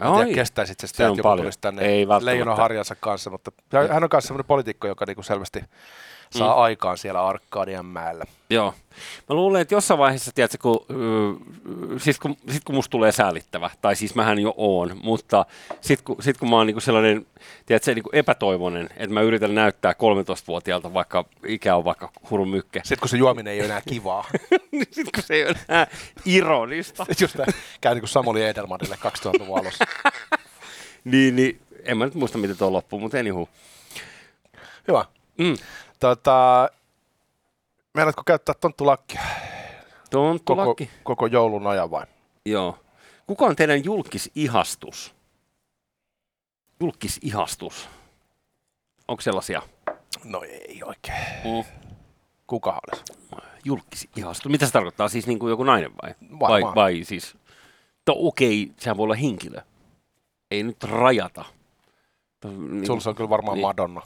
Mä 0.00 0.06
en 0.06 0.14
tiedä, 0.14 0.34
kestäisit 0.34 0.80
se, 0.80 0.86
sitä, 0.86 1.08
että 1.08 1.18
joku 1.18 1.36
tulisi 1.36 1.58
tänne 1.60 1.82
Ei 1.82 2.08
välttämättä. 2.08 2.26
leijonan 2.26 2.56
harjansa 2.56 2.94
kanssa, 2.94 3.30
mutta 3.30 3.52
hän 3.90 4.04
on 4.04 4.08
myös 4.12 4.24
sellainen 4.24 4.46
poliitikko, 4.46 4.88
joka 4.88 5.04
niinku 5.06 5.22
selvästi 5.22 5.64
saa 6.38 6.54
Mm. 6.56 6.62
aikaan 6.62 6.98
siellä 6.98 7.26
Arkadian 7.26 7.86
mäellä. 7.86 8.24
Joo. 8.50 8.74
Mä 9.28 9.36
luulen, 9.36 9.62
että 9.62 9.74
jossain 9.74 9.98
vaiheessa, 9.98 10.32
tiedätkö, 10.34 10.58
kun, 10.62 10.86
ö, 10.90 11.98
siis 11.98 12.18
kun, 12.20 12.36
sit 12.50 12.64
kun 12.64 12.74
musta 12.74 12.90
tulee 12.90 13.12
säälittävä, 13.12 13.70
tai 13.82 13.96
siis 13.96 14.14
mähän 14.14 14.38
jo 14.38 14.54
oon, 14.56 15.00
mutta 15.02 15.46
sit 15.80 16.02
kun, 16.02 16.16
sit 16.22 16.38
kun 16.38 16.50
mä 16.50 16.56
oon 16.56 16.66
niinku 16.66 16.80
sellainen, 16.80 17.26
tiedätkö, 17.66 17.94
niinku 17.94 18.10
epätoivoinen, 18.12 18.88
että 18.96 19.14
mä 19.14 19.20
yritän 19.20 19.54
näyttää 19.54 19.92
13-vuotiaalta, 19.92 20.94
vaikka 20.94 21.24
ikä 21.46 21.76
on 21.76 21.84
vaikka 21.84 22.10
hurun 22.30 22.48
mykke, 22.50 22.80
Sitten 22.84 22.98
kun 23.00 23.08
se 23.08 23.16
juominen 23.16 23.52
ei 23.52 23.58
ole 23.60 23.64
enää 23.64 23.82
kivaa. 23.88 24.24
niin 24.72 24.86
sit 24.90 25.08
kun 25.14 25.22
se 25.22 25.34
ei 25.34 25.44
ole 25.44 25.56
enää 25.68 25.86
ironista, 26.24 27.04
Sitten 27.04 27.24
just 27.24 27.36
tää 27.36 27.46
käy 27.80 27.94
niin 27.94 28.02
kuin 28.02 28.08
Samuli 28.08 28.44
Edelmanille 28.44 28.98
2000-luvun 29.04 29.58
alussa. 29.58 29.84
niin, 31.04 31.36
niin 31.36 31.60
en 31.84 31.98
mä 31.98 32.04
nyt 32.04 32.14
muista, 32.14 32.38
miten 32.38 32.56
tuo 32.58 32.72
loppuu, 32.72 33.00
mutta 33.00 33.18
anywho. 33.18 33.48
Hyvä. 34.88 35.04
Mm. 35.38 35.56
Tota, 36.02 36.68
meinaatko 37.94 38.22
käyttää 38.26 38.54
tonttulakkia 38.60 39.20
Tonttu 40.10 40.56
koko, 40.56 40.76
koko 41.02 41.26
joulun 41.26 41.66
ajan 41.66 41.90
vai? 41.90 42.06
Joo. 42.46 42.78
Kuka 43.26 43.44
on 43.44 43.56
teidän 43.56 43.84
julkisihastus? 43.84 45.14
Julkisihastus. 46.80 47.88
Onko 49.08 49.20
sellaisia 49.22 49.62
No 50.24 50.42
ei 50.42 50.82
oikein. 50.84 51.18
mm. 51.44 51.64
Kuka 52.46 52.80
olisi? 52.88 53.04
julkisi 53.64 54.10
ihastu? 54.16 54.48
Mitä 54.48 54.66
se 54.66 54.72
tarkoittaa? 54.72 55.08
Siis 55.08 55.26
niin 55.26 55.38
kuin 55.38 55.50
joku 55.50 55.64
nainen 55.64 55.90
vai? 56.02 56.14
Vai, 56.40 56.50
Varmaan. 56.50 56.74
vai 56.74 57.04
siis, 57.04 57.36
to, 58.04 58.14
okei, 58.18 58.72
sehän 58.78 58.96
voi 58.96 59.04
olla 59.04 59.14
henkilö. 59.14 59.60
Ei 60.50 60.62
nyt 60.62 60.84
rajata. 60.84 61.44
Niin, 62.48 62.86
Sulla 62.86 63.00
se 63.00 63.08
on 63.08 63.14
kyllä 63.14 63.30
varmaan 63.30 63.56
Niin. 63.56 63.66
Madonna. 63.66 64.02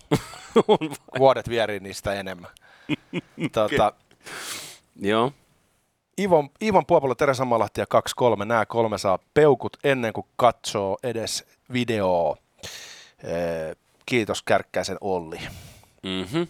on, 0.69 0.79
Vuodet 1.19 1.49
vierii 1.49 1.81
niistä 1.81 2.13
enemmän. 2.15 2.51
tota, 3.53 3.93
joo. 5.01 5.33
Ivon, 6.21 6.51
Ivon 6.63 6.87
Puopolo, 6.87 7.15
Tere 7.15 7.35
Samalahti 7.35 7.81
ja 7.81 7.87
2-3. 8.41 8.45
Nämä 8.45 8.67
kolme 8.67 8.99
saa 8.99 9.19
peukut 9.35 9.77
ennen 9.85 10.13
kuin 10.13 10.27
katsoo 10.37 10.97
edes 11.03 11.45
videoa. 11.73 12.37
Ee, 13.25 13.77
Kiitos 14.07 14.43
Kärkkäisen 14.43 14.99
Olli. 15.01 15.39
Mm-hmm. 16.03 16.47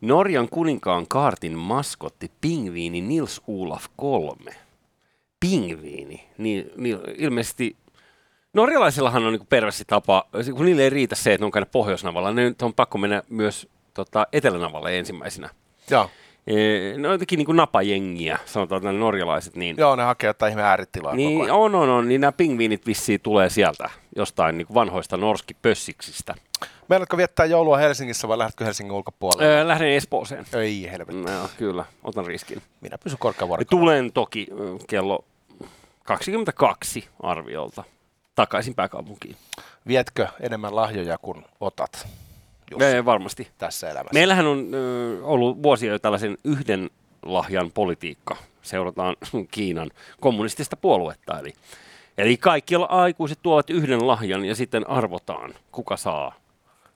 Norjan 0.00 0.48
kuninkaan 0.48 1.06
kaartin 1.08 1.58
maskotti 1.58 2.30
pingviini 2.40 3.00
Nils 3.00 3.42
Olaf 3.48 3.84
3. 3.96 4.50
Pingviini. 5.40 6.28
Niin, 6.38 6.70
niin, 6.76 6.98
ilmeisesti 7.18 7.76
norjalaisillahan 8.54 9.24
on 9.24 9.32
niin 9.32 9.46
perversi 9.46 9.84
tapa, 9.86 10.24
kun 10.56 10.64
niille 10.64 10.82
ei 10.82 10.90
riitä 10.90 11.14
se, 11.14 11.32
että 11.32 11.42
ne 11.42 11.46
on 11.46 11.52
käynyt 11.52 11.70
Pohjoisnavalla, 11.70 12.32
ne 12.32 12.42
nyt 12.42 12.62
on 12.62 12.74
pakko 12.74 12.98
mennä 12.98 13.22
myös 13.28 13.68
tota, 13.94 14.26
Etelänavalle 14.32 14.98
ensimmäisenä. 14.98 15.50
Joo, 15.90 16.10
Ee, 16.50 16.98
ne 16.98 17.08
on 17.08 17.14
jotenkin 17.14 17.36
niin 17.36 17.46
kuin 17.46 17.56
napajengiä, 17.56 18.38
sanotaan 18.44 18.82
nämä 18.82 18.98
norjalaiset. 18.98 19.56
Niin, 19.56 19.76
Joo 19.78 19.96
ne 19.96 20.02
hakee 20.02 20.28
jotain 20.28 20.50
ihme 20.50 20.62
ääritilaa 20.62 21.14
niin 21.14 21.52
on, 21.52 21.74
on, 21.74 21.88
on, 21.88 22.08
niin 22.08 22.20
nämä 22.20 22.32
pingviinit 22.32 22.86
vissiin 22.86 23.20
tulee 23.20 23.50
sieltä 23.50 23.90
jostain 24.16 24.58
niin 24.58 24.66
kuin 24.66 24.74
vanhoista 24.74 25.16
norskipössiksistä. 25.16 26.34
Meidätkö 26.88 27.16
viettää 27.16 27.46
joulua 27.46 27.76
Helsingissä 27.76 28.28
vai 28.28 28.38
lähdetkö 28.38 28.64
Helsingin 28.64 28.92
ulkopuolelle? 28.92 29.44
Öö, 29.44 29.68
lähden 29.68 29.88
Espooseen. 29.88 30.46
Ei 30.52 30.90
helvetti. 30.90 31.22
No, 31.22 31.48
kyllä, 31.58 31.84
otan 32.04 32.26
riskin. 32.26 32.62
Minä 32.80 32.98
pysyn 32.98 33.18
korkeavuoren. 33.18 33.66
tulen 33.70 34.12
toki 34.12 34.46
kello 34.86 35.24
22 36.04 37.08
arviolta 37.20 37.84
takaisin 38.38 38.74
pääkaupunkiin. 38.74 39.36
Vietkö 39.86 40.28
enemmän 40.40 40.76
lahjoja 40.76 41.18
kuin 41.18 41.44
otat 41.60 42.06
Jussi, 42.70 42.86
Ee, 42.86 43.04
varmasti. 43.04 43.48
tässä 43.58 43.90
elämässä? 43.90 44.14
Meillähän 44.14 44.46
on 44.46 44.68
ö, 44.74 45.18
ollut 45.22 45.62
vuosia 45.62 45.92
jo 45.92 45.98
tällaisen 45.98 46.38
yhden 46.44 46.90
lahjan 47.22 47.70
politiikka. 47.70 48.36
Seurataan 48.62 49.16
Kiinan 49.50 49.90
kommunistista 50.20 50.76
puoluetta. 50.76 51.38
Eli, 51.38 51.52
eli 52.18 52.36
kaikki 52.36 52.74
aikuiset 52.88 53.38
tuovat 53.42 53.70
yhden 53.70 54.06
lahjan 54.06 54.44
ja 54.44 54.54
sitten 54.54 54.90
arvotaan, 54.90 55.54
kuka 55.72 55.96
saa 55.96 56.34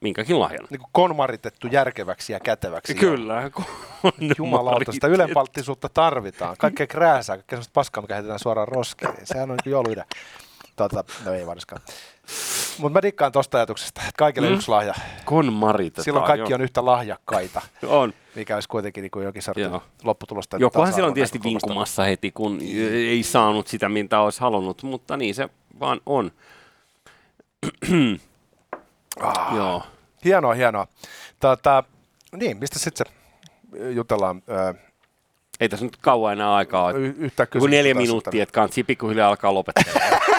minkäkin 0.00 0.40
lahjan. 0.40 0.66
Niin 0.70 0.80
kuin 0.80 0.90
konmaritettu 0.92 1.66
järkeväksi 1.66 2.32
ja 2.32 2.40
käteväksi. 2.40 2.94
Kyllä. 2.94 3.50
Jumalauta, 4.38 4.92
sitä 4.92 5.06
ylenpalttisuutta 5.06 5.88
tarvitaan. 5.88 6.56
Kaikkea 6.58 6.86
krääsää, 6.86 7.36
kaikkea 7.36 7.56
sellaista 7.56 7.74
paskaa, 7.74 8.02
mikä 8.02 8.14
heitetään 8.14 8.38
suoraan 8.38 8.68
roskiin. 8.68 9.14
Sehän 9.24 9.50
on 9.50 9.58
jouluidea. 9.64 10.04
Tota, 10.76 11.04
no 11.24 11.32
ei 11.32 11.46
varsinkaan. 11.46 11.82
Mutta 12.78 12.98
mä 12.98 13.02
dikkaan 13.02 13.32
tosta 13.32 13.58
ajatuksesta, 13.58 14.00
että 14.00 14.12
kaikille 14.18 14.48
Mm. 14.48 14.54
yksi 14.54 14.68
lahja. 14.68 14.94
Konmaritetaan. 15.24 16.04
Silloin 16.04 16.24
kaikki 16.26 16.50
joo. 16.52 16.54
on 16.56 16.60
yhtä 16.60 16.84
lahjakkaita, 16.84 17.60
on. 17.86 18.14
mikä 18.34 18.54
olisi 18.54 18.68
kuitenkin 18.68 19.02
niin 19.14 19.24
jokin 19.24 19.42
sortin 19.42 19.62
Joo. 19.64 19.82
lopputulosta. 20.04 20.56
Jokuhan 20.56 20.92
silloin 20.92 21.14
tietysti 21.14 21.38
näkökulmasta. 21.38 21.66
vinkumassa 21.68 22.02
heti, 22.02 22.30
kun 22.30 22.58
ei 22.92 23.22
saanut 23.22 23.66
sitä, 23.68 23.88
mitä 23.88 24.20
olisi 24.20 24.40
halunnut, 24.40 24.82
mutta 24.82 25.16
niin 25.16 25.34
se 25.34 25.48
vaan 25.80 26.00
on. 26.06 26.30
Ah, 29.20 29.56
Joo. 29.56 29.82
hienoa, 30.24 30.54
hienoa. 30.54 30.86
Tota, 31.40 31.84
niin, 32.36 32.56
mistä 32.56 32.78
sitten 32.78 33.06
se 33.06 33.90
jutellaan? 33.90 34.42
Ö, 34.48 34.74
Ei 35.60 35.68
tässä 35.68 35.84
nyt 35.86 35.96
kauan 35.96 36.32
enää 36.32 36.54
aikaa 36.54 36.90
y- 36.92 37.06
Joku 37.06 37.30
kysymystä 37.50 37.70
neljä 37.76 37.94
minuuttia, 37.94 38.42
että 38.42 38.52
kansi 38.52 38.84
pikkuhiljaa 38.84 39.28
alkaa 39.28 39.54
lopettaa. 39.54 39.84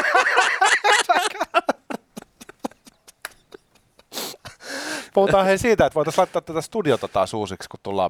Puhutaan 5.14 5.46
hei 5.46 5.58
siitä, 5.58 5.86
että 5.86 5.96
voitaisiin 5.96 6.22
laittaa 6.22 6.42
tätä 6.42 6.62
studiota 6.62 7.08
taas 7.08 7.34
uusiksi, 7.34 7.70
kun 7.70 7.80
tullaan 7.84 8.10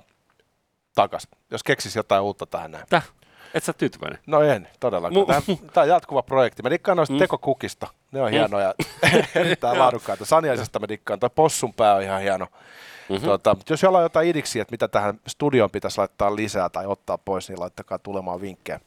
takas. 0.95 1.27
Jos 1.51 1.63
keksisi 1.63 1.99
jotain 1.99 2.21
uutta 2.21 2.45
tähän 2.45 2.71
näin. 2.71 2.85
Täh, 2.89 3.09
et 3.53 3.63
sä 3.63 3.73
tyytyväinen? 3.73 4.19
No 4.27 4.41
en, 4.41 4.67
todellakaan. 4.79 5.25
Tämä, 5.25 5.41
tämä 5.73 5.83
on 5.83 5.89
jatkuva 5.89 6.23
projekti. 6.23 6.63
Mä 6.63 6.69
dikkaan 6.69 6.97
noista 6.97 7.13
Mm. 7.13 7.17
mm. 7.17 7.19
tekokukista. 7.19 7.87
Ne 8.11 8.21
on 8.21 8.31
hienoja, 8.31 8.73
erittäin 9.35 9.79
laadukkaita. 9.79 10.25
Saniaisesta 10.25 10.79
mä 10.79 10.87
dikkaan. 10.87 11.19
Toi 11.19 11.29
possun 11.35 11.73
pää 11.73 11.95
on 11.95 12.01
ihan 12.01 12.21
hieno. 12.21 12.45
Mhm. 12.45 13.13
Mm-hmm. 13.13 13.29
Mutta 13.29 13.55
jos 13.73 13.83
jollain 13.83 14.01
on 14.01 14.05
jotain 14.05 14.27
idiksiä, 14.27 14.61
että 14.61 14.71
mitä 14.73 14.87
tähän 14.87 15.19
studioon 15.27 15.71
pitäisi 15.71 15.97
laittaa 15.97 16.35
lisää 16.35 16.69
tai 16.69 16.85
ottaa 16.85 17.17
pois, 17.17 17.49
niin 17.49 17.59
laittakaa 17.59 17.99
tulemaan 17.99 18.41
vinkkejä. 18.41 18.79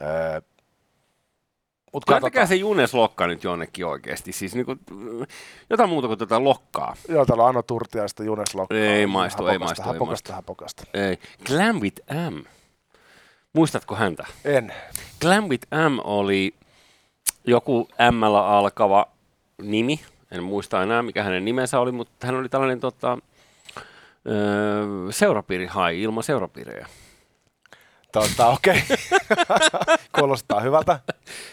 Öö, 0.00 0.40
mut 1.92 2.08
Laittakaa 2.08 2.46
se 2.46 2.54
Junes-lokka 2.54 3.26
nyt 3.26 3.44
jonnekin 3.44 3.86
oikeasti. 3.86 4.32
Siis 4.32 4.54
niinku, 4.54 4.76
jotain 5.70 5.88
muuta 5.88 6.08
kuin 6.08 6.18
tätä 6.18 6.44
lokkaa. 6.44 6.96
Joo, 7.08 7.26
täällä 7.26 7.42
on 7.42 7.48
Ano 7.48 7.62
Turtiaista, 7.62 8.24
Junes 8.24 8.54
Lokkaa. 8.54 8.78
Ei 8.78 9.06
maistu, 9.06 9.46
ei 9.46 9.58
maistu, 9.58 9.82
ei 9.82 9.86
Hapokasta, 9.88 10.34
hapokasta. 10.34 10.84
Ei. 10.94 11.18
Glam 11.46 11.76
with 11.80 12.02
M. 12.30 12.44
Muistatko 13.52 13.94
häntä? 13.94 14.26
En. 14.44 14.74
Glam 15.20 15.44
with 15.44 15.66
M 15.72 15.98
oli 16.04 16.54
joku 17.44 17.88
M 18.12 18.22
alkava 18.22 19.06
nimi. 19.62 20.00
En 20.30 20.42
muista 20.42 20.82
enää, 20.82 21.02
mikä 21.02 21.22
hänen 21.22 21.44
nimensä 21.44 21.80
oli, 21.80 21.92
mutta 21.92 22.26
hän 22.26 22.36
oli 22.36 22.48
tällainen 22.48 22.80
tota, 22.80 23.18
öö, 24.28 25.12
seurapiirihai 25.12 26.02
ilman 26.02 26.22
seurapiirejä. 26.24 26.86
Tota, 28.12 28.46
okei. 28.48 28.82
Kuulostaa 30.18 30.60
hyvältä. 30.60 31.00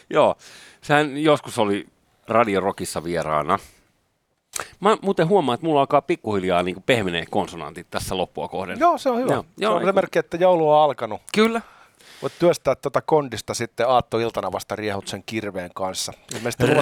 Joo, 0.10 0.36
sehän 0.82 1.18
joskus 1.18 1.57
oli 1.60 1.88
Radio 2.28 2.60
Rockissa 2.60 3.03
vieraana. 3.03 3.60
Mä 4.80 4.97
muuten 5.01 5.28
huomaan, 5.28 5.53
että 5.53 5.66
mulla 5.68 5.80
alkaa 5.80 6.01
pikkuhiljaa 6.01 6.64
niin 6.64 6.84
pehmenee 6.86 7.26
konsonantit 7.30 7.88
tässä 7.89 8.18
loppua 8.18 8.47
kohden. 8.47 8.80
Joo, 8.80 8.97
se 8.97 9.10
on 9.10 9.18
hyvä. 9.20 9.34
Joo, 9.34 9.43
se 9.43 9.49
joo, 9.57 9.76
on 9.76 9.86
se 9.86 9.91
merkki, 9.91 10.20
että 10.20 10.38
joulu 10.38 10.72
on 10.72 10.82
alkanut. 10.82 11.22
Kyllä. 11.34 11.62
Voit 12.22 12.34
työstää 12.39 12.76
tuota 12.76 13.01
kondista 13.01 13.53
sitten 13.53 13.89
aattoiltana 13.89 14.51
vasta 14.51 14.76
riehut 14.76 15.07
sen 15.07 15.24
kirveen 15.26 15.70
kanssa. 15.76 16.14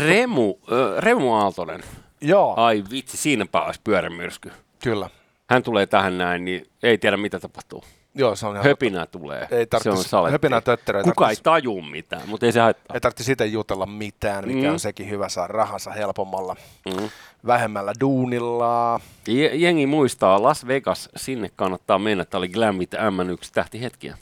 Remu, 0.08 0.56
äh, 0.72 0.98
Remu 0.98 1.34
Aaltonen. 1.34 1.84
Joo, 2.22 2.54
Ai 2.58 2.84
vitsi, 2.92 3.18
siinäpä 3.18 3.62
olisi 3.62 3.82
pyörämyrsky. 3.84 4.52
kyllä. 4.84 5.10
Hän 5.50 5.64
tulee 5.64 5.86
tähän 5.86 6.18
näin, 6.18 6.46
niin 6.46 6.68
ei 6.84 6.98
tiedä 6.98 7.18
mitä 7.18 7.40
tapahtuu. 7.40 7.84
Joo, 8.18 8.36
se 8.36 8.46
on 8.48 8.56
ihan 8.56 8.66
Höpinää 8.66 9.06
tulee. 9.06 9.48
Ei 9.52 9.68
se 9.84 9.90
on 9.90 10.04
saletti. 10.04 10.32
höpinää 10.32 10.62
tötteröä. 10.62 11.04
Kuka 11.04 11.30
ei 11.30 11.36
taju 11.44 11.82
mitään, 11.82 12.30
mutta 12.30 12.46
ei 12.46 12.52
se 12.52 12.60
haittaa. 12.60 12.94
ei 12.94 13.00
tarvitse 13.02 13.24
siitä 13.24 13.46
jutella 13.46 13.86
mitään, 13.86 14.48
mikä 14.48 14.68
Mm. 14.68 14.74
on 14.74 14.80
sekin 14.80 15.10
hyvä 15.10 15.30
saa 15.30 15.48
rahansa 15.48 15.92
helpommalla, 15.92 16.56
Mm. 16.86 17.10
vähemmällä 17.48 17.94
duunilla. 18.00 19.00
Je- 19.30 19.56
Jengi 19.56 19.86
muistaa, 19.88 20.44
Las 20.44 20.68
Vegas, 20.68 21.10
sinne 21.16 21.52
kannattaa 21.56 22.00
mennä. 22.00 22.26
Tämä 22.26 22.40
oli 22.40 22.50
Glam 22.50 22.76
with 22.76 22.96
M1 22.96 23.50
tähtihetkiä. 23.54 24.18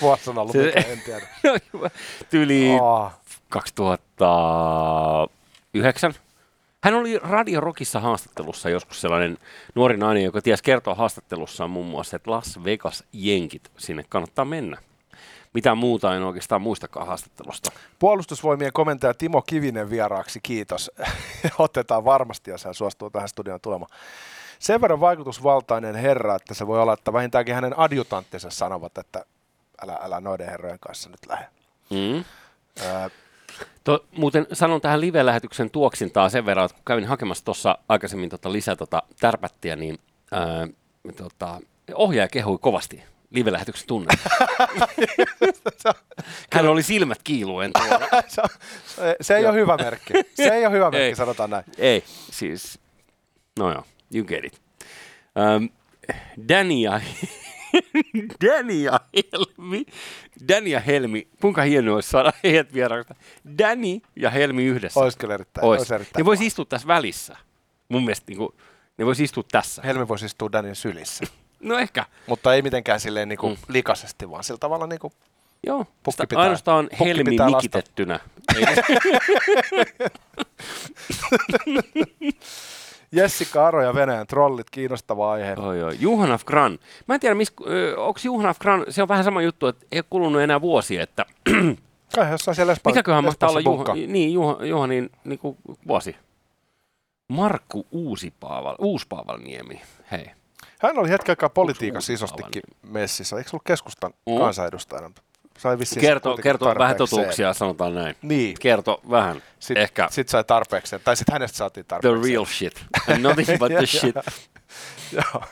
Vuosi 0.00 0.22
on 0.30 0.38
ollut, 0.38 0.52
Se- 0.52 0.66
mikä, 0.76 0.80
en 0.80 1.00
tiedä. 1.04 1.26
Tyli 2.30 2.70
Oh, 2.80 3.10
2009. 3.48 6.14
Hän 6.84 6.94
oli 6.94 7.18
Radio 7.18 7.60
Rockissa 7.60 8.00
haastattelussa 8.00 8.70
joskus 8.70 9.00
sellainen 9.00 9.38
nuori 9.74 9.96
nainen, 9.96 10.24
joka 10.24 10.42
ties 10.42 10.62
kertoa 10.62 10.94
haastattelussaan 10.94 11.70
muun 11.70 11.86
muassa, 11.86 12.16
että 12.16 12.30
Las 12.30 12.64
Vegas 12.64 13.04
jenkit, 13.12 13.70
sinne 13.78 14.04
kannattaa 14.08 14.44
mennä. 14.44 14.78
Mitä 15.54 15.74
muuta 15.74 16.16
en 16.16 16.22
oikeastaan 16.22 16.62
muistakaan 16.62 17.06
haastattelusta. 17.06 17.72
Puolustusvoimien 17.98 18.72
komentaja 18.72 19.14
Timo 19.14 19.42
Kivinen 19.42 19.90
vieraaksi, 19.90 20.40
kiitos. 20.42 20.90
Otetaan 21.58 22.04
varmasti, 22.04 22.50
jos 22.50 22.64
hän 22.64 22.74
suostuu 22.74 23.10
tähän 23.10 23.28
studioon 23.28 23.60
tulemaan. 23.60 23.90
Sen 24.58 24.80
verran 24.80 25.00
vaikutusvaltainen 25.00 25.94
herra, 25.94 26.34
että 26.34 26.54
se 26.54 26.66
voi 26.66 26.80
olla, 26.80 26.92
että 26.92 27.12
vähintäänkin 27.12 27.54
hänen 27.54 27.78
adjutanttinsa 27.78 28.50
sanovat, 28.50 28.98
että 28.98 29.24
älä, 29.82 29.98
älä 30.02 30.20
noiden 30.20 30.48
herrojen 30.48 30.78
kanssa 30.80 31.10
nyt 31.10 31.26
lähde. 31.28 31.46
Mm. 31.90 32.24
Öö, 32.82 33.08
To, 33.84 34.04
muuten 34.16 34.46
sanon 34.52 34.80
tähän 34.80 35.00
live-lähetyksen 35.00 35.70
tuoksintaa 35.70 36.28
sen 36.28 36.46
verran, 36.46 36.64
että 36.64 36.74
kun 36.74 36.84
kävin 36.84 37.04
hakemassa 37.04 37.44
tuossa 37.44 37.78
aikaisemmin 37.88 38.30
tota 38.30 38.52
lisää 38.52 38.76
tota 38.76 39.02
tärpättiä, 39.20 39.76
niin 39.76 39.98
ää, 40.32 40.68
tota, 41.16 41.60
ohjaaja 41.94 42.28
kehui 42.28 42.58
kovasti 42.58 43.02
live-lähetyksen 43.30 43.86
tunne. 43.86 44.14
Hän 46.52 46.66
oli 46.66 46.82
silmät 46.82 47.18
kiiluen 47.24 47.70
se, 48.28 48.42
se, 48.86 49.16
se 49.20 49.36
ei 49.36 49.46
ole 49.46 49.54
hyvä 49.54 49.76
merkki. 49.76 50.12
Se 50.34 50.48
ei 50.48 50.66
ole 50.66 50.74
hyvä 50.74 50.90
merkki, 50.90 50.98
Ei. 51.06 51.14
sanotaan 51.16 51.50
näin. 51.50 51.64
Ei, 51.78 52.04
siis, 52.30 52.78
no 53.58 53.72
joo, 53.72 53.84
you 54.14 54.24
get 54.24 54.44
it. 54.44 54.60
Um, 55.56 55.68
Danny 56.48 56.74
ja, 56.74 57.00
Danny 58.46 58.72
ja 58.74 59.00
Helmi, 59.32 59.86
Danny 60.48 60.68
ja 60.70 60.80
Helmi, 60.80 61.28
kuinka 61.40 61.62
hienoa 61.62 61.94
olisi 61.94 62.10
saada 62.10 62.32
heidät 62.44 62.74
vieraaksi. 62.74 63.14
Danny 63.58 64.00
ja 64.16 64.30
Helmi 64.30 64.64
yhdessä. 64.64 65.00
Olisi 65.00 65.18
kyllä 65.18 65.34
erittäin, 65.34 65.66
Ois. 65.66 65.78
olisi 65.80 65.94
erittäin 65.94 66.20
Ne 66.20 66.24
voisi 66.26 66.46
istua 66.46 66.64
tässä 66.64 66.88
välissä. 66.88 67.36
Mun 67.88 68.04
mielestä 68.04 68.24
niin 68.28 68.38
kuin, 68.38 68.48
ne 68.98 69.06
voisi 69.06 69.24
istua 69.24 69.44
tässä. 69.52 69.82
Helmi 69.82 70.08
voisi 70.08 70.26
istua 70.26 70.52
Danin 70.52 70.76
sylissä. 70.76 71.24
No 71.60 71.78
ehkä. 71.78 72.04
Mutta 72.26 72.54
ei 72.54 72.62
mitenkään 72.62 73.00
silleen 73.00 73.28
niinku 73.28 73.48
Mm. 73.48 73.56
likaisesti, 73.68 74.30
vaan 74.30 74.44
sillä 74.44 74.58
tavalla 74.58 74.86
niinku 74.86 75.12
Joo. 75.66 75.84
Pukki 75.84 76.10
Sitä 76.10 76.26
pitää- 76.26 76.42
ainoastaan 76.42 76.88
pukki 76.90 77.04
helmi 77.04 77.24
pitää 77.30 77.50
lasta. 77.50 77.82
Jessica 83.14 83.66
Aro 83.66 83.82
ja 83.82 83.94
Venäjän 83.94 84.26
trollit, 84.26 84.70
kiinnostava 84.70 85.32
aihe. 85.32 85.54
oi, 85.58 85.82
oi. 85.82 85.96
Juhana 86.00 86.38
Gran. 86.46 86.78
Mä 87.08 87.14
en 87.14 87.20
tiedä, 87.20 87.36
onko 87.96 88.20
Juhana 88.24 88.54
Gran, 88.60 88.84
se 88.88 89.02
on 89.02 89.08
vähän 89.08 89.24
sama 89.24 89.42
juttu, 89.42 89.66
että 89.66 89.86
ei 89.92 89.98
ole 89.98 90.04
kulunut 90.10 90.42
enää 90.42 90.60
vuosi, 90.60 90.98
että 90.98 91.26
Kai 92.14 92.30
jossain 92.30 92.54
siellä 92.54 92.72
Espa- 92.74 92.90
mikäköhän 92.90 93.24
mahtaa 93.24 93.48
olla 93.48 93.60
Juha, 93.60 93.94
niin, 93.94 94.32
Juha, 94.32 94.64
Juhanin 94.64 95.10
niin 95.24 95.38
kuin 95.38 95.56
vuosi. 95.88 96.16
Markku 97.28 97.86
Uusipaaval, 97.90 98.76
Uuspaavalniemi, 98.78 99.82
hei. 100.10 100.26
Hän 100.80 100.98
oli 100.98 101.08
hetken 101.10 101.32
aikaa 101.32 101.48
politiikassa 101.48 102.12
isostikin 102.12 102.62
messissä. 102.82 103.36
Eikö 103.36 103.50
ollut 103.52 103.62
keskustan 103.66 104.12
Mm. 104.26 104.38
kansanedustajana? 104.38 105.10
Sai 105.58 105.78
vissiin 105.78 106.00
Kertoo, 106.00 106.36
kertoo 106.36 106.74
vähän 106.78 106.96
totuuksia, 106.96 107.54
sanotaan 107.54 107.94
näin. 107.94 108.16
Niin. 108.22 108.56
Kertoo 108.60 109.00
vähän, 109.10 109.42
Sitten 109.58 109.82
ehkä 109.82 110.08
sit 110.10 110.28
sai 110.28 110.44
tarpeekseen, 110.44 111.02
tai 111.04 111.16
sitten 111.16 111.32
hänestä 111.32 111.56
saatiin 111.58 111.84
the 111.84 111.88
tarpeekseen. 111.88 112.32
real 112.32 112.44
shit. 112.44 112.84
And 113.12 113.18
nothing 113.22 113.58
but 113.58 113.72
the 113.78 113.86
shit. 113.98 114.14
Joo. 115.12 115.42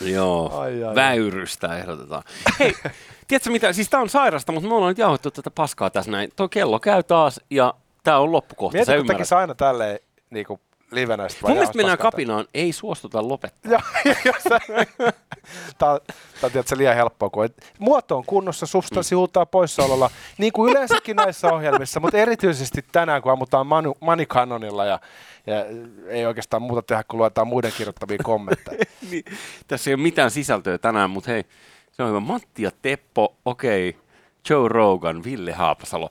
Joo, 0.00 0.58
Ai, 0.60 0.84
ai, 0.84 0.94
väyrystä 0.94 1.76
ehdotetaan. 1.78 2.22
Hei, 2.60 2.74
tiedätkö 3.28 3.50
mitä, 3.50 3.72
siis 3.72 3.88
tää 3.88 4.00
on 4.00 4.08
sairasta, 4.08 4.52
mutta 4.52 4.68
me 4.68 4.74
ollaan 4.74 4.90
nyt 4.90 4.98
jauhettu 4.98 5.30
tätä 5.30 5.50
paskaa 5.50 5.90
tässä 5.90 6.10
näin. 6.10 6.30
Tuo 6.36 6.48
kello 6.48 6.80
käy 6.80 7.02
taas 7.02 7.40
ja 7.50 7.74
tää 8.04 8.18
on 8.18 8.32
loppukohta, 8.32 8.76
Mieti, 8.76 8.86
sä 8.86 8.94
ymmärrät. 8.94 9.32
aina 9.32 9.54
tälleen 9.54 9.98
niin 10.30 10.46
livenä. 10.92 11.28
sit 11.28 11.42
Mun 11.42 11.52
mielestä 11.52 11.76
mennään 11.76 11.98
kapinaan, 11.98 12.46
ei 12.54 12.72
suostuta 12.72 13.28
lopettaa. 13.28 13.72
Tää 15.78 15.90
on, 15.92 16.00
tää 16.06 16.16
on 16.42 16.50
tiedätkö, 16.52 16.76
liian 16.76 16.94
helppoa, 16.94 17.30
kun 17.30 17.44
et, 17.44 17.72
muoto 17.78 18.16
on 18.16 18.24
kunnossa, 18.24 18.66
substanssi 18.66 19.14
huutaa 19.14 19.46
poissaololla, 19.46 20.10
niin 20.38 20.52
kuin 20.52 20.70
yleensäkin 20.70 21.16
näissä 21.16 21.52
ohjelmissa, 21.52 22.00
mutta 22.00 22.18
erityisesti 22.18 22.84
tänään, 22.92 23.22
kun 23.22 23.32
ammutaan 23.32 23.66
Manu, 23.66 23.96
Manikanonilla 24.00 24.84
ja, 24.84 25.00
ja 25.46 25.64
ei 26.08 26.26
oikeastaan 26.26 26.62
muuta 26.62 26.82
tehdä, 26.82 27.04
kun 27.08 27.18
luetaan 27.18 27.46
muiden 27.46 27.72
kirjoittamia 27.76 28.18
kommentteja. 28.22 28.84
niin, 29.10 29.24
tässä 29.68 29.90
ei 29.90 29.94
ole 29.94 30.02
mitään 30.02 30.30
sisältöä 30.30 30.78
tänään, 30.78 31.10
mutta 31.10 31.30
hei, 31.30 31.44
se 31.92 32.02
on 32.02 32.08
hyvä. 32.08 32.20
Matti 32.20 32.62
ja 32.62 32.70
Teppo, 32.82 33.36
okei, 33.44 33.88
okay. 33.88 34.02
Joe 34.50 34.68
Rogan, 34.68 35.24
Ville 35.24 35.52
Haapasalo. 35.52 36.10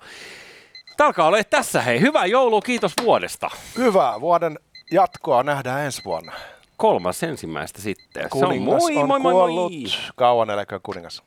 Tää 0.97 1.07
alkaa 1.07 1.27
olla 1.27 1.43
tässä, 1.43 1.81
hei. 1.81 2.01
Hyvää 2.01 2.25
joulua, 2.25 2.61
kiitos 2.61 2.93
vuodesta. 3.03 3.49
Hyvää 3.77 4.21
vuoden 4.21 4.59
jatkoa 4.91 5.43
nähdään 5.43 5.85
ensi 5.85 6.01
vuonna. 6.05 6.31
Kolmas 6.77 7.23
ensimmäistä 7.23 7.81
sitten. 7.81 8.29
Kuningas 8.29 8.39
se 8.39 8.45
on 8.45 8.61
moi, 8.61 8.97
on 8.97 9.07
moi, 9.07 9.19
moi, 9.19 9.33
kuollut. 9.33 9.71
moi. 9.71 10.11
Kauan 10.15 10.49
eläköön 10.49 10.81
kuningas. 10.83 11.23